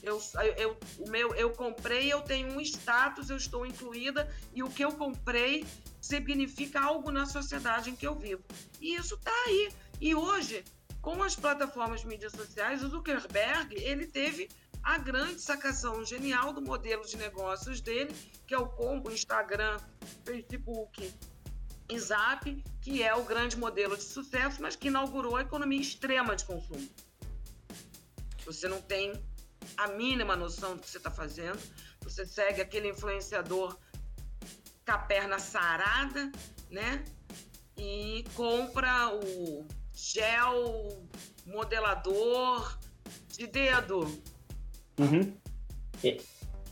[0.02, 0.22] Eu,
[0.58, 4.84] eu, o meu, eu comprei, eu tenho um status, eu estou incluída e o que
[4.84, 5.66] eu comprei
[6.00, 8.44] significa algo na sociedade em que eu vivo.
[8.80, 9.70] E isso está aí.
[10.00, 10.64] E hoje,
[11.02, 14.50] com as plataformas mídias sociais, o Zuckerberg ele teve
[14.84, 18.16] a grande sacação genial do modelo de negócios dele,
[18.48, 19.78] que é o combo Instagram,
[20.26, 21.14] Facebook
[22.00, 26.46] Zap, que é o grande modelo de sucesso, mas que inaugurou a economia extrema de
[26.46, 26.88] consumo.
[28.46, 29.14] Você não tem
[29.78, 31.60] a mínima noção do que você está fazendo,
[32.02, 33.78] você segue aquele influenciador
[34.86, 36.32] com a perna sarada,
[36.70, 37.04] né?
[37.78, 41.08] E compra o gel
[41.46, 42.78] modelador
[43.28, 44.22] de dedo.
[45.00, 45.36] Uhum.
[46.04, 46.22] E,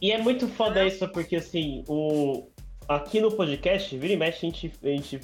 [0.01, 2.49] e é muito foda isso, porque assim, o,
[2.89, 5.19] aqui no podcast, vira e mexe, a gente, a gente,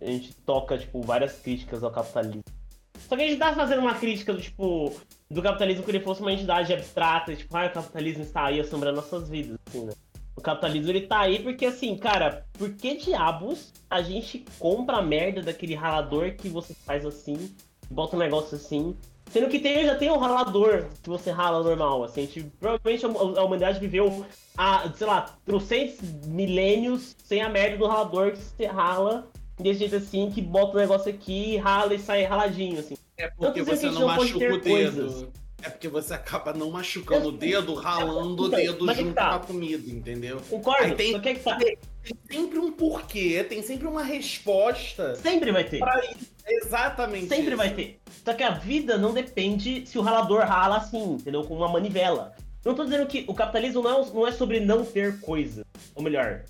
[0.00, 2.44] a gente toca, tipo, várias críticas ao capitalismo.
[3.08, 4.94] Só que a gente tá fazendo uma crítica do tipo,
[5.28, 8.96] do capitalismo que ele fosse uma entidade abstrata, tipo, ah, o capitalismo está aí assombrando
[8.96, 9.92] nossas vidas, assim, né?
[10.36, 15.02] O capitalismo ele tá aí porque assim, cara, por que diabos a gente compra a
[15.02, 17.54] merda daquele ralador que você faz assim,
[17.90, 18.96] bota um negócio assim,
[19.30, 23.08] Sendo que tem, já tem um ralador que você rala normal, assim, a provavelmente a,
[23.40, 24.26] a humanidade viveu
[24.56, 29.26] há, sei lá, trocentos milênios sem a merda do ralador que você rala
[29.58, 32.96] desse jeito assim, que bota o negócio aqui, rala e sai raladinho, assim.
[33.16, 34.96] É porque dizendo você a não não pode machuca ter o dedo.
[35.02, 35.28] coisas.
[35.62, 39.28] É porque você acaba não machucando o dedo, ralando o Então, dedo é junto tá.
[39.30, 40.40] com a comida, entendeu?
[40.50, 40.82] Concordo?
[40.84, 41.56] Aí tem- Só que é que tá.
[41.56, 41.78] Tem
[42.30, 45.80] sempre um porquê, tem sempre uma resposta Sempre vai ter.
[46.46, 47.28] Exatamente.
[47.28, 47.56] Sempre isso.
[47.56, 48.00] vai ter.
[48.24, 51.44] Só que a vida não depende se o ralador rala assim, entendeu?
[51.44, 52.34] Com uma manivela.
[52.64, 55.64] Não tô dizendo que o capitalismo não é, não é sobre não ter coisa.
[55.94, 56.44] Ou melhor,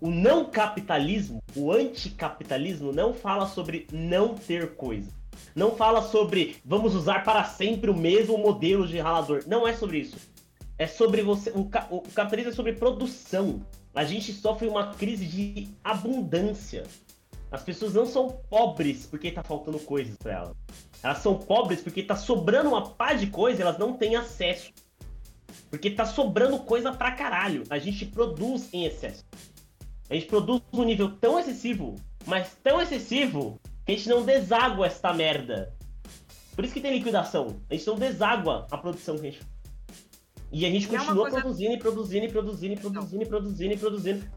[0.00, 5.10] o não capitalismo, o anticapitalismo, não fala sobre não ter coisa.
[5.54, 9.42] Não fala sobre vamos usar para sempre o mesmo modelo de ralador.
[9.46, 10.16] Não é sobre isso.
[10.78, 11.50] É sobre você.
[11.50, 13.60] O, o capitalismo é sobre produção.
[13.94, 16.84] A gente sofre uma crise de abundância.
[17.50, 20.56] As pessoas não são pobres porque tá faltando coisas para elas.
[21.02, 24.72] Elas são pobres porque tá sobrando uma pá de coisa elas não têm acesso.
[25.70, 27.64] Porque tá sobrando coisa pra caralho.
[27.70, 29.24] A gente produz em excesso.
[30.10, 31.96] A gente produz num nível tão excessivo,
[32.26, 35.74] mas tão excessivo, a gente não deságua esta merda.
[36.54, 37.62] Por isso que tem liquidação.
[37.70, 39.46] A gente não deságua a produção que a gente
[40.50, 43.26] E a gente E é continua coisa- produzindo e produzindo e produzindo e produzindo e
[43.26, 44.30] produzindo e produzindo.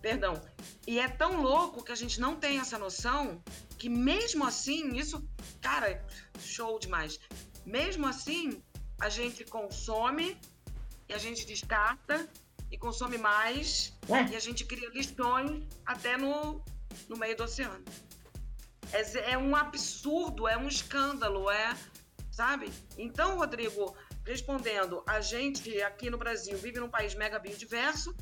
[0.00, 0.40] Perdão.
[0.86, 3.42] E é tão louco que a gente não tem essa noção
[3.76, 5.28] que mesmo assim, isso,
[5.60, 6.04] cara,
[6.38, 7.18] show demais.
[7.64, 8.62] Mesmo assim,
[9.00, 10.36] a gente consome
[11.08, 12.28] e a gente descarta
[12.70, 14.32] e consome mais É.
[14.32, 16.64] e a gente cria lixões até no,
[17.08, 17.84] no meio do oceano.
[18.92, 21.76] É, é um absurdo, é um escândalo, é
[22.36, 22.70] sabe?
[22.98, 28.14] Então, Rodrigo, respondendo, a gente aqui no Brasil vive num país mega biodiverso,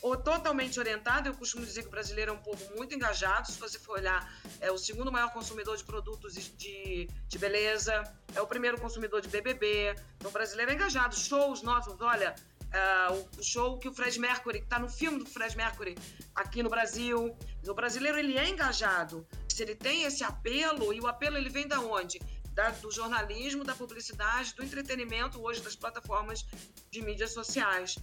[0.00, 1.28] ou totalmente orientado.
[1.28, 3.50] Eu costumo dizer que o brasileiro é um povo muito engajado.
[3.50, 8.40] Se você for olhar, é o segundo maior consumidor de produtos de, de beleza, é
[8.40, 9.96] o primeiro consumidor de BBB.
[10.16, 11.16] Então, o brasileiro é engajado.
[11.16, 12.36] Shows nossos, olha,
[12.68, 15.96] uh, o show que o Fred Mercury, que está no filme do Fred Mercury
[16.34, 17.36] aqui no Brasil.
[17.66, 19.26] O brasileiro ele é engajado.
[19.48, 22.20] Se ele tem esse apelo, e o apelo ele vem da onde?
[22.52, 26.44] Da, do jornalismo, da publicidade, do entretenimento, hoje das plataformas
[26.90, 27.96] de mídias sociais.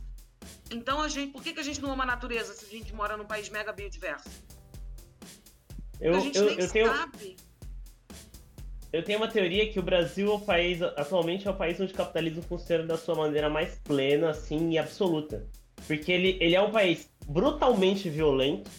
[0.72, 2.94] Então, a gente, por que, que a gente não ama a natureza se a gente
[2.94, 4.30] mora num país mega biodiverso?
[6.00, 7.36] Eu, a gente eu, nem eu tenho, sabe.
[8.92, 11.94] eu tenho uma teoria que o Brasil é o país, atualmente é o país onde
[11.94, 15.48] o capitalismo funciona da sua maneira mais plena, assim, e absoluta.
[15.88, 18.70] Porque ele, ele é um país brutalmente violento,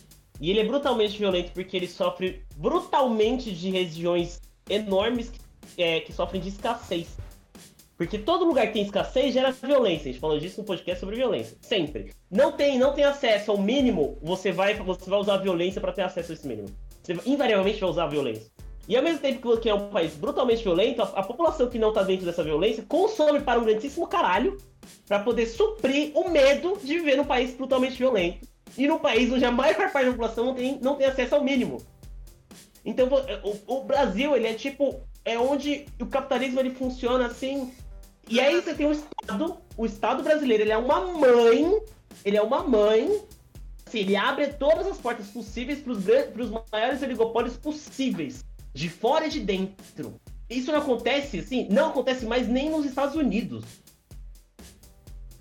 [0.41, 6.13] e ele é brutalmente violento porque ele sofre brutalmente de regiões enormes que, é, que
[6.13, 7.09] sofrem de escassez.
[7.97, 10.11] Porque todo lugar que tem escassez gera violência.
[10.11, 11.57] A gente falou disso no podcast sobre violência.
[11.63, 12.13] Sempre.
[12.31, 15.93] Não tem, não tem acesso ao mínimo, você vai, você vai usar a violência para
[15.93, 16.69] ter acesso a esse mínimo.
[17.03, 18.51] Você invariavelmente vai usar a violência.
[18.89, 21.93] E ao mesmo tempo que é um país brutalmente violento, a, a população que não
[21.93, 24.59] tá dentro dessa violência consome para um grandíssimo caralho
[25.09, 28.47] para poder suprir o medo de viver num país brutalmente violento.
[28.77, 31.45] E num país onde a maior parte da população não tem, não tem acesso ao
[31.45, 31.83] mínimo.
[32.85, 33.09] Então
[33.67, 35.01] o, o Brasil, ele é tipo.
[35.25, 37.73] É onde o capitalismo ele funciona assim
[38.29, 41.81] e aí você tem o Estado, o Estado brasileiro, ele é uma mãe,
[42.25, 43.23] ele é uma mãe,
[43.87, 48.45] assim, ele abre todas as portas possíveis para os maiores oligopólios possíveis,
[48.75, 50.21] de fora e de dentro.
[50.51, 53.65] Isso não acontece, assim, não acontece mais nem nos Estados Unidos.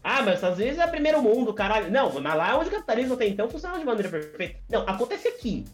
[0.08, 1.90] Ah, mas às vezes é primeiro mundo, caralho.
[1.90, 4.60] Não, mas lá é onde o capitalismo até então funciona de maneira perfeita.
[4.70, 5.66] Não, acontece aqui.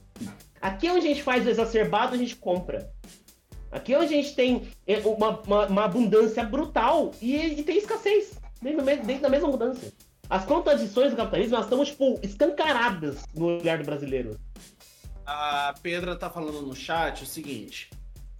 [0.61, 2.89] Aqui é onde a gente faz o exacerbado, a gente compra.
[3.69, 8.85] Aqui a gente tem é, uma, uma, uma abundância brutal e, e, tem escassez dentro,
[8.85, 9.91] dentro da mesma abundância.
[10.29, 14.39] As contradições do capitalismo elas estão tipo, escancaradas no olhar do brasileiro.
[15.25, 17.89] A Pedra tá falando no chat o seguinte: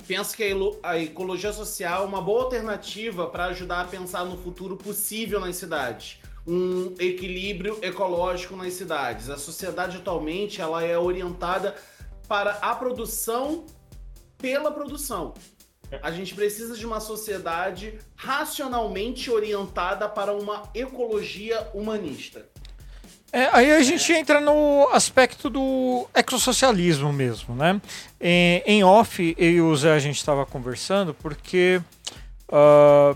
[0.08, 0.44] penso que
[0.84, 5.56] a ecologia social é uma boa alternativa para ajudar a pensar no futuro possível nas
[5.56, 6.20] cidades.
[6.46, 9.30] Um equilíbrio ecológico nas cidades.
[9.30, 11.76] A sociedade atualmente ela é orientada
[12.28, 13.66] para a produção
[14.38, 15.34] pela produção.
[16.02, 22.51] A gente precisa de uma sociedade racionalmente orientada para uma ecologia humanista.
[23.34, 27.82] É, aí a gente entra no aspecto do ecossocialismo mesmo, né?
[28.20, 31.82] Em, em off, eu e o Zé a gente estava conversando porque
[32.50, 33.16] uh,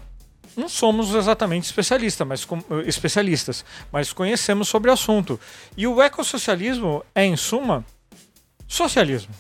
[0.56, 5.38] não somos exatamente especialistas mas, com, especialistas, mas conhecemos sobre o assunto.
[5.76, 7.86] E o ecossocialismo é, em suma,
[8.66, 9.34] socialismo.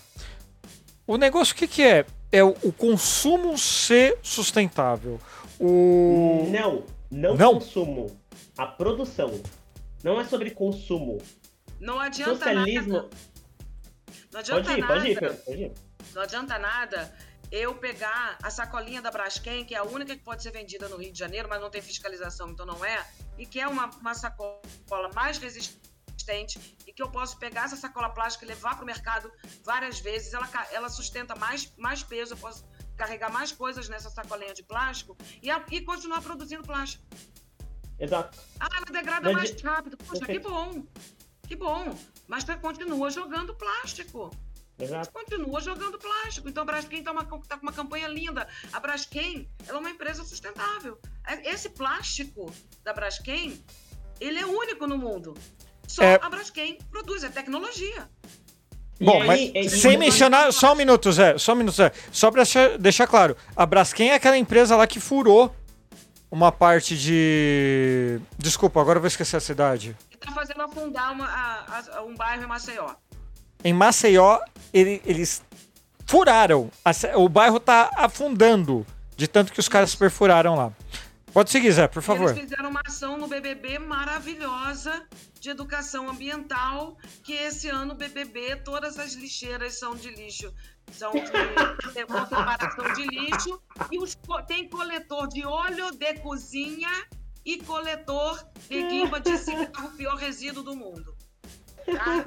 [1.07, 2.05] O negócio o que, que é?
[2.31, 5.21] É o, o, consumo ser sustentável.
[5.57, 6.49] O...
[6.51, 8.11] Não, não, não consumo.
[8.57, 9.39] A produção.
[10.05, 11.17] Não é sobre consumo.
[11.79, 12.93] Não adianta Socialismo...
[12.93, 13.09] nada.
[14.31, 14.93] Não adianta pode ir, nada.
[14.93, 15.71] Pode ir, pode ir.
[16.13, 17.17] Não adianta nada
[17.51, 20.97] eu pegar a sacolinha da Braskem, que é a única que pode ser vendida no
[20.97, 23.03] Rio de Janeiro, mas não tem fiscalização, então não é,
[23.35, 24.61] e que é uma, uma sacola
[25.15, 29.31] mais resistente e que eu posso pegar essa sacola plástica e levar para o mercado
[29.63, 30.35] várias vezes.
[30.35, 32.63] Ela, ela sustenta mais, mais peso, eu posso
[32.95, 37.03] carregar mais coisas nessa sacolinha de plástico e, e continuar produzindo plástico.
[37.99, 38.37] Exato.
[38.59, 39.97] Ah, ela degrada Mas, mais rápido.
[39.97, 40.83] Poxa, que bom.
[41.47, 41.97] Que bom.
[42.27, 44.31] Mas você continua jogando plástico.
[44.77, 45.05] Exato.
[45.05, 46.49] Você continua jogando plástico.
[46.49, 48.47] Então a Braskem está tá com uma campanha linda.
[48.73, 50.99] A Braskem ela é uma empresa sustentável.
[51.27, 52.51] É, esse plástico
[52.83, 53.63] da Braskem,
[54.19, 55.33] ele é único no mundo.
[55.87, 56.19] Só é...
[56.21, 58.09] a Braskem produz, é tecnologia.
[58.99, 61.91] Bom, aí, mas e, sem mencionar, só um minuto, Zé, só um minuto, Zé.
[62.11, 62.43] Só pra
[62.79, 65.53] deixar claro, a Braskem é aquela empresa lá que furou
[66.35, 68.19] uma parte de.
[68.37, 69.95] Desculpa, agora eu vou esquecer a cidade.
[70.09, 72.89] Que tá fazendo afundar uma, a, a, um bairro em Maceió.
[73.63, 74.39] Em Maceió,
[74.73, 75.41] ele, eles
[76.05, 76.69] furaram.
[77.15, 78.85] o bairro tá afundando
[79.15, 80.73] de tanto que os caras perfuraram lá.
[81.35, 82.29] Pode seguir, Zé, por favor.
[82.29, 85.05] Eles fizeram uma ação no BBB maravilhosa
[85.37, 90.53] de educação ambiental, que esse ano o BBB, todas as lixeiras são de lixo,
[90.93, 91.19] são de,
[91.87, 94.17] de separação de lixo, e os,
[94.47, 97.03] tem coletor de óleo de cozinha
[97.43, 101.17] e coletor de guimba de cigarro, o pior resíduo do mundo.
[101.85, 102.25] Tá?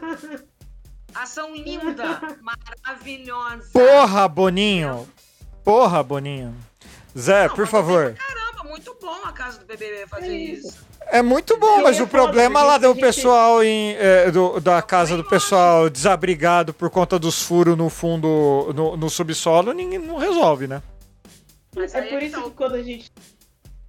[1.15, 3.71] Ação linda, maravilhosa.
[3.73, 5.11] Porra, Boninho!
[5.65, 6.55] Porra, Boninho!
[7.17, 8.15] Zé, Não, por favor.
[8.15, 8.48] Caramba,
[8.79, 10.69] muito bom a casa do BBB fazer é isso.
[10.69, 10.87] isso.
[11.11, 15.25] É muito bom, mas o problema lá do pessoal em, é, do, da casa do
[15.25, 20.83] pessoal desabrigado por conta dos furos no fundo, no, no subsolo, ninguém não resolve, né?
[21.75, 23.11] Mas É por que isso que quando a gente.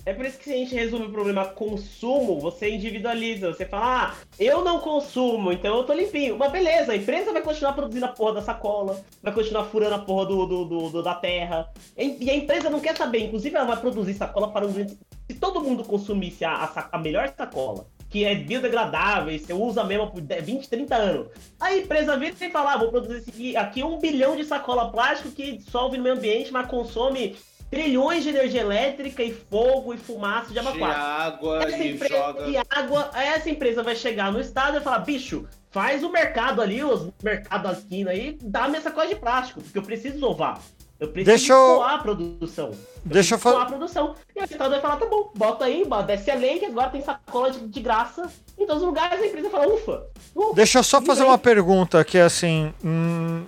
[0.10, 3.54] É por isso que se a gente resume o problema consumo, você individualiza.
[3.54, 6.36] Você fala, ah, eu não consumo, então eu tô limpinho.
[6.36, 10.00] Mas beleza, a empresa vai continuar produzindo a porra da sacola, vai continuar furando a
[10.00, 11.70] porra do, do, do- do- da terra.
[11.96, 14.74] E a empresa não quer saber, inclusive ela vai produzir sacola para um.
[14.74, 20.10] Se todo mundo consumisse a, a, a melhor sacola, que é biodegradável, você usa mesmo
[20.10, 21.28] por 10, 20, 30 anos.
[21.60, 25.58] A empresa vira e fala, ah, vou produzir aqui um bilhão de sacola plástico que
[25.58, 27.36] dissolve no meio ambiente, mas consome
[27.70, 30.90] trilhões de energia elétrica e fogo e fumaça de De abacuá.
[30.90, 32.48] água Essa e empresa joga.
[32.48, 36.84] e água, essa empresa vai chegar no estado e falar, bicho, faz o mercado ali,
[36.84, 40.60] os mercados da esquina aí, dá minha sacola de plástico, porque eu preciso isovar.
[41.00, 42.72] Eu preciso Deixa eu- a produção.
[42.72, 43.64] Deixa eu preciso escoar falar.
[43.64, 44.16] a produção.
[44.36, 46.90] E o estado vai falar, tá bom, bota aí, bota, desce a lei que agora
[46.90, 50.04] tem sacola de, de graça em todos os lugares, a empresa fala, ufa.
[50.36, 50.54] ufa.
[50.56, 53.46] Deixa eu só fazer uma pergunta que é assim, hum,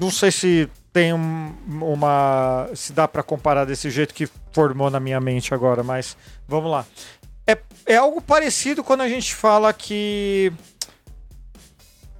[0.00, 5.00] não sei se tem um- uma, se dá pra comparar desse jeito que formou na
[5.00, 6.16] minha mente agora, mas
[6.46, 6.84] vamos lá.
[7.46, 10.52] É, é algo parecido quando a gente fala que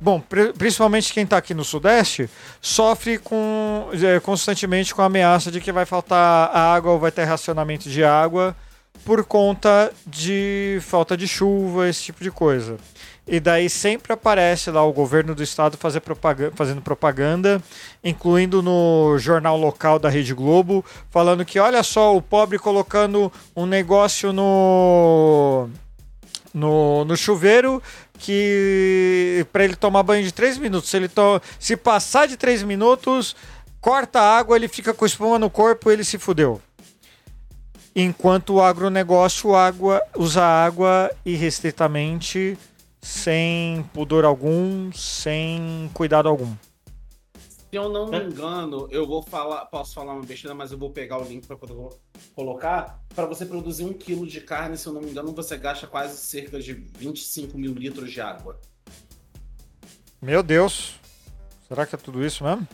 [0.00, 2.28] Bom, pri- principalmente quem está aqui no Sudeste
[2.60, 7.22] sofre com, é, constantemente com a ameaça de que vai faltar água ou vai ter
[7.22, 8.56] racionamento de água
[9.04, 12.78] por conta de falta de chuva, esse tipo de coisa.
[13.26, 17.62] E daí sempre aparece lá o governo do estado fazer propaga- fazendo propaganda,
[18.02, 23.64] incluindo no jornal local da Rede Globo, falando que olha só o pobre colocando um
[23.64, 25.68] negócio no
[26.52, 27.82] no, no chuveiro
[28.18, 30.90] que para ele tomar banho de 3 minutos.
[30.90, 33.34] Se ele to se passar de 3 minutos,
[33.80, 36.60] corta a água, ele fica com espuma no corpo, ele se fudeu.
[37.94, 42.56] Enquanto o agronegócio água, usa água irrestritamente,
[43.02, 46.54] sem pudor algum, sem cuidado algum.
[47.34, 50.90] Se eu não me engano, eu vou falar, posso falar uma besteira, mas eu vou
[50.90, 51.74] pegar o link para poder
[52.34, 53.02] colocar.
[53.14, 56.16] Para você produzir um quilo de carne, se eu não me engano, você gasta quase
[56.18, 58.60] cerca de 25 mil litros de água.
[60.20, 61.00] Meu Deus.
[61.66, 62.68] Será que é tudo isso mesmo?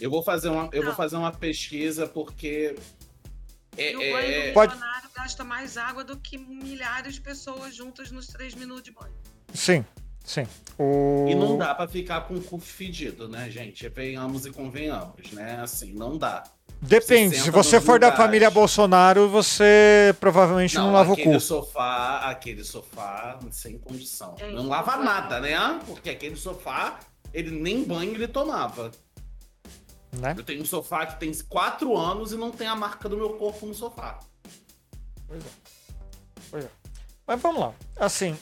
[0.00, 0.96] Eu vou fazer uma, eu vou Não.
[0.96, 2.74] fazer uma pesquisa porque
[3.76, 7.14] é, E o é- banho é- do Pode- milionário gasta mais água do que milhares
[7.14, 9.14] de pessoas juntas nos três minutos de banho.
[9.52, 9.84] Sim,
[10.24, 10.46] sim.
[10.78, 11.26] O...
[11.30, 13.88] e não dá para ficar com o cu fedido, né, gente?
[13.88, 15.60] Venhamos e convenhamos, né?
[15.62, 16.42] Assim, não dá.
[16.82, 18.16] Depende, se você for da lugares.
[18.26, 21.40] família Bolsonaro, você provavelmente não, lava o aquele cu.
[21.40, 24.34] sofá, aquele sofá sem condição.
[24.38, 25.80] É, não lava nada, né?
[25.86, 26.98] Porque aquele sofá,
[27.32, 28.90] ele nem banho ele tomava.
[30.20, 30.34] Né?
[30.36, 33.30] Eu tenho um sofá que tem quatro anos e não tem a marca do meu
[33.34, 34.18] corpo no sofá.
[37.26, 37.72] Mas vamos lá.
[37.96, 38.36] Assim.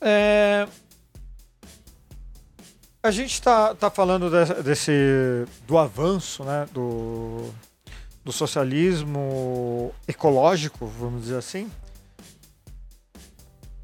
[0.00, 0.66] é,
[3.02, 4.92] A gente tá, tá falando de- desse.
[5.66, 6.66] do avanço, né?
[6.72, 7.50] Do,
[8.24, 11.70] do socialismo ecológico, vamos dizer assim.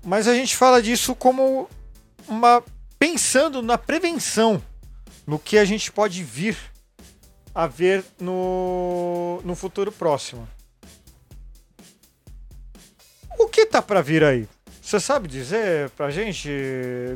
[0.05, 1.69] Mas a gente fala disso como
[2.29, 2.63] uma.
[2.99, 4.63] pensando na prevenção,
[5.27, 6.57] no que a gente pode vir
[7.55, 10.47] a ver no, no futuro próximo.
[13.39, 14.49] O que tá para vir aí?
[14.87, 16.49] Você sabe dizer pra gente,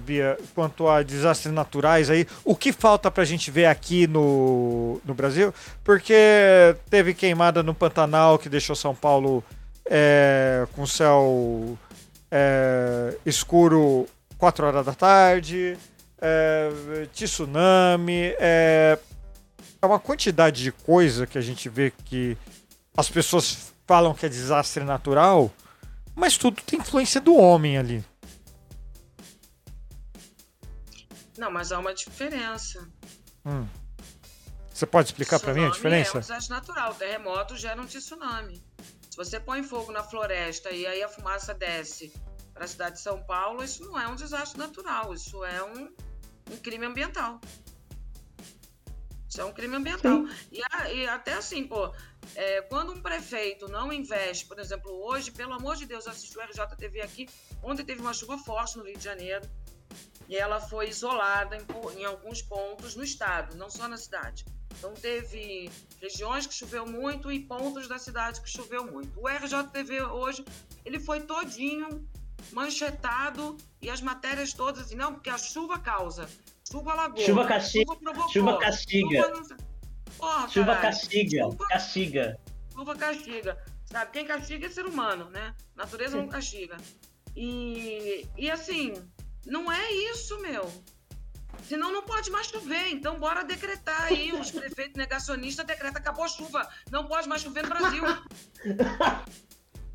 [0.05, 5.15] Bia, quanto a desastres naturais aí, o que falta pra gente ver aqui no, no
[5.15, 5.55] Brasil?
[5.85, 6.15] Porque
[6.91, 9.45] teve queimada no Pantanal que deixou São Paulo
[9.89, 11.79] é, com céu
[12.29, 14.05] é, escuro
[14.37, 15.79] 4 horas da tarde,
[16.21, 18.99] é, tsunami, é,
[19.81, 22.37] é uma quantidade de coisa que a gente vê que
[22.97, 25.51] as pessoas falam que é desastre natural,
[26.15, 28.05] mas tudo tem influência do homem ali.
[31.39, 32.87] Não, mas há uma diferença.
[33.47, 33.67] Hum.
[34.73, 36.17] Você pode explicar pra mim a Tsunami diferença?
[36.17, 36.95] É um desastre natural.
[36.95, 38.63] Terremoto gera um tsunami.
[39.11, 42.13] Se você põe fogo na floresta e aí a fumaça desce
[42.53, 45.15] para a cidade de São Paulo, isso não é um desastre natural.
[45.15, 45.91] Isso é um,
[46.51, 47.41] um crime ambiental.
[49.29, 50.25] Isso é um crime ambiental.
[50.51, 51.93] E, a- e até assim, pô,
[52.35, 56.37] é, quando um prefeito não investe, por exemplo, hoje, pelo amor de Deus, eu assisti
[56.37, 57.29] o RJTV aqui.
[57.63, 59.49] Ontem teve uma chuva forte no Rio de Janeiro.
[60.29, 64.45] E ela foi isolada em, em alguns pontos no estado, não só na cidade.
[64.79, 65.71] Então teve
[66.01, 69.21] regiões que choveu muito e pontos da cidade que choveu muito.
[69.21, 70.45] O RJTV hoje,
[70.85, 72.09] ele foi todinho
[72.53, 76.29] manchetado e as matérias todas assim, não, porque a chuva causa.
[76.71, 77.25] Chuva alagou.
[77.25, 78.33] Chuva castiga, Chuva provocou.
[78.33, 79.23] chuva castiga.
[79.23, 79.57] Chuva,
[80.19, 82.41] Porra, Chuva castiga, Chuva- castiga.
[82.73, 83.59] Chuva castiga.
[83.87, 84.11] Sabe?
[84.13, 85.55] Quem castiga é ser humano, né?
[85.75, 86.77] Natureza não castiga.
[87.35, 88.95] E, e assim,
[89.47, 90.71] não é isso, meu.
[91.65, 92.89] Senão não pode mais chover.
[92.91, 94.33] Então, bora decretar aí.
[94.33, 96.69] Os prefeitos negacionistas decretam acabou a chuva.
[96.91, 98.03] Não pode mais chover no Brasil.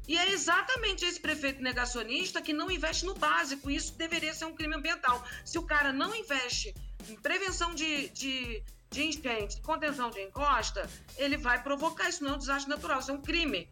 [0.07, 3.71] E é exatamente esse prefeito negacionista que não investe no básico.
[3.71, 5.23] Isso deveria ser um crime ambiental.
[5.43, 6.75] Se o cara não investe
[7.09, 10.87] em prevenção de, de, de enchente, contenção de encosta,
[11.17, 12.07] ele vai provocar.
[12.09, 13.67] Isso não é um desastre natural, isso é um crime.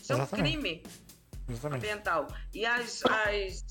[0.00, 0.52] Isso é um Exatamente.
[0.58, 0.82] crime
[1.48, 1.78] Justamente.
[1.84, 2.28] ambiental.
[2.54, 3.64] E as, as-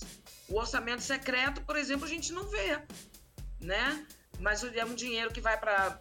[0.49, 2.81] o orçamento secreto, por exemplo, a gente não vê,
[3.61, 4.05] né?
[4.39, 5.97] Mas é um dinheiro que vai para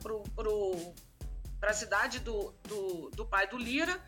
[1.62, 4.04] a cidade do, do, do pai do Lira,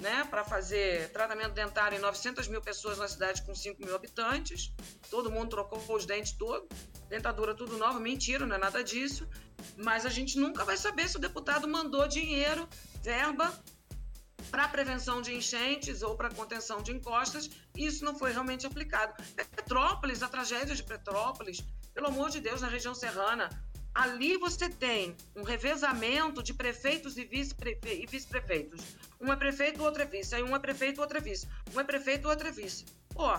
[0.00, 0.24] né?
[0.24, 4.72] Para fazer tratamento dentário em 900 mil pessoas na cidade com 5 mil habitantes.
[5.10, 6.68] Todo mundo trocou os dentes todos,
[7.08, 7.98] dentadura tudo nova.
[7.98, 9.28] Mentira, não é nada disso.
[9.76, 12.68] Mas a gente nunca vai saber se o deputado mandou dinheiro,
[13.02, 13.52] verba
[14.50, 19.14] para prevenção de enchentes ou para contenção de encostas, e isso não foi realmente aplicado.
[19.34, 23.48] Petrópolis, a tragédia de Petrópolis, pelo amor de Deus, na região serrana,
[23.96, 28.82] ali você tem um revezamento de prefeitos e vice-prefe- vice-prefeitos.
[29.18, 30.34] Um é prefeito, outro é vice.
[30.34, 31.48] Aí um é prefeito, outro é vice.
[31.74, 32.84] Um é prefeito, outro é vice.
[33.14, 33.30] Pô,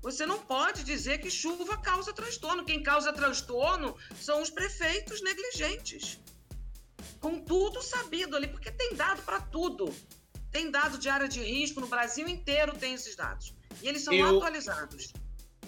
[0.00, 2.64] você não pode dizer que chuva causa transtorno.
[2.64, 6.18] Quem causa transtorno são os prefeitos negligentes
[7.20, 9.94] com tudo sabido ali, porque tem dado para tudo.
[10.50, 13.54] Tem dado de área de risco no Brasil inteiro, tem esses dados.
[13.82, 15.12] E eles são Eu- atualizados.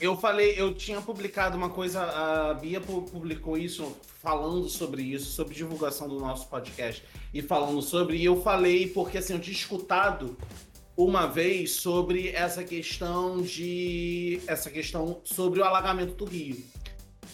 [0.01, 5.31] Eu falei, eu tinha publicado uma coisa, a Bia pu- publicou isso, falando sobre isso,
[5.32, 7.05] sobre divulgação do nosso podcast
[7.35, 10.39] e falando sobre, e eu falei porque assim, eu tinha escutado
[10.97, 16.56] uma vez sobre essa questão de essa questão sobre o alagamento do Rio.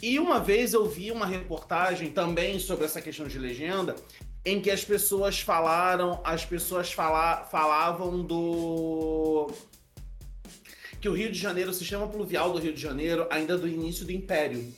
[0.02, 3.94] E uma vez eu vi uma reportagem também sobre essa questão de legenda,
[4.44, 9.50] em que as pessoas falaram, as pessoas fala, falavam do
[11.06, 13.68] que o Rio de Janeiro, o sistema pluvial do Rio de Janeiro, ainda é do
[13.68, 14.74] início do Império.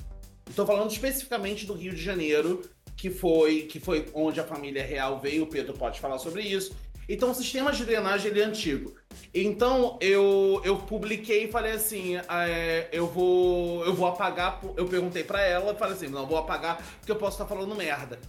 [0.47, 5.19] Estou falando especificamente do Rio de Janeiro, que foi, que foi onde a família real
[5.19, 6.77] veio, o Pedro pode falar sobre isso.
[7.09, 8.95] Então, o sistema de drenagem ele é antigo.
[9.33, 14.61] Então, eu, eu publiquei e falei assim: é, eu, vou, eu vou apagar.
[14.77, 18.21] Eu perguntei para ela, falei assim: não, vou apagar porque eu posso estar falando merda.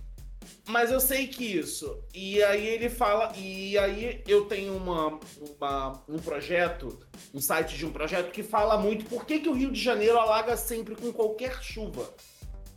[0.68, 2.04] Mas eu sei que isso.
[2.14, 3.32] E aí ele fala.
[3.36, 5.20] E aí eu tenho uma,
[5.60, 7.00] uma- um projeto,
[7.34, 10.18] um site de um projeto que fala muito por que, que o Rio de Janeiro
[10.20, 12.14] alaga sempre com qualquer chuva.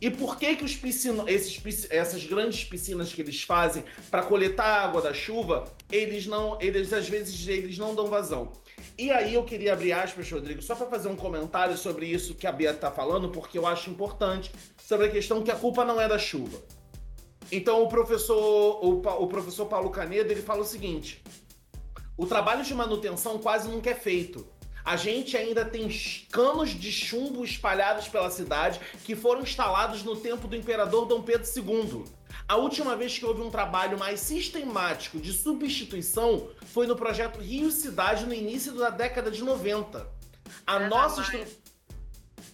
[0.01, 4.65] E por que, que os piscino, esses, essas grandes piscinas que eles fazem para coletar
[4.65, 6.59] a água da chuva, eles não.
[6.59, 8.51] Eles às vezes eles não dão vazão.
[8.97, 12.45] E aí eu queria abrir aspas, Rodrigo, só para fazer um comentário sobre isso que
[12.45, 14.51] a Bia tá falando, porque eu acho importante,
[14.83, 16.61] sobre a questão que a culpa não é da chuva.
[17.55, 21.23] Então o professor, o, o professor Paulo Canedo, ele fala o seguinte:
[22.17, 24.47] o trabalho de manutenção quase nunca é feito.
[24.83, 25.87] A gente ainda tem
[26.31, 31.47] canos de chumbo espalhados pela cidade que foram instalados no tempo do imperador Dom Pedro
[31.55, 32.03] II.
[32.47, 37.71] A última vez que houve um trabalho mais sistemático de substituição foi no projeto Rio
[37.71, 40.05] Cidade no início da década de 90.
[40.65, 41.62] A nossa mais.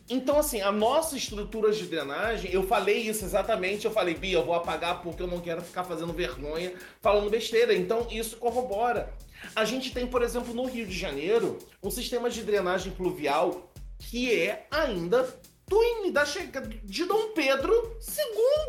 [0.09, 4.45] Então, assim, a nossa estrutura de drenagem, eu falei isso exatamente, eu falei, Bia, eu
[4.45, 7.75] vou apagar porque eu não quero ficar fazendo vergonha, falando besteira.
[7.75, 9.13] Então, isso corrobora.
[9.55, 14.33] A gente tem, por exemplo, no Rio de Janeiro, um sistema de drenagem pluvial que
[14.33, 17.97] é ainda do, da chegada de Dom Pedro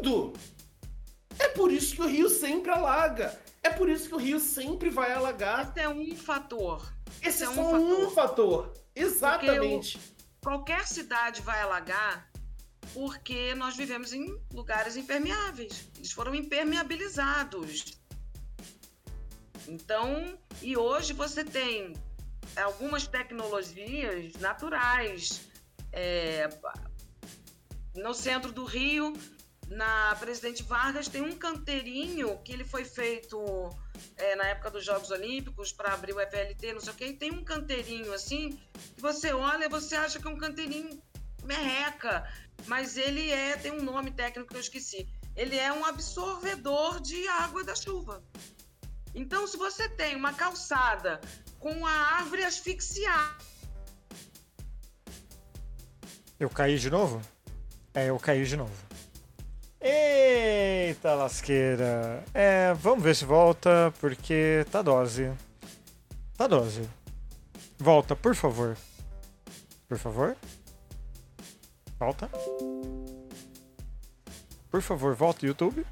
[0.04, 0.32] II.
[1.38, 3.38] É por isso que o Rio sempre alaga.
[3.62, 5.70] É por isso que o Rio sempre vai alagar.
[5.70, 6.92] Esse é um fator.
[7.22, 8.72] Esse é é um só um fator.
[8.94, 9.98] Exatamente.
[10.42, 12.30] Qualquer cidade vai alagar
[12.92, 15.88] porque nós vivemos em lugares impermeáveis.
[15.96, 17.98] Eles foram impermeabilizados.
[19.68, 21.94] Então, e hoje você tem
[22.56, 25.48] algumas tecnologias naturais.
[25.92, 26.48] É,
[27.94, 29.12] no centro do Rio,
[29.70, 33.70] na Presidente Vargas, tem um canteirinho que ele foi feito
[34.16, 37.06] é, na época dos Jogos Olímpicos para abrir o FLT, não sei o quê.
[37.06, 38.59] E tem um canteirinho assim
[38.94, 41.01] que você olha e você acha que é um canteirinho
[41.44, 42.28] merreca,
[42.66, 45.09] mas ele é tem um nome técnico que eu esqueci.
[45.36, 48.22] Ele é um absorvedor de água da chuva.
[49.14, 51.20] Então, se você tem uma calçada
[51.59, 53.51] com a árvore asfixiada,
[56.40, 57.20] Eu caí de novo?
[57.92, 58.72] É, eu caí de novo.
[59.81, 62.23] Eita lasqueira.
[62.35, 65.32] É, vamos ver se volta, porque tá dose.
[66.36, 66.89] Tá dose.
[67.78, 68.77] Volta, por favor.
[69.89, 70.36] Por favor.
[71.98, 72.31] Volta.
[74.70, 75.86] Por favor, volta YouTube.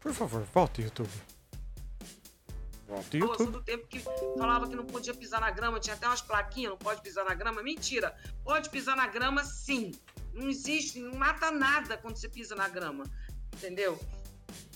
[0.00, 1.10] Por favor, volta YouTube.
[2.88, 3.52] Volta YouTube.
[3.52, 4.00] do tempo que
[4.38, 7.34] falava que não podia pisar na grama, tinha até umas plaquinhas, não pode pisar na
[7.34, 7.62] grama.
[7.62, 8.16] Mentira!
[8.42, 9.92] Pode pisar na grama sim.
[10.32, 13.04] Não existe, não mata nada quando você pisa na grama.
[13.54, 13.98] Entendeu?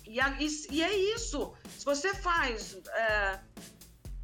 [0.05, 1.55] E, a- e- e é isso.
[1.79, 3.41] Se você faz é,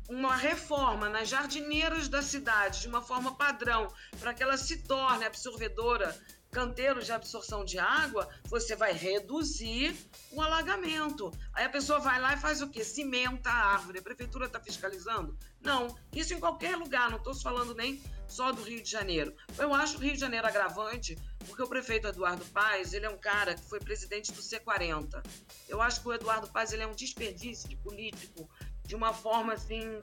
[0.09, 3.89] uma reforma nas jardineiras da cidade de uma forma padrão,
[4.19, 6.17] para que ela se torne absorvedora,
[6.51, 9.97] canteiros de absorção de água, você vai reduzir
[10.33, 11.31] o alagamento.
[11.53, 12.83] Aí a pessoa vai lá e faz o quê?
[12.85, 13.99] Cimenta a árvore.
[13.99, 15.37] A prefeitura está fiscalizando?
[15.61, 15.95] Não.
[16.13, 19.35] Isso em qualquer lugar, não estou falando nem só do Rio de Janeiro.
[19.57, 21.17] Eu acho o Rio de Janeiro agravante,
[21.47, 25.23] porque o prefeito Eduardo Paes, ele é um cara que foi presidente do C40.
[25.69, 28.49] Eu acho que o Eduardo Paes ele é um desperdício de político
[28.85, 30.01] de uma forma assim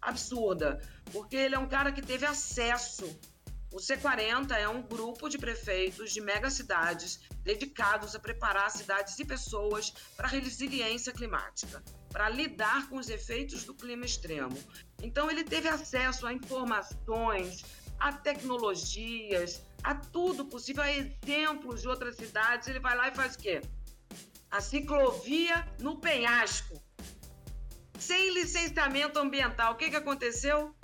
[0.00, 0.80] absurda,
[1.12, 3.18] porque ele é um cara que teve acesso.
[3.70, 9.92] O C40 é um grupo de prefeitos de megacidades dedicados a preparar cidades e pessoas
[10.16, 14.56] para a resiliência climática, para lidar com os efeitos do clima extremo.
[15.02, 17.62] Então ele teve acesso a informações,
[18.00, 22.68] a tecnologias, a tudo possível, a exemplos de outras cidades.
[22.68, 23.60] Ele vai lá e faz o quê?
[24.50, 26.82] A ciclovia no penhasco.
[27.98, 29.74] Sem licenciamento ambiental.
[29.74, 30.74] O que, que aconteceu?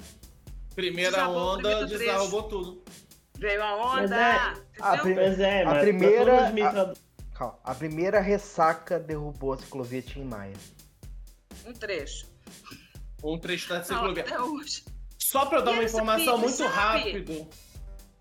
[0.74, 2.84] Primeira Desabou onda, desarrobou tudo.
[3.38, 4.16] Veio a Mas onda.
[4.16, 4.30] é-
[4.80, 5.02] a entendeu?
[5.02, 6.98] pri- Mas é, A mas primeira- ministros-
[7.34, 7.58] Calma.
[7.64, 10.54] A primeira ressaca derrubou a ciclovia Tim Maia.
[11.66, 12.26] Um trecho.
[13.22, 14.40] Um trecho da ciclovia.
[14.42, 14.84] hoje.
[15.18, 16.72] Só pra eu dar E uma informação sabia, muito sabe.
[17.10, 17.48] rápido.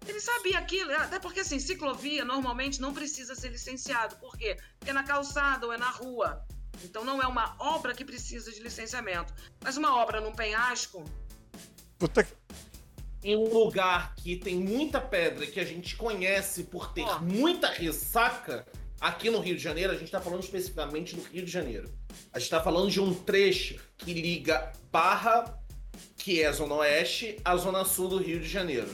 [0.08, 4.16] Ele sabia aquilo, até porque assim, ciclovia normalmente não precisa ser licenciado.
[4.16, 4.58] Por quê?
[4.80, 6.44] Porque é na calçada ou é na rua.
[6.84, 9.32] Então não é uma obra que precisa de licenciamento.
[9.64, 11.04] Mas uma obra num penhasco,
[12.04, 12.34] Puta que...
[13.24, 17.20] Em um lugar que tem muita pedra que a gente conhece por ter Ó.
[17.20, 18.68] muita ressaca,
[19.00, 21.90] aqui no Rio de Janeiro, a gente tá falando especificamente do Rio de Janeiro.
[22.34, 25.58] A gente tá falando de um trecho que liga Barra,
[26.18, 28.90] que é a Zona Oeste, à Zona Sul do Rio de Janeiro.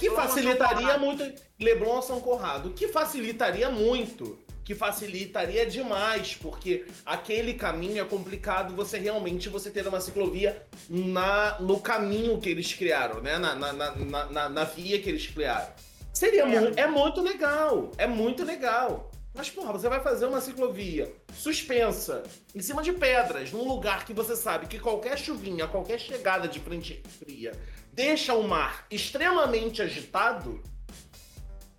[0.00, 1.16] que Leblon, facilitaria São Paulo.
[1.16, 1.42] muito.
[1.60, 2.70] Leblon a São Corrado.
[2.70, 4.36] Que facilitaria muito.
[4.64, 11.58] Que facilitaria demais, porque aquele caminho é complicado você realmente você ter uma ciclovia na,
[11.60, 13.38] no caminho que eles criaram, né?
[13.38, 15.72] Na, na, na, na- na- via que eles criaram.
[16.12, 16.46] Seria É.
[16.60, 16.78] muito.
[16.78, 17.90] É muito legal.
[17.98, 19.10] É muito legal.
[19.34, 22.22] Mas, porra, você vai fazer uma ciclovia suspensa,
[22.54, 26.60] em cima de pedras, num lugar que você sabe que qualquer chuvinha, qualquer chegada de
[26.60, 27.52] frente fria
[27.94, 30.62] deixa o mar extremamente agitado,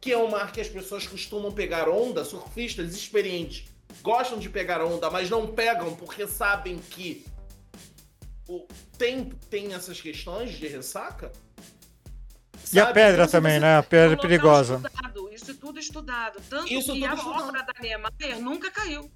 [0.03, 3.63] que é um mar que as pessoas costumam pegar onda, surfistas experientes
[4.01, 7.25] gostam de pegar onda, mas não pegam porque sabem que
[8.49, 8.67] o-
[8.97, 11.31] tem, tem essas questões de ressaca.
[12.73, 13.77] E a pedra Então, também, né?
[13.77, 14.75] A pedra local perigosa.
[14.75, 16.41] estudado, isso tudo estudado.
[16.49, 17.47] Tanto Isso que tudo a estudado.
[17.47, 19.09] obra da Niemeyer nunca caiu.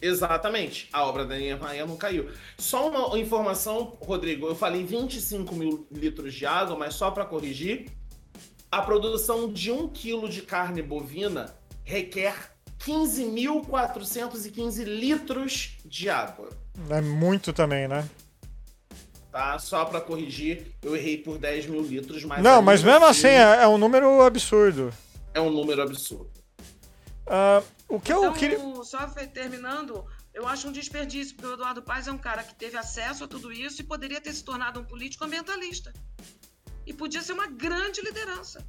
[0.00, 0.88] Exatamente.
[0.92, 2.30] A obra da Niemeyer não caiu.
[2.56, 4.46] Só uma informação, Rodrigo.
[4.46, 7.90] Eu falei 25 mil litros de água, mas só para corrigir.
[8.72, 11.54] A produção de um quilo de carne bovina
[11.84, 16.48] requer 15.415 litros de água.
[16.88, 18.08] É muito também, né?
[19.30, 19.58] Tá?
[19.58, 22.42] Só para corrigir, eu errei por 10 mil litros, mas.
[22.42, 24.90] não, mas mesmo assim é, é um número absurdo.
[25.34, 26.30] é um número absurdo.
[27.26, 28.58] Ah, o que eu então, queria.
[28.84, 32.78] só terminando, eu acho um desperdício, porque o Eduardo Paes é um cara que teve
[32.78, 35.92] acesso a tudo isso e poderia ter se tornado um político ambientalista.
[36.86, 38.64] E podia ser uma grande liderança.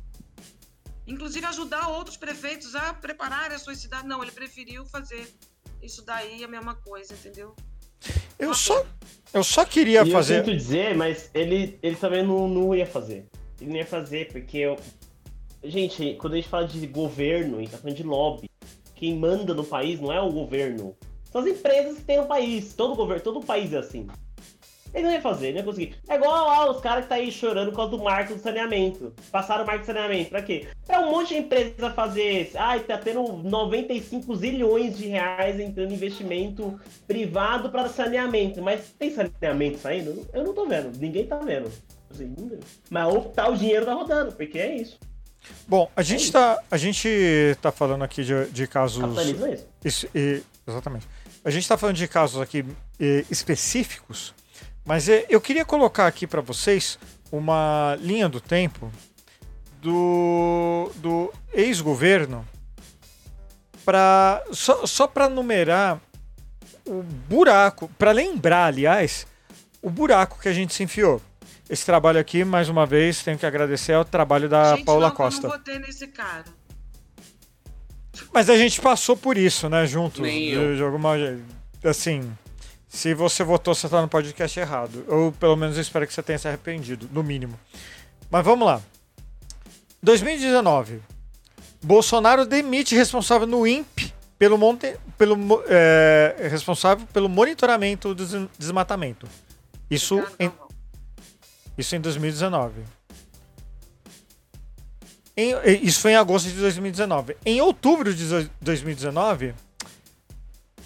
[1.05, 4.07] Inclusive ajudar outros prefeitos a prepararem as suas cidades.
[4.07, 5.27] Não, ele preferiu fazer
[5.81, 7.55] isso daí a mesma coisa, entendeu?
[8.39, 8.85] Eu só,
[9.33, 10.39] eu só queria E fazer.
[10.39, 13.25] eu sinto dizer, mas ele, ele também não, não ia fazer.
[13.59, 14.77] Ele não ia fazer, porque eu...
[15.63, 18.49] Gente, quando a gente fala de governo, a gente tá falando de lobby.
[18.95, 20.95] Quem manda no país não é o governo.
[21.31, 22.73] São as empresas que tem no país.
[22.73, 24.07] Todo governo, todo país é assim.
[24.93, 25.95] Ele não ia fazer, ele não ia conseguir.
[26.07, 29.13] É igual lá os caras que tá aí chorando por causa do marco do saneamento.
[29.31, 30.29] Passaram o marco do saneamento.
[30.29, 30.67] Pra quê?
[30.85, 32.51] Pra um monte de empresa fazer.
[32.55, 38.61] Ai, tá tendo 95 zilhões de reais entrando em investimento privado para saneamento.
[38.61, 40.27] Mas tem saneamento saindo?
[40.33, 40.95] Eu não tô vendo.
[40.97, 41.71] Ninguém tá vendo.
[42.11, 42.35] Assim.
[42.89, 44.99] Mas o, tá, o dinheiro tá rodando, porque é isso.
[45.67, 47.09] Bom, a gente tá, a gente
[47.61, 49.01] tá falando aqui de, de casos.
[49.01, 49.67] Capitalismo é isso.
[49.83, 51.07] Isso, e- exatamente.
[51.43, 52.63] A gente está falando de casos aqui
[52.99, 54.33] eh, específicos,
[54.85, 56.99] mas eh, eu queria colocar aqui para vocês
[57.31, 58.91] uma linha do tempo
[59.81, 62.45] do, do ex-governo
[63.83, 65.99] para só, só para numerar
[66.85, 69.25] o buraco, para lembrar, aliás,
[69.81, 71.21] o buraco que a gente se enfiou.
[71.69, 75.15] Esse trabalho aqui, mais uma vez, tenho que agradecer ao trabalho da Gente, Paula não,
[75.15, 75.47] Costa.
[75.47, 76.45] Eu não votei nesse cara.
[78.33, 80.21] Mas a gente passou por isso, né, junto.
[80.21, 80.75] Nem de, eu.
[80.75, 81.13] de alguma.
[81.83, 82.31] Assim,
[82.93, 85.03] se você votou, você tá no podcast errado.
[85.07, 87.59] Ou pelo menos eu espero que você tenha se arrependido, no mínimo.
[88.29, 88.79] Mas vamos lá.
[90.03, 91.01] 2019.
[91.81, 99.27] Bolsonaro demite responsável no INPE pelo, monte, pelo é, responsável pelo monitoramento do des- desmatamento.
[99.89, 100.51] Isso em,
[101.77, 102.81] isso em 2019.
[105.35, 107.35] Em- isso foi em agosto de 2019.
[107.45, 109.53] Em outubro de dois- 2019,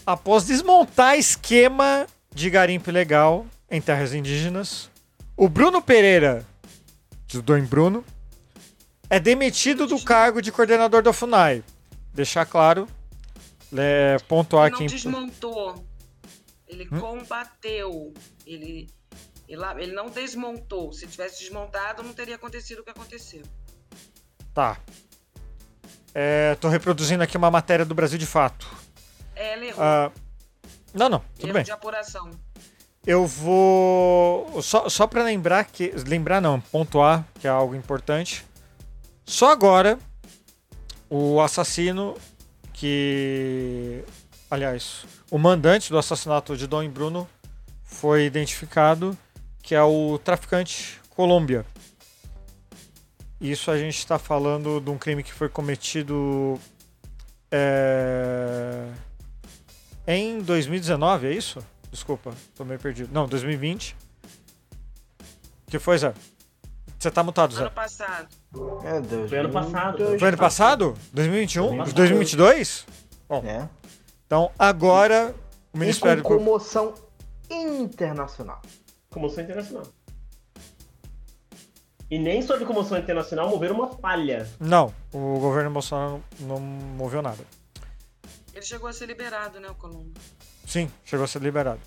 [0.08, 4.90] após desmontar esquema de garimpo ilegal em terras indígenas,
[5.36, 6.46] o Bruno Pereira,
[7.28, 8.06] do Dom Bruno,
[9.10, 11.62] é demitido do cargo de coordenador da FUNAI.
[12.14, 12.88] Deixar claro,
[13.78, 14.96] é, pontuar Ele não aqui.
[14.96, 15.86] desmontou.
[16.66, 17.00] Ele Hum?
[17.02, 18.14] combateu.
[18.46, 18.88] Ele,
[19.48, 20.94] ele, ele não desmontou.
[20.94, 23.44] Se tivesse desmontado, não teria acontecido o que aconteceu.
[24.54, 24.78] Tá.
[26.14, 28.87] É, tô reproduzindo aqui uma matéria do Brasil de Fato.
[29.38, 29.84] É, errou.
[29.84, 30.12] Ah,
[30.94, 31.64] não, não, tudo bem.
[31.64, 32.32] de apuração.
[33.06, 34.62] Eu vou.
[34.62, 35.94] Só, só para lembrar que.
[36.08, 38.46] Lembrar não, pontuar, que é algo importante.
[39.26, 40.00] Só agora,
[41.10, 42.18] o assassino
[42.74, 44.04] que.
[44.50, 47.30] Aliás, o mandante do assassinato de Dom Bruno
[47.84, 49.18] foi identificado,
[49.62, 51.66] que é o traficante Colômbia.
[53.40, 56.60] Isso a gente está falando de um crime que foi cometido.
[57.52, 58.88] é,
[60.08, 61.60] em 2019, é isso?
[61.92, 63.10] Desculpa, tô meio perdido.
[63.14, 63.96] Não, 2020.
[65.68, 66.14] que foi, Zé?
[66.98, 67.62] Você tá mutado, Zé.
[67.62, 68.28] Ano passado.
[68.54, 69.30] Meu Deus.
[69.30, 70.20] Foi ano passado.
[70.20, 70.98] Foi ano passado?
[71.14, 71.68] 2021?
[71.68, 71.96] Ano passado.
[71.96, 72.86] 2022?
[73.44, 73.68] É.
[74.26, 75.36] Então, agora,
[75.74, 76.52] o Ministério com Público.
[76.52, 76.94] comoção
[77.50, 78.62] internacional.
[79.10, 79.84] Comoção internacional.
[82.10, 84.50] E nem sobre comoção internacional mover uma falha.
[84.60, 87.44] Não, o governo Bolsonaro não moveu nada.
[88.58, 90.12] Ele chegou a ser liberado, né, o Colombo?
[90.66, 91.80] Sim, chegou a ser liberado.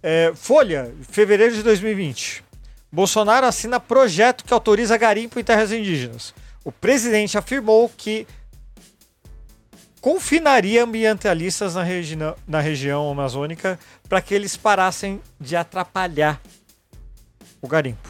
[0.00, 2.44] É, Folha, fevereiro de 2020.
[2.92, 6.32] Bolsonaro assina projeto que autoriza garimpo em terras indígenas.
[6.64, 8.28] O presidente afirmou que
[10.00, 12.16] confinaria ambientalistas na, regi
[12.46, 13.76] na região amazônica
[14.08, 16.40] para que eles parassem de atrapalhar
[17.60, 18.08] o garimpo.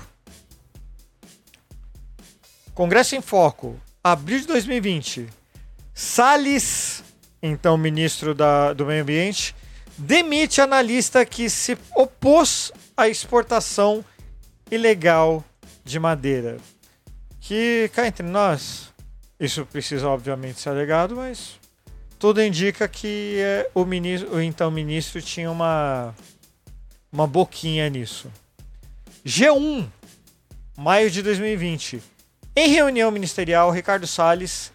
[2.74, 5.26] Congresso em Foco, abril de 2020.
[5.94, 7.02] Salles,
[7.42, 9.54] então ministro da, do Meio Ambiente,
[9.96, 14.04] demite analista que se opôs à exportação
[14.70, 15.44] ilegal
[15.84, 16.56] de madeira.
[17.40, 18.92] Que cá entre nós,
[19.38, 21.60] isso precisa obviamente ser alegado, mas
[22.18, 26.14] tudo indica que é, o, ministro, o então ministro tinha uma,
[27.12, 28.30] uma boquinha nisso.
[29.24, 29.86] G1,
[30.76, 32.02] maio de 2020.
[32.54, 34.72] Em reunião ministerial, Ricardo Salles,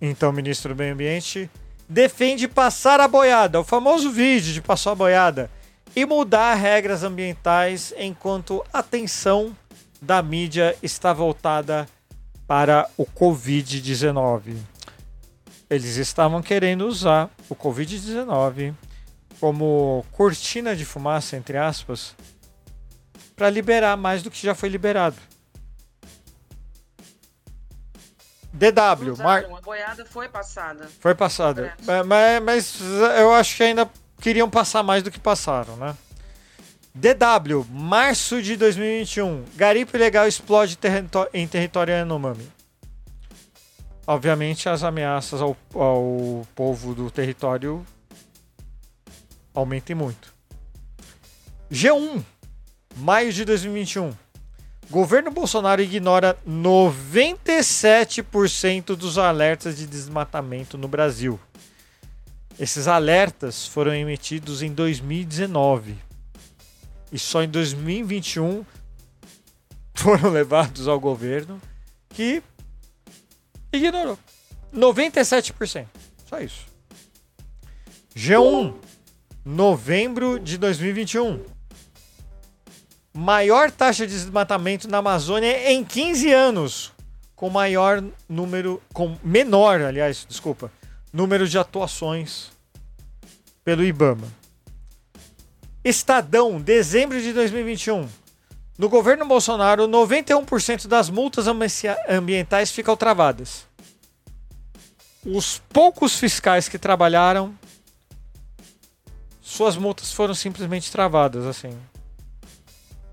[0.00, 1.50] então ministro do Meio Ambiente,
[1.88, 5.50] defende passar a boiada, o famoso vídeo de passar a boiada,
[5.96, 9.56] e mudar regras ambientais enquanto a atenção
[10.00, 11.88] da mídia está voltada
[12.46, 14.56] para o Covid-19.
[15.68, 18.74] Eles estavam querendo usar o Covid-19
[19.40, 22.14] como cortina de fumaça, entre aspas,
[23.36, 25.16] para liberar mais do que já foi liberado.
[28.52, 29.44] DW, Mar...
[29.44, 30.88] A boiada foi passada.
[31.00, 31.74] Foi passada.
[31.78, 32.06] Congresso.
[32.06, 32.80] Mas, mas
[33.18, 33.88] eu acho que ainda
[34.20, 35.94] queriam passar mais do que passaram, né?
[36.94, 39.44] DW, março de 2021.
[39.54, 40.78] Garimpo ilegal explode
[41.32, 42.50] em território Yanomami.
[44.06, 47.84] Obviamente, as ameaças ao, ao povo do território
[49.54, 50.34] aumentem muito.
[51.70, 52.24] G1,
[52.96, 54.12] maio de 2021.
[54.90, 61.38] Governo Bolsonaro ignora 97% dos alertas de desmatamento no Brasil.
[62.58, 65.94] Esses alertas foram emitidos em 2019.
[67.12, 68.64] E só em 2021
[69.94, 71.60] foram levados ao governo
[72.08, 72.42] que
[73.70, 74.18] ignorou.
[74.74, 75.84] 97%.
[76.26, 76.66] Só isso.
[78.16, 78.74] G1,
[79.44, 81.57] novembro de 2021
[83.18, 86.92] maior taxa de desmatamento na Amazônia em 15 anos,
[87.34, 90.70] com maior número, com menor, aliás, desculpa,
[91.12, 92.52] número de atuações
[93.64, 94.28] pelo IBAMA.
[95.84, 98.08] Estadão, dezembro de 2021.
[98.78, 101.72] No governo Bolsonaro, 91% das multas ambi-
[102.08, 103.66] ambientais ficam travadas.
[105.26, 107.52] Os poucos fiscais que trabalharam,
[109.40, 111.76] suas multas foram simplesmente travadas, assim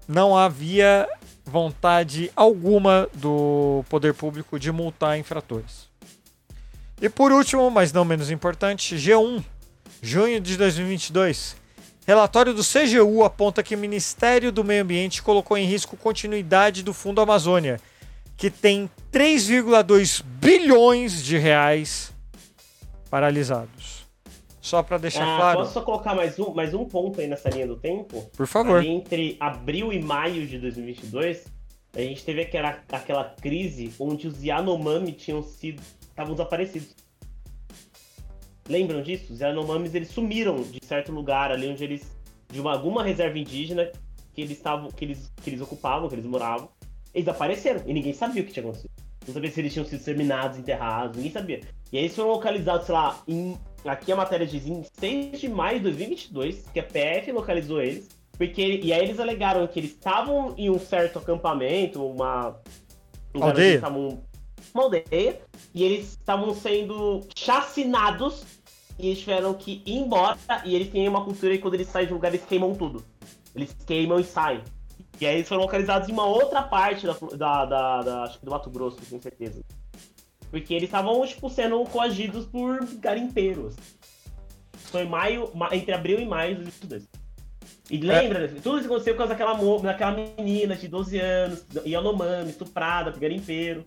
[0.08, 1.08] não havia
[1.46, 5.88] vontade alguma do poder público de multar infratores.
[7.02, 9.44] E por último, mas não menos importante, G1,
[10.02, 11.56] junho de 2022.
[12.08, 16.94] Relatório do CGU aponta que o Ministério do Meio Ambiente colocou em risco continuidade do
[16.94, 17.82] Fundo Amazônia,
[18.38, 22.14] que tem 3,2 bilhões de reais
[23.10, 23.95] paralisados.
[24.66, 27.50] Só para deixar Ah, claro, Posso só colocar mais um, mais um ponto aí nessa
[27.50, 28.24] linha do tempo?
[28.36, 28.80] por favor.
[28.80, 31.46] Ali entre abril e maio de 2022,
[31.94, 35.84] a gente teve aquela, aquela crise onde os Yanomami tinham sido.
[36.02, 36.96] estavam desaparecidos.
[38.68, 39.34] Lembram disso?
[39.34, 42.12] Os Yanomamis eles sumiram de certo lugar ali onde eles.
[42.52, 43.92] de uma, alguma reserva indígena
[44.34, 44.90] que eles estavam.
[44.90, 46.70] que eles, que eles ocupavam, que eles moravam.
[47.14, 48.90] Eles apareceram e ninguém sabia o que tinha acontecido.
[49.28, 51.62] Não sabia se eles tinham sido exterminados, enterrados, ninguém sabia.
[51.92, 53.56] E aí eles foram localizados, sei lá, em,
[53.86, 58.08] aqui a matéria diz em 6 de maio de 2022, que a PF localizou eles.
[58.38, 62.60] Porque, e aí eles alegaram que eles estavam em um certo acampamento, uma.
[63.34, 63.76] um Aldeia.
[63.76, 64.24] estavam-
[64.74, 65.40] Uma aldeia.
[65.74, 68.44] E eles estavam sendo chacinados.
[69.00, 70.38] E eles tiveram que ir embora.
[70.66, 73.04] E eles têm uma cultura que quando eles saem de um lugar, eles queimam tudo.
[73.56, 74.62] Eles queimam e saem.
[75.20, 78.46] E aí eles foram localizados em uma outra parte da, da, da- da- acho que
[78.46, 79.62] do Mato Grosso, com certeza.
[80.56, 83.76] Porque eles estavam, tipo, sendo coagidos por garimpeiros.
[84.86, 87.04] Foi maio, ma- entre abril e maio de 2022.
[87.92, 93.12] E lembra, tudo isso aconteceu por causa daquela, daquela menina de 12 anos, Yanomami, estuprada
[93.12, 93.84] por garimpeiro.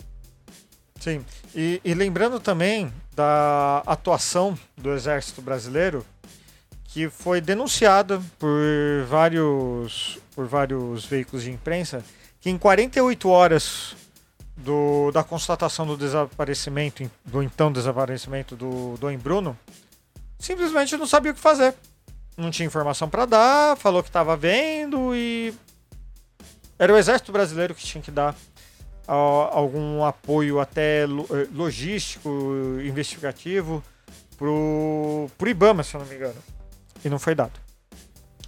[0.99, 1.25] Sim.
[1.55, 6.05] E, e lembrando também da atuação do Exército Brasileiro,
[6.83, 8.51] que foi denunciada por
[9.07, 12.05] vários, por vários veículos de imprensa,
[12.39, 13.95] que em 48 horas
[14.59, 19.57] do, da constatação do desaparecimento, do então desaparecimento do Dom Bruno,
[20.37, 21.73] simplesmente não sabia o que fazer.
[22.37, 25.53] Não tinha informação para dar, falou que estava vendo e
[26.77, 28.33] era o Exército Brasileiro que tinha que dar
[29.07, 31.07] a- algum apoio até eh,
[31.53, 32.29] logístico,
[32.85, 33.83] investigativo
[34.37, 36.41] pro, pro IBAMA, se eu não me engano.
[37.03, 37.59] E não foi dado.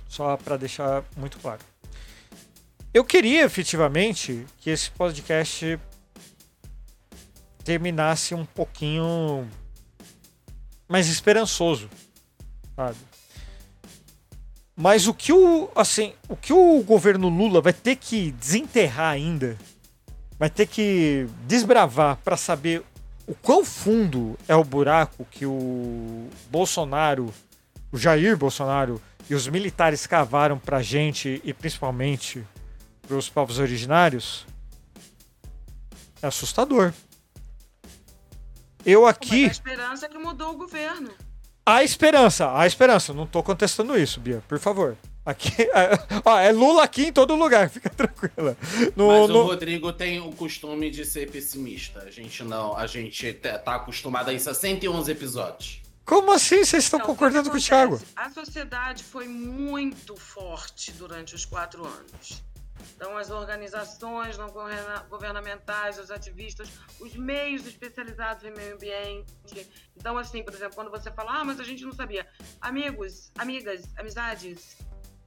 [0.07, 1.59] Só para deixar muito claro.
[2.93, 5.79] Eu queria efetivamente que esse podcast
[7.71, 9.47] terminasse um pouquinho
[10.89, 11.89] mais esperançoso,
[12.75, 12.97] sabe?
[14.75, 19.57] Mas o que o assim, o que o governo Lula vai ter que desenterrar ainda
[20.37, 22.83] vai ter que desbravar para saber
[23.25, 27.33] o quão fundo é o buraco que o Bolsonaro,
[27.91, 32.43] o Jair Bolsonaro e os militares cavaram pra gente e principalmente
[33.07, 34.45] para os povos originários.
[36.21, 36.91] É assustador.
[38.85, 39.45] Eu Mas aqui.
[39.45, 41.09] a esperança é que mudou o governo.
[41.65, 43.13] Há esperança, há esperança.
[43.13, 44.97] Não tô contestando isso, Bia, por favor.
[45.23, 45.51] Aqui,
[46.25, 48.57] ó, é Lula aqui em todo lugar, fica tranquila.
[48.95, 51.99] No, Mas no- o Rodrigo tem o costume de ser pessimista.
[52.01, 55.81] A gente não, a gente tá acostumado a isso há 111 episódios.
[56.03, 58.01] Como assim vocês estão Então, concordando com o Thiago?
[58.15, 62.41] A sociedade foi muito forte durante os quatro anos.
[62.95, 69.69] Então, as organizações não governa- governamentais, os ativistas, os meios especializados em meio ambiente.
[69.95, 72.27] Então, assim, por exemplo, quando você fala, ah, mas a gente não sabia.
[72.59, 74.77] Amigos, amigas, amizades,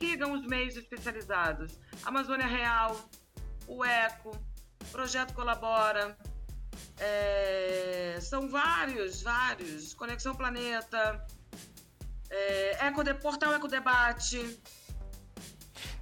[0.00, 1.78] sigam os meios especializados.
[2.04, 2.98] Amazônia Real,
[3.66, 4.36] o ECO,
[4.92, 6.16] Projeto Colabora,
[6.98, 9.94] é, são vários, vários.
[9.94, 11.26] Conexão Planeta,
[12.30, 13.52] é, Ecode, Portal.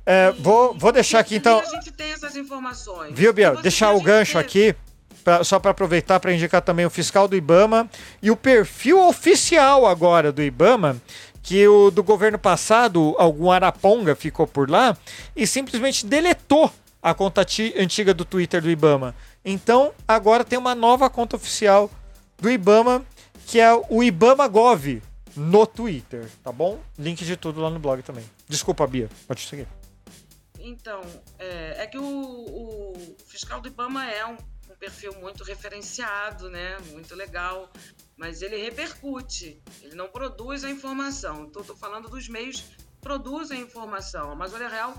[0.04, 1.60] É, vou, vou deixar aqui então.
[1.60, 3.14] A gente tem essas informações.
[3.14, 3.60] Viu, Biel?
[3.62, 4.74] Deixar o gancho aqui,
[5.22, 7.88] pra- só para aproveitar para indicar também o fiscal do IBAMA
[8.20, 10.96] e o perfil oficial agora do IBAMA,
[11.42, 14.96] que o do governo passado, algum araponga ficou por lá
[15.36, 16.70] e simplesmente deletou
[17.00, 19.14] a conta ti- antiga do Twitter do IBAMA.
[19.44, 21.90] Então, agora tem uma nova conta oficial
[22.38, 23.04] do IBAMA,
[23.46, 25.00] que é o IBAMA Gov
[25.36, 26.78] no Twitter, tá bom?
[26.98, 28.24] Link de tudo lá no blog também.
[28.48, 29.66] Desculpa, Bia, pode seguir.
[30.62, 31.01] Então,
[31.39, 34.36] é, é que o, o fiscal do IBAMA é um,
[34.70, 36.78] um perfil muito referenciado, né?
[36.90, 37.70] Muito legal,
[38.16, 41.44] mas ele repercute, ele não produz a informação.
[41.44, 44.30] Então, estou falando dos meios que produzem a informação.
[44.30, 44.94] A Amazônia Real,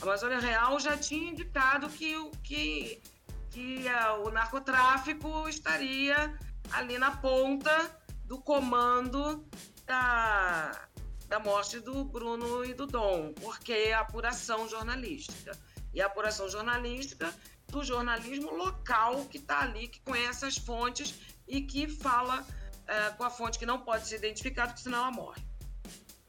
[0.00, 3.02] a Amazônia Real já tinha indicado que, que,
[3.50, 6.38] que ah, o narcotráfico estaria
[6.70, 9.46] ali na ponta do comando
[9.84, 10.88] da,
[11.32, 15.58] da morte do Bruno e do Dom, porque é apuração jornalística.
[15.94, 17.34] E a apuração jornalística
[17.68, 21.14] do jornalismo local que está ali, que conhece as fontes
[21.48, 22.46] e que fala
[22.86, 25.42] eh, com a fonte que não pode ser identificada, porque senão ela morre.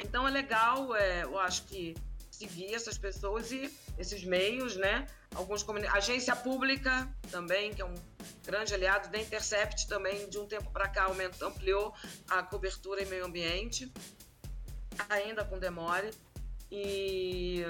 [0.02, 1.96] Então é legal, é, eu acho que
[2.32, 5.06] seguir essas pessoas e esses meios, né?
[5.36, 7.96] Alguns comuni- agência pública também, que é um
[8.46, 11.94] grande aliado da Intercept também, de um tempo para cá aumentou, ampliou
[12.30, 13.92] a cobertura em meio ambiente,
[15.10, 16.10] ainda com demora.
[16.72, 17.64] E,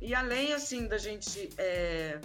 [0.00, 2.20] e além assim da gente é,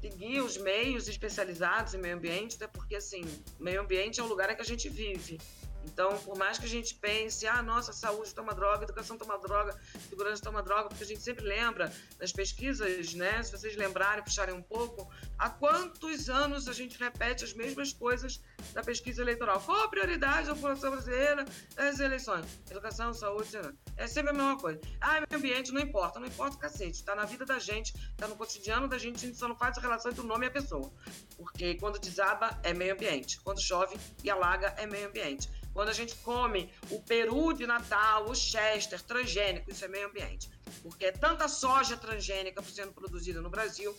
[0.00, 3.24] seguir os meios especializados em meio ambiente, até porque, assim,
[3.58, 5.38] meio ambiente é o lugar em que a gente vive.
[5.84, 9.78] Então, por mais que a gente pense, ah, nossa, saúde toma droga, educação toma droga,
[10.08, 13.42] segurança toma droga, porque a gente sempre lembra das pesquisas, né?
[13.42, 15.08] Se vocês lembrarem, puxarem um pouco,
[15.38, 18.40] há quantos anos a gente repete as mesmas coisas
[18.72, 19.60] da pesquisa eleitoral?
[19.60, 21.44] Qual a prioridade da população brasileira
[21.76, 22.46] nas eleições?
[22.70, 23.76] Educação, saúde, segurança.
[23.96, 24.80] É sempre a mesma coisa.
[25.00, 26.96] Ah, meio ambiente não importa, não importa o cacete.
[26.96, 29.78] Está na vida da gente, está no cotidiano da gente, a gente só não faz
[29.78, 30.90] a relação entre o nome e a pessoa.
[31.36, 35.48] Porque quando desaba é meio ambiente, quando chove e alaga é meio ambiente.
[35.74, 40.48] Quando a gente come o peru de Natal, o chester transgênico, isso é meio ambiente.
[40.82, 43.92] Porque é tanta soja transgênica sendo produzida no Brasil,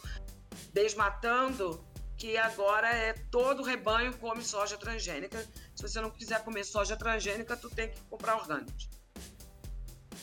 [0.73, 1.83] desmatando,
[2.17, 5.45] que agora é todo o rebanho come soja transgênica.
[5.75, 8.89] Se você não quiser comer soja transgênica, tu tem que comprar orgânicos.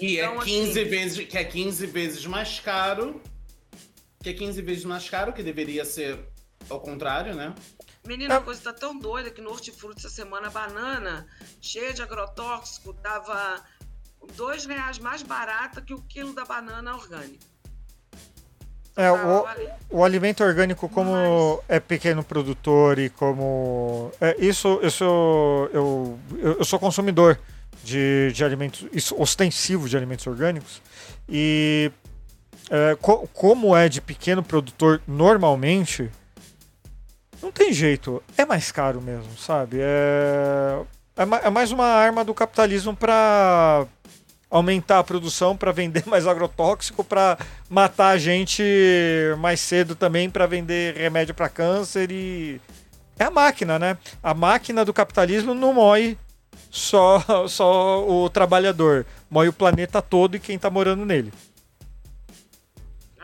[0.01, 3.23] E Então, é 15 assim- vezes, que é 15 vezes mais caro.
[4.23, 6.19] Que é 15 vezes mais caro, que deveria ser
[6.70, 7.55] ao contrário, né?
[8.07, 11.27] Menina, a coisa tá tão doida que no hortifruti essa semana a banana,
[11.61, 13.61] cheia de agrotóxico, tava
[14.37, 17.47] dois reais mais barata que o quilo da banana orgânica.
[18.97, 19.47] É, Ah,
[19.91, 24.11] o, o alimento orgânico, como é pequeno produtor e como.
[24.20, 25.05] É, isso, isso
[25.73, 27.39] eu, eu, eu sou consumidor
[27.85, 30.83] de, de alimentos, isso, ostensivo de alimentos orgânicos.
[31.29, 31.91] E
[32.69, 36.11] é, co- como é de pequeno produtor normalmente,
[37.43, 38.23] não tem jeito.
[38.39, 39.78] É mais caro mesmo, sabe?
[39.81, 40.81] É,
[41.16, 43.85] é, é mais uma arma do capitalismo para
[44.48, 47.36] aumentar a produção, para vender mais agrotóxico, para
[47.69, 48.62] matar a gente
[49.39, 52.60] mais cedo também, para vender remédio para câncer e
[53.19, 53.97] é a máquina, né?
[54.23, 56.16] A máquina do capitalismo não mói
[56.70, 61.32] só só o trabalhador, mói o planeta todo e quem tá morando nele.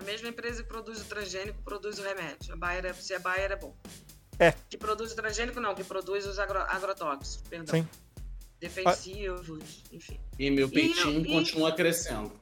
[0.09, 2.55] A mesma empresa que produz o transgênico produz o remédio.
[2.55, 3.77] A Bayer é, se é Bayer é bom.
[4.39, 4.53] É.
[4.71, 7.75] Que produz o transgênico, não, que produz os agro, agrotóxicos, perdão.
[7.83, 7.89] Sim.
[8.59, 10.19] Defensivos, enfim.
[10.39, 12.33] E meu E- peitinho e- continua crescendo.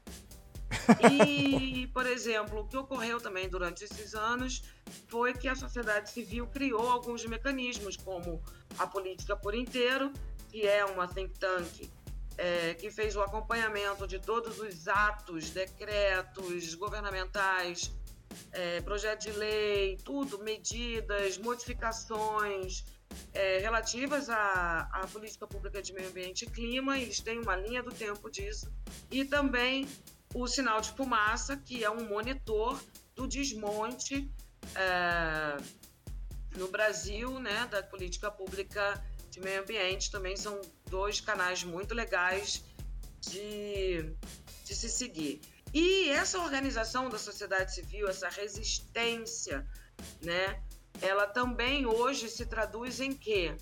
[1.26, 4.62] E, por exemplo, o que ocorreu também durante esses anos
[5.08, 8.42] foi que a sociedade civil criou alguns mecanismos, como
[8.78, 10.12] a Política por Inteiro,
[10.50, 11.90] que é uma think tank
[12.38, 17.92] é, que fez o acompanhamento de todos os atos, decretos governamentais,
[18.52, 22.84] é, projeto de lei, tudo, medidas, modificações
[23.32, 26.98] é, relativas à, à política pública de meio ambiente e clima.
[26.98, 28.70] Eles têm uma linha do tempo disso.
[29.10, 29.88] E também
[30.34, 32.78] o sinal de fumaça, que é um monitor
[33.14, 34.30] do desmonte
[34.74, 35.56] é,
[36.56, 40.10] no Brasil, né, da política pública de meio ambiente.
[40.10, 42.64] Também são dois canais muito legais
[43.20, 44.14] de,
[44.64, 45.40] de se seguir.
[45.72, 49.66] E essa organização da sociedade civil, essa resistência,
[50.22, 50.62] né,
[51.00, 53.56] ela também hoje se traduz em quê?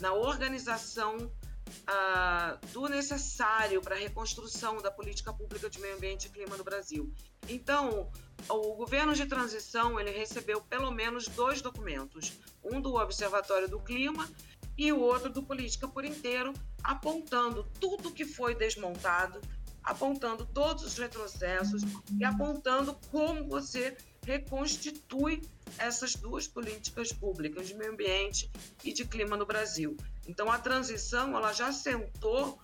[0.00, 1.30] Na organização
[1.86, 6.64] ah, do necessário para a reconstrução da política pública de meio ambiente e clima no
[6.64, 7.12] Brasil.
[7.48, 8.10] Então,
[8.48, 12.32] o governo de transição ele recebeu pelo menos dois documentos,
[12.64, 14.28] um do Observatório do Clima
[14.78, 19.40] e o outro do Política por Inteiro, apontando tudo que foi desmontado,
[19.82, 21.82] apontando todos os retrocessos
[22.16, 25.42] e apontando como você reconstitui
[25.78, 28.50] essas duas políticas públicas de meio ambiente
[28.84, 29.96] e de clima no Brasil.
[30.28, 32.60] Então a transição ela já sentou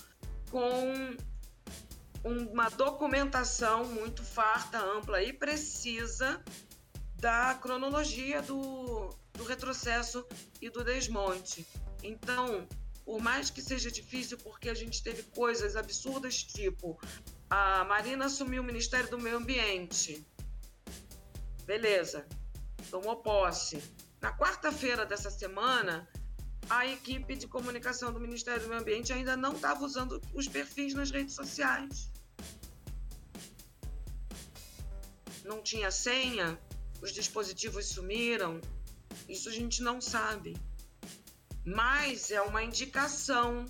[0.51, 1.17] com
[2.23, 6.43] uma documentação muito farta, ampla e precisa
[7.17, 10.25] da cronologia do, do retrocesso
[10.61, 11.67] e do desmonte.
[12.05, 12.69] Então,
[13.05, 17.01] por mais que seja difícil, porque a gente teve coisas absurdas, tipo
[17.49, 20.27] a Marina assumiu o Ministério do Meio Ambiente.
[21.65, 22.27] Beleza,
[22.91, 23.83] tomou posse.
[24.21, 26.09] Na quarta-feira dessa semana,
[26.69, 30.95] a equipe de comunicação do Ministério do Meio Ambiente ainda não estava usando os perfis
[30.95, 32.11] nas redes sociais.
[35.45, 36.59] Não tinha senha,
[37.01, 38.61] os dispositivos sumiram.
[39.29, 40.55] Isso a gente não sabe.
[41.65, 43.65] Mas é uma indicação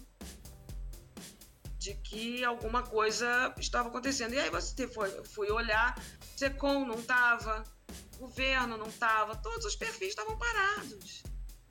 [1.79, 4.33] de que alguma coisa estava acontecendo.
[4.35, 5.95] E aí você foi, fui olhar,
[6.37, 7.63] Secom não estava,
[8.19, 11.23] governo não estava, todos os perfis estavam parados.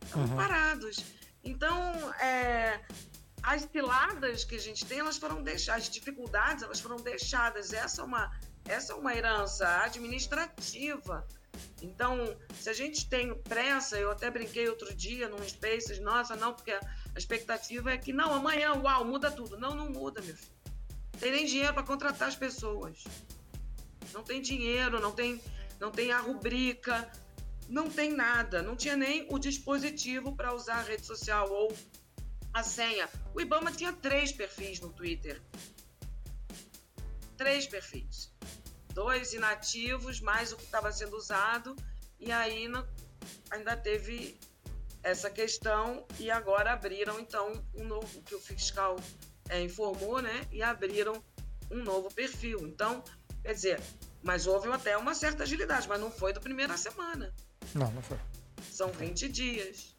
[0.03, 0.35] Estavam Uhum.
[0.35, 1.03] parados.
[1.43, 2.79] Então, é,
[3.41, 7.73] as piladas que a gente tem, elas foram deixadas, as dificuldades, elas foram deixadas.
[7.73, 8.31] Essa é uma,
[8.65, 11.27] essa é uma herança administrativa.
[11.81, 16.53] Então, se a gente tem pressa, eu até brinquei outro dia num Spaces, nossa, não,
[16.53, 16.81] porque a
[17.17, 19.57] expectativa é que não, amanhã, uau, muda tudo.
[19.57, 20.53] Não, não muda, meu filho.
[21.13, 23.03] Não tem nem dinheiro para contratar as pessoas.
[24.13, 25.41] Não tem dinheiro, não tem,
[25.79, 27.11] não tem a rubrica.
[27.69, 31.75] não tem nada, não tinha nem o dispositivo para usar a rede social ou
[32.53, 33.09] a senha.
[33.33, 35.41] O Ibama tinha três perfis no Twitter.
[37.37, 38.31] Três perfis.
[38.93, 41.75] Dois inativos, mais o que estava sendo usado,
[42.19, 42.87] e aí não,
[43.49, 44.39] ainda teve
[45.01, 48.95] essa questão e agora abriram então um novo que o fiscal
[49.49, 50.47] é, informou, né?
[50.51, 51.21] E abriram
[51.69, 52.59] um novo perfil.
[52.67, 53.03] Então,
[53.41, 53.81] quer dizer,
[54.21, 57.33] mas houve até uma certa agilidade, mas não foi do primeira semana.
[57.75, 58.17] Não, não foi.
[58.71, 59.95] São 20 dias.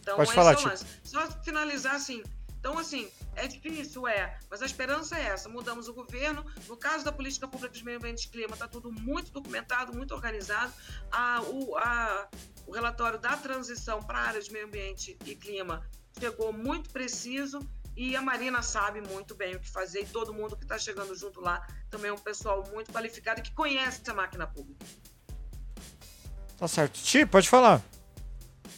[0.00, 0.86] Então, Pode falar, é lance.
[1.02, 2.22] Só finalizar assim.
[2.68, 5.48] Então, assim, é difícil, é, mas a esperança é essa.
[5.48, 6.44] Mudamos o governo.
[6.68, 10.12] No caso da política pública de meio ambiente e clima, está tudo muito documentado, muito
[10.12, 10.70] organizado.
[11.10, 12.28] A, o, a,
[12.66, 15.82] o relatório da transição para a área de meio ambiente e clima
[16.20, 17.58] chegou muito preciso
[17.96, 21.14] e a Marina sabe muito bem o que fazer e todo mundo que está chegando
[21.14, 24.84] junto lá também é um pessoal muito qualificado que conhece a máquina pública.
[26.58, 27.00] Tá certo.
[27.00, 27.82] Ti, pode falar.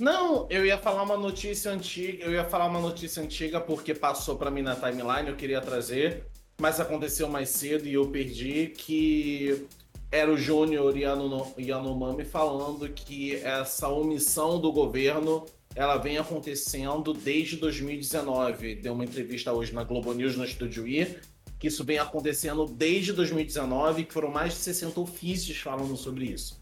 [0.01, 4.37] Não, eu ia falar uma notícia antiga, eu ia falar uma notícia antiga porque passou
[4.37, 6.25] pra mim na timeline, eu queria trazer,
[6.59, 9.67] mas aconteceu mais cedo e eu perdi que
[10.11, 15.45] era o Júnior Yano- Yanomami falando que essa omissão do governo
[15.75, 18.77] ela vem acontecendo desde 2019.
[18.77, 21.19] Deu uma entrevista hoje na Globo News no Estúdio I,
[21.59, 26.59] que isso vem acontecendo desde 2019, que foram mais de 60 ofícios falando sobre isso,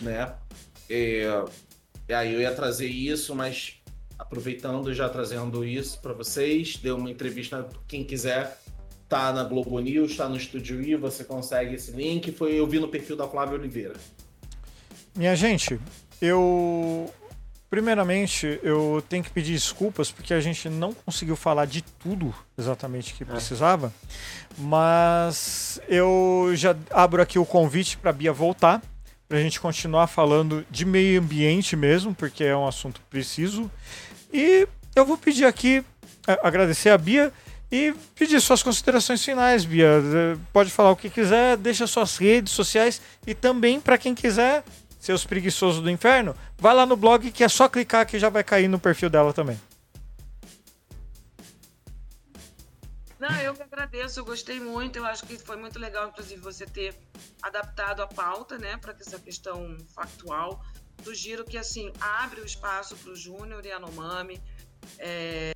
[0.00, 0.34] né?
[0.88, 1.44] É,
[2.10, 3.76] e aí eu ia trazer isso, mas
[4.18, 8.58] aproveitando já trazendo isso para vocês, deu uma entrevista, quem quiser,
[9.08, 12.80] tá na Globo News, tá no Estúdio I, você consegue esse link, foi eu vi
[12.80, 13.94] no perfil da Flávia Oliveira.
[15.14, 15.78] Minha gente,
[16.20, 17.08] eu.
[17.70, 23.14] Primeiramente, eu tenho que pedir desculpas porque a gente não conseguiu falar de tudo exatamente
[23.14, 23.94] que precisava,
[24.58, 28.82] mas eu já abro aqui o convite para a Bia voltar,
[29.30, 33.70] para a gente continuar falando de meio ambiente mesmo, porque é um assunto preciso.
[34.32, 34.66] E
[34.96, 35.84] eu vou pedir aqui,
[36.42, 37.32] agradecer a Bia
[37.70, 39.86] e pedir suas considerações finais, Bia.
[39.86, 44.64] Eh, Pode falar o que quiser, deixa suas redes sociais e também para quem quiser,
[44.98, 48.42] seus preguiçosos do inferno, vai lá no blog que é só clicar que já vai
[48.42, 49.60] cair no perfil dela também.
[53.20, 56.64] Não, eu que agradeço, eu gostei muito, eu acho que foi muito legal, inclusive, você
[56.64, 56.98] ter
[57.42, 60.64] adaptado a pauta, né, para essa questão factual.
[61.04, 64.40] Sugiro que, assim, abre o espaço para o Júnior e a Nomami,
[64.98, 65.52] é,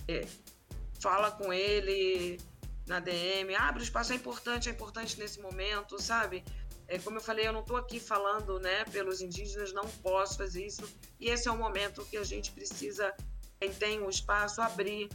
[1.00, 2.38] fala com ele
[2.86, 6.44] na DM, abre o espaço, é importante, é importante nesse momento, sabe?
[6.86, 10.66] É, como eu falei, eu não estou aqui falando né, pelos indígenas, não posso fazer
[10.66, 10.84] isso.
[11.18, 13.14] E esse é o momento que a gente precisa,
[13.58, 15.08] quem tem o espaço, abrir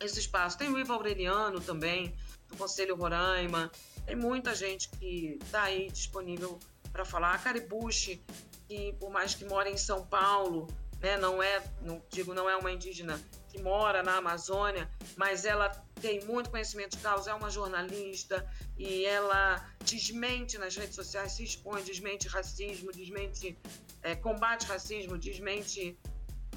[0.00, 0.56] esse espaço.
[0.58, 2.14] Tem o Ivo Aureliano também,
[2.48, 3.70] do Conselho Roraima.
[4.06, 6.58] Tem muita gente que está aí disponível
[6.90, 7.34] para falar.
[7.34, 8.22] A Caribuchi,
[8.66, 10.66] que por mais que mora em São Paulo,
[11.00, 15.68] né, não é, não digo, não é uma indígena que mora na Amazônia, mas ela
[16.00, 18.48] tem muito conhecimento de causa, é uma jornalista
[18.78, 23.58] e ela desmente nas redes sociais, se expõe, desmente racismo, desmente,
[24.02, 25.98] é, combate racismo, desmente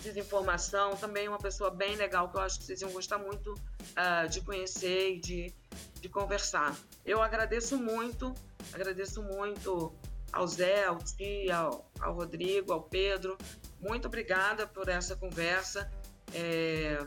[0.04, 0.96] desinformação.
[0.98, 3.56] Também é uma pessoa bem legal que eu acho que vocês iam gostar muito
[3.96, 5.54] ah, de conhecer e de,
[6.02, 6.76] de conversar.
[7.06, 8.34] Eu agradeço muito,
[8.74, 9.94] agradeço muito
[10.32, 13.38] ao Zé, ao Ti, ao, ao Rodrigo, ao Pedro.
[13.80, 15.90] Muito obrigada por essa conversa.
[16.34, 17.06] É...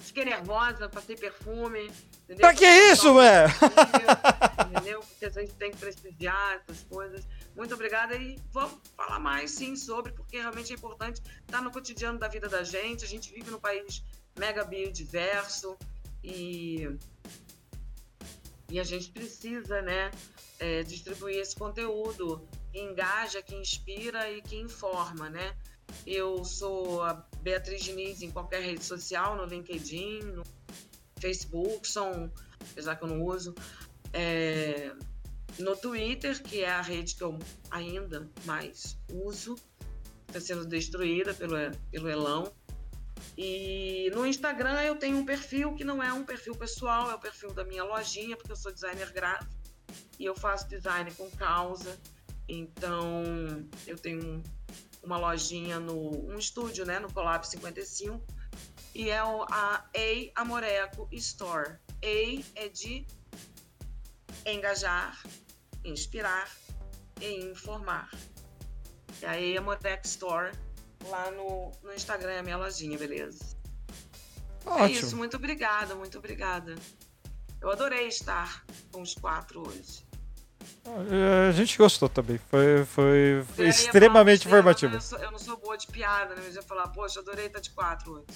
[0.00, 1.90] Fiquei nervosa, passei perfume.
[2.24, 2.40] Entendeu?
[2.40, 3.46] Pra que isso, ué?
[4.70, 5.00] Entendeu?
[5.00, 7.24] Porque a gente tem que prestigiar essas coisas.
[7.56, 12.18] Muito obrigada e vamos falar mais, sim, sobre, porque realmente é importante estar no cotidiano
[12.18, 13.04] da vida da gente.
[13.04, 14.02] A gente vive num país
[14.38, 15.76] mega biodiverso
[16.22, 16.88] e,
[18.70, 20.10] e a gente precisa, né,
[20.58, 25.56] é, distribuir esse conteúdo que engaja, que inspira e que informa, né?
[26.06, 30.44] Eu sou a Beatriz Diniz em qualquer rede social, no LinkedIn, no
[31.18, 32.32] Facebook, são,
[32.70, 33.54] apesar que eu não uso,
[34.12, 34.92] é,
[35.58, 37.38] no Twitter, que é a rede que eu
[37.70, 39.56] ainda mais uso,
[40.28, 41.56] está sendo destruída pelo,
[41.90, 42.52] pelo Elão.
[43.36, 47.18] E no Instagram eu tenho um perfil que não é um perfil pessoal, é o
[47.18, 49.52] perfil da minha lojinha, porque eu sou designer gráfico
[50.18, 51.98] e eu faço design com causa.
[52.48, 53.22] Então
[53.86, 54.42] eu tenho um-
[55.02, 58.22] uma lojinha no um estúdio, né, no Colab 55
[58.94, 61.76] e é a Ei Amoreco Store.
[62.02, 63.06] Ei é de
[64.46, 65.18] engajar,
[65.84, 66.48] inspirar
[67.20, 68.10] e informar.
[69.20, 70.52] E a Ei Amoreco Store
[71.06, 73.56] lá no, no Instagram é a minha lojinha, beleza?
[74.78, 75.18] É isso, Ótimo.
[75.18, 76.74] muito obrigada, muito obrigada.
[77.60, 80.08] Eu adorei estar com os quatro hoje.
[80.86, 82.38] É, A gente gostou também.
[82.50, 84.98] Foi, foi, extremamente falar informativo.
[85.12, 86.42] Eu, eu não sou boa de piada, né?
[86.44, 88.26] Mas eu ia falar, poxa, adorei estar de quatro hoje.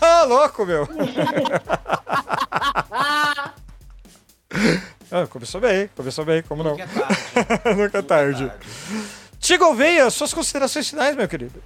[0.00, 0.88] Ah, louco, meu.
[5.10, 6.76] Ah, começou bem, começou bem, como não?
[6.76, 7.76] Que é tarde.
[7.76, 8.52] Nunca é tarde.
[9.38, 11.62] Tigo Veia, suas considerações finais, meu querido.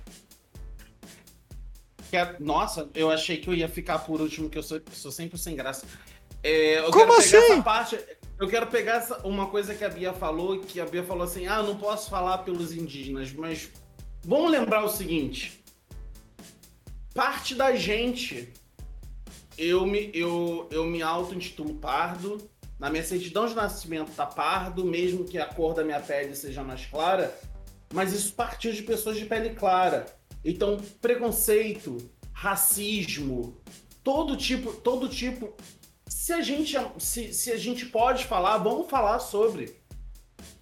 [2.10, 5.10] Que é- Nossa, eu achei que eu ia ficar por último, que eu sou, sou
[5.10, 5.86] sempre sem graça.
[6.42, 7.62] É, Como assim?
[7.62, 7.98] parte.
[8.38, 11.46] Eu quero pegar essa, uma coisa que a Bia falou, que a Bia falou assim:
[11.46, 13.68] ah, não posso falar pelos indígenas, mas
[14.24, 15.62] vamos lembrar o seguinte.
[17.14, 18.52] Parte da gente,
[19.58, 22.50] eu me, eu, eu me auto-intitulo pardo.
[22.80, 26.64] Na minha certidão de nascimento tá pardo, mesmo que a cor da minha pele seja
[26.64, 27.38] mais clara.
[27.92, 30.06] Mas isso partiu de pessoas de pele clara.
[30.42, 31.98] Então, preconceito,
[32.32, 33.60] racismo,
[34.02, 35.54] todo tipo, todo tipo.
[36.06, 39.78] Se a gente, se, se a gente pode falar, vamos falar sobre.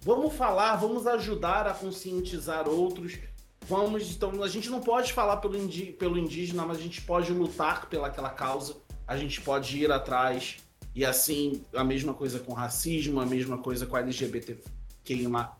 [0.01, 3.17] Vamos falar, vamos ajudar a conscientizar outros.
[3.65, 5.57] Vamos, então, a gente não pode falar pelo,
[5.97, 8.75] pelo indígena, mas a gente pode lutar pelaquela causa.
[9.07, 10.57] A gente pode ir atrás.
[10.99, 14.57] E assim, a mesma coisa com racismo, a mesma coisa com a LGBT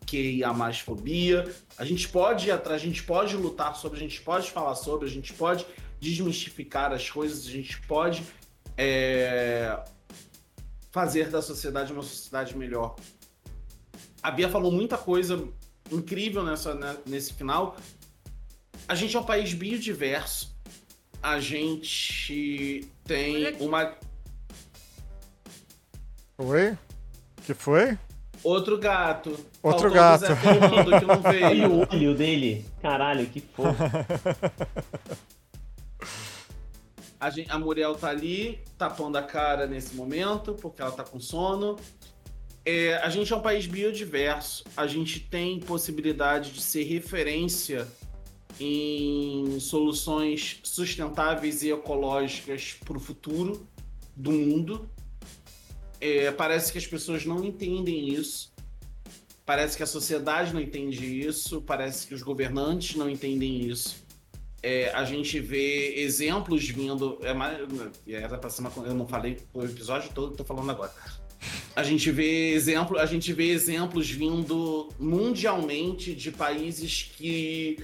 [0.06, 1.50] QIA mais fobia.
[1.78, 5.08] A gente pode ir atrás, a gente pode lutar sobre, a gente pode falar sobre,
[5.08, 5.66] a gente pode
[5.98, 8.22] desmistificar as coisas, a gente pode
[8.76, 9.82] é,
[10.92, 12.98] fazer da sociedade uma sociedade melhor.
[14.22, 15.48] A Bia falou muita coisa
[15.90, 17.78] incrível nessa, né, nesse final.
[18.90, 20.54] A gente é um país biodiverso.
[21.24, 23.98] A gente tem uma
[26.40, 26.78] Oi?
[27.46, 27.98] que foi?
[28.44, 29.32] outro gato.
[29.62, 30.24] Outro Faltou gato.
[30.24, 31.72] o Zé Fernando que não Olha veio.
[31.74, 32.66] o olho dele.
[32.82, 33.76] Caralho, que fofo.
[37.20, 41.20] A, gen- a Muriel tá ali, tapando a cara nesse momento, porque ela tá com
[41.20, 41.76] sono.
[42.66, 44.64] É, a gente é um país biodiverso.
[44.78, 47.86] A gente tem possibilidade de ser referência
[48.58, 53.68] em soluções sustentáveis e ecológicas para o futuro
[54.16, 54.90] do mundo.
[56.00, 58.52] É, parece que as pessoas não entendem isso.
[59.46, 61.62] Parece que a sociedade não entende isso.
[61.62, 64.04] Parece que os governantes não entendem isso.
[64.62, 67.18] É, a gente vê exemplos vindo.
[67.22, 67.58] É mais,
[68.08, 70.92] era pra ser uma, eu não falei o episódio todo, tô falando agora.
[71.76, 77.78] A gente vê exemplo, a gente vê exemplos vindo mundialmente de países que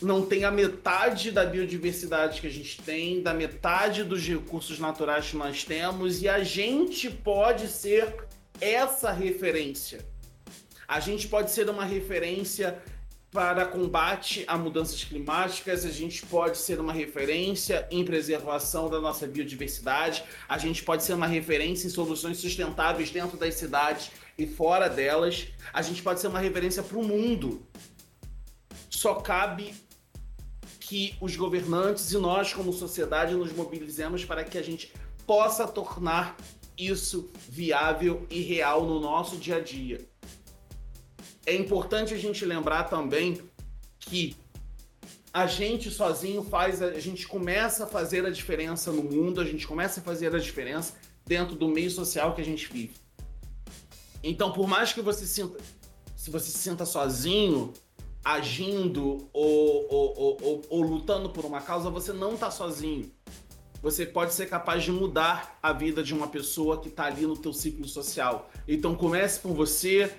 [0.00, 5.30] não tem a metade da biodiversidade que a gente tem, da metade dos recursos naturais
[5.30, 8.26] que nós temos, e a gente pode ser
[8.60, 10.04] essa referência.
[10.86, 12.82] A gente pode ser uma referência
[13.34, 19.26] para combate a mudanças climáticas, a gente pode ser uma referência em preservação da nossa
[19.26, 24.88] biodiversidade, a gente pode ser uma referência em soluções sustentáveis dentro das cidades e fora
[24.88, 27.66] delas, a gente pode ser uma referência para o mundo.
[28.88, 29.74] Só cabe
[30.86, 34.92] que os governantes e nós, como sociedade, nos mobilizemos para que a gente
[35.26, 36.36] possa tornar
[36.76, 40.06] isso viável e real no nosso dia a dia.
[41.46, 43.40] É importante a gente lembrar também
[43.98, 44.36] que
[45.32, 49.66] a gente sozinho faz, a gente começa a fazer a diferença no mundo, a gente
[49.66, 52.94] começa a fazer a diferença dentro do meio social que a gente vive.
[54.22, 55.58] Então, por mais que você sinta,
[56.14, 57.72] se você se sinta sozinho,
[58.24, 63.12] agindo ou, ou, ou, ou, lutando por uma causa, você não está sozinho.
[63.82, 67.36] Você pode ser capaz de mudar a vida de uma pessoa que está ali no
[67.36, 68.50] teu ciclo social.
[68.66, 70.10] Então comece por você,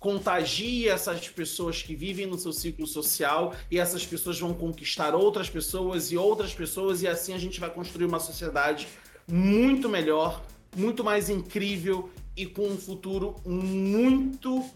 [0.00, 5.48] contagie essas pessoas que vivem no seu ciclo social e essas pessoas vão conquistar outras
[5.48, 8.88] pessoas e outras pessoas e assim a gente vai construir uma sociedade
[9.30, 10.42] muito melhor,
[10.76, 14.68] muito mais incrível e com um futuro muito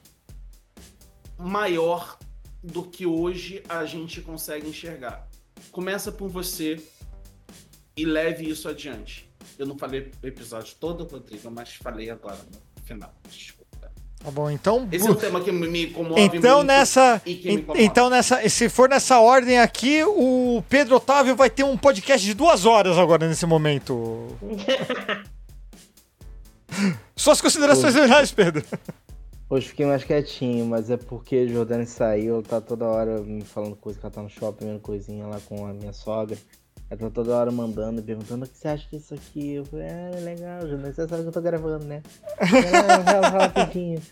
[1.36, 2.16] maior
[2.62, 5.26] do que hoje a gente consegue enxergar.
[5.72, 6.80] Começa por você
[7.96, 9.28] e leve isso adiante.
[9.58, 13.12] Eu não falei o episódio todo, Rodrigo, mas falei agora no final.
[13.28, 13.60] Desculpa.
[14.22, 14.86] Tá bom, então.
[14.92, 17.82] Esse é um tema que me comove Então muito nessa, e que me en- incomoda.
[17.82, 22.34] então nessa, se for nessa ordem aqui, o Pedro Otávio vai ter um podcast de
[22.34, 24.36] duas horas agora nesse momento.
[27.16, 28.64] Suas considerações finais, Pedro.
[29.50, 33.42] Hoje fiquei mais quietinho, mas é porque a Jordane saiu, ela tá toda hora me
[33.42, 36.38] falando coisa que ela tá no shopping, vendo coisinha lá com a minha sogra.
[36.88, 39.54] Ela tá toda hora mandando, perguntando o que você acha disso aqui.
[39.54, 42.00] Eu falei, ah, é legal, Jordane, você sabe que eu tô gravando, né?
[42.38, 44.00] Ah, fala, fala rapidinho.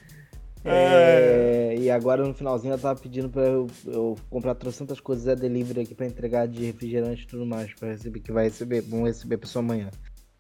[0.65, 5.37] É, e agora no finalzinho ela tava pedindo pra eu, eu comprar trocentas coisas é
[5.37, 9.05] delivery aqui pra entregar de refrigerante e tudo mais, pra receber, que vai receber, vão
[9.05, 9.89] receber pra sua manhã.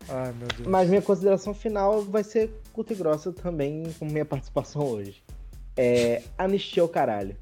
[0.08, 0.66] Ai, meu Deus.
[0.68, 5.22] Mas minha consideração final vai ser curta e grossa também com minha participação hoje.
[5.76, 7.36] É, anistia o caralho.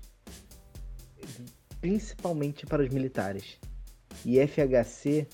[1.81, 3.59] Principalmente para os militares.
[4.25, 5.29] E FHC,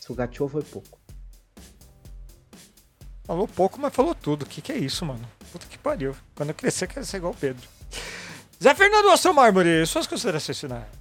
[0.00, 0.98] sugateou foi pouco.
[3.24, 4.42] Falou pouco, mas falou tudo.
[4.42, 5.26] O que, que é isso, mano?
[5.52, 6.14] Puta que pariu.
[6.34, 7.66] Quando eu crescer, eu quero ser igual o Pedro.
[8.62, 10.97] Zé Fernando Astro Mármore, suas considerações finais.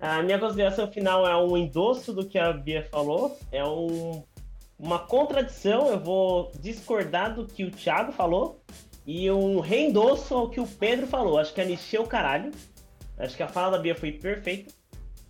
[0.00, 3.38] A minha consideração final é um endosso do que a Bia falou.
[3.52, 4.24] É um,
[4.78, 5.88] uma contradição.
[5.88, 8.62] Eu vou discordar do que o Thiago falou.
[9.06, 11.38] E um reendosso ao que o Pedro falou.
[11.38, 12.50] Acho que anistia o caralho.
[13.18, 14.72] Acho que a fala da Bia foi perfeita.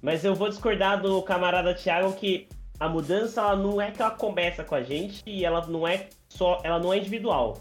[0.00, 2.48] Mas eu vou discordar do camarada Thiago que
[2.78, 6.08] a mudança ela não é que ela começa com a gente e ela não é
[6.28, 7.58] só, ela não é individual.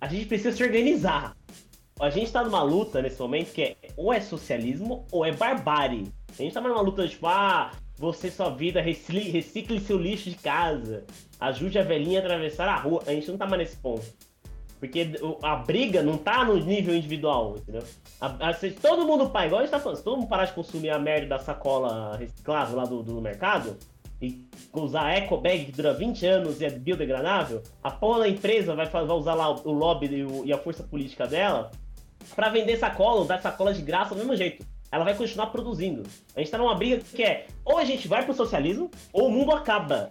[0.00, 1.36] A gente precisa se organizar.
[2.00, 6.10] A gente tá numa luta nesse momento que é ou é socialismo ou é barbárie.
[6.38, 11.04] A gente tá numa luta tipo, ah, você sua vida, recicle, seu lixo de casa,
[11.40, 13.02] ajude a velhinha a atravessar a rua.
[13.06, 14.04] A gente não tá mais nesse ponto.
[14.78, 15.10] Porque
[15.42, 17.82] a briga não tá no nível individual, entendeu?
[18.20, 20.44] A- a- se todo mundo, pai, igual a gente tá falando, se todo mundo parar
[20.44, 23.76] de consumir a merda da sacola reciclável lá do, do mercado
[24.22, 28.28] e usar a eco bag que dura 20 anos e é biodegradável, a porra da
[28.28, 31.72] empresa vai, vai usar lá o, o lobby e, o- e a força política dela
[32.36, 34.64] pra vender sacola, dar sacola de graça do mesmo jeito.
[34.90, 36.02] Ela vai continuar produzindo.
[36.34, 39.30] A gente tá numa briga que é ou a gente vai pro socialismo ou o
[39.30, 40.10] mundo acaba.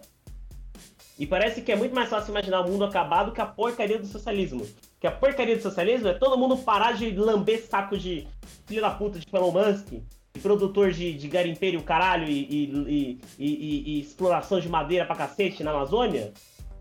[1.18, 4.06] E parece que é muito mais fácil imaginar o mundo acabado que a porcaria do
[4.06, 4.64] socialismo.
[5.00, 8.26] Que a porcaria do socialismo é todo mundo parar de lamber saco de
[8.66, 9.88] filho da puta de Elon Musk,
[10.34, 15.64] de produtor de, de garimpeiro caralho e, e- e- e exploração de madeira pra cacete
[15.64, 16.32] na Amazônia.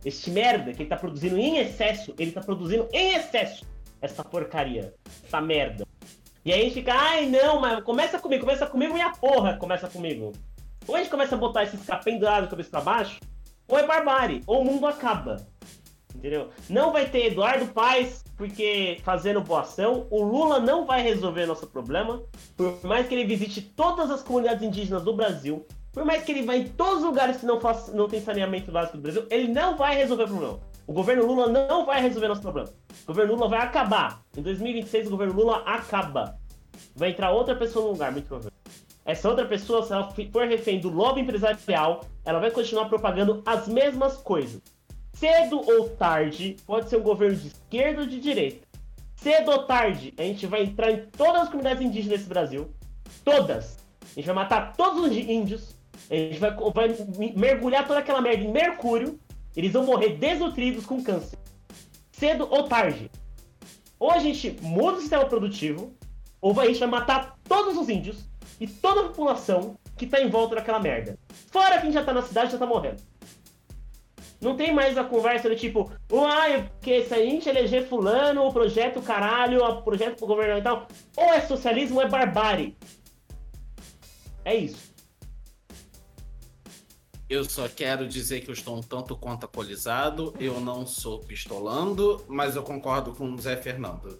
[0.06, 3.66] Este merda que ele tá produzindo em excesso, ele tá produzindo em excesso
[4.00, 4.94] essa porcaria,
[5.26, 5.84] essa merda.
[6.48, 9.58] E aí a gente fica, ai não, mas começa comigo, começa comigo e a porra
[9.58, 10.32] começa comigo.
[10.88, 13.20] Ou a gente começa a botar esses de cabeça pra baixo,
[13.68, 15.46] ou é barbárie, ou o mundo acaba.
[16.16, 16.48] Entendeu?
[16.70, 21.68] Não vai ter Eduardo Paes porque fazendo boa ação, o Lula não vai resolver nosso
[21.68, 22.24] problema,
[22.56, 26.44] por mais que ele visite todas as comunidades indígenas do Brasil, por mais que ele
[26.44, 29.50] vá em todos os lugares que não, faça, não tem saneamento básico do Brasil, ele
[29.50, 30.60] não vai resolver o problema.
[30.88, 32.70] O governo Lula não vai resolver nosso problema.
[33.04, 34.22] O governo Lula vai acabar.
[34.38, 36.40] Em 2026 o governo Lula acaba.
[36.96, 38.54] Vai entrar outra pessoa no lugar, muito provável.
[39.04, 43.68] Essa outra pessoa, se ela for refém do lobby empresarial, ela vai continuar propagando as
[43.68, 44.62] mesmas coisas.
[45.14, 48.66] Cedo ou tarde, pode ser um governo de esquerda ou de direita.
[49.18, 52.70] Cedo ou tarde, a gente vai entrar em todas as comunidades indígenas desse Brasil.
[53.26, 53.78] Todas.
[54.04, 55.76] A gente vai matar todos os índios.
[56.10, 56.96] A gente vai, vai
[57.36, 59.20] mergulhar toda aquela merda em mercúrio.
[59.58, 61.40] Eles vão morrer desnutridos com câncer.
[62.12, 63.10] Cedo ou tarde.
[64.00, 65.92] Ou a gente muda o sistema produtivo,
[66.40, 68.30] ou a gente vai matar todos os índios
[68.60, 71.18] e toda a população que tá em volta daquela merda.
[71.52, 73.02] Fora que a gente já tá na cidade já tá morrendo.
[74.40, 78.54] Não tem mais a conversa do tipo, uai, porque se a gente eleger fulano, o
[78.54, 82.78] projeto caralho, o projeto governamental, ou é socialismo ou é barbárie.
[84.46, 84.94] É isso.
[87.30, 90.34] Eu só quero dizer que eu estou um tanto quanto alcoolizado.
[90.40, 94.20] Eu não sou pistolando, mas eu concordo com o Zé Fernando.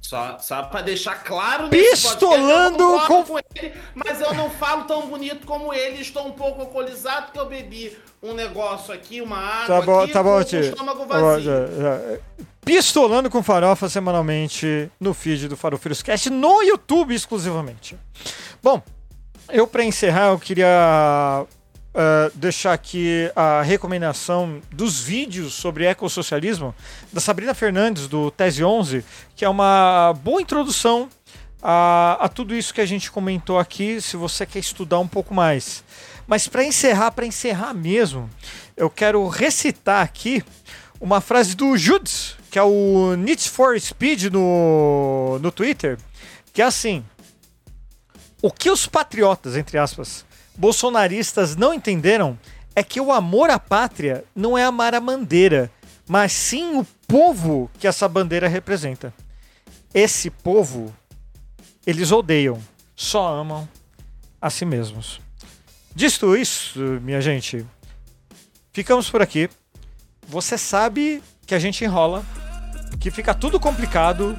[0.00, 4.84] Só, só pra deixar claro podcast, Pistolando eu concordo com- ele, mas eu não falo
[4.84, 6.02] tão bonito como ele.
[6.02, 10.12] Estou um pouco alcoolizado porque eu bebi um negócio aqui, uma água Tá bom, aqui,
[10.12, 10.60] tá com bom, tio.
[10.60, 11.44] estômago Tá bom, vazio.
[11.44, 12.18] já- já.
[12.62, 17.96] Pistolando com farofa semanalmente no feed do Farofeiros Cast no YouTube exclusivamente.
[18.62, 18.82] Bom,
[19.48, 21.46] eu para encerrar eu queria
[21.94, 26.74] ah, deixar aqui a recomendação dos vídeos sobre ecossocialismo
[27.12, 29.04] da Sabrina Fernandes do Tese 11,
[29.36, 31.10] que é uma boa introdução
[31.62, 35.34] a, a tudo isso que a gente comentou aqui, se você quer estudar um pouco
[35.34, 35.84] mais.
[36.26, 38.30] Mas para encerrar, para encerrar mesmo,
[38.74, 40.42] eu quero recitar aqui
[40.98, 45.98] uma frase do Judes, que é o Need for Speed no, no Twitter,
[46.54, 47.04] que é assim:
[48.40, 50.24] O que os patriotas, entre aspas,
[50.56, 52.38] bolsonaristas não entenderam
[52.74, 55.70] é que o amor à pátria não é amar a bandeira,
[56.08, 59.12] mas sim o povo que essa bandeira representa.
[59.94, 60.94] Esse povo,
[61.86, 62.58] eles odeiam,
[62.96, 63.68] só amam
[64.40, 65.20] a si mesmos.
[65.94, 67.66] Dito isso, minha gente,
[68.72, 69.50] ficamos por aqui.
[70.26, 72.24] Você sabe que a gente enrola,
[72.98, 74.36] que fica tudo complicado,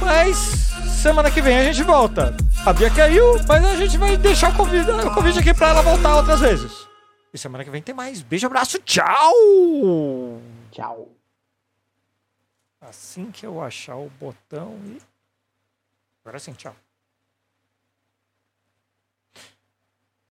[0.00, 0.72] mas
[1.02, 2.32] semana que vem a gente volta.
[2.64, 5.82] A Bia caiu, mas a gente vai deixar o convite, o convite aqui pra ela
[5.82, 6.86] voltar outras vezes.
[7.34, 8.22] E semana que vem tem mais.
[8.22, 9.34] Beijo, abraço, tchau!
[10.70, 11.08] Tchau.
[12.80, 15.02] Assim que eu achar o botão e.
[16.24, 16.74] Agora sim, tchau.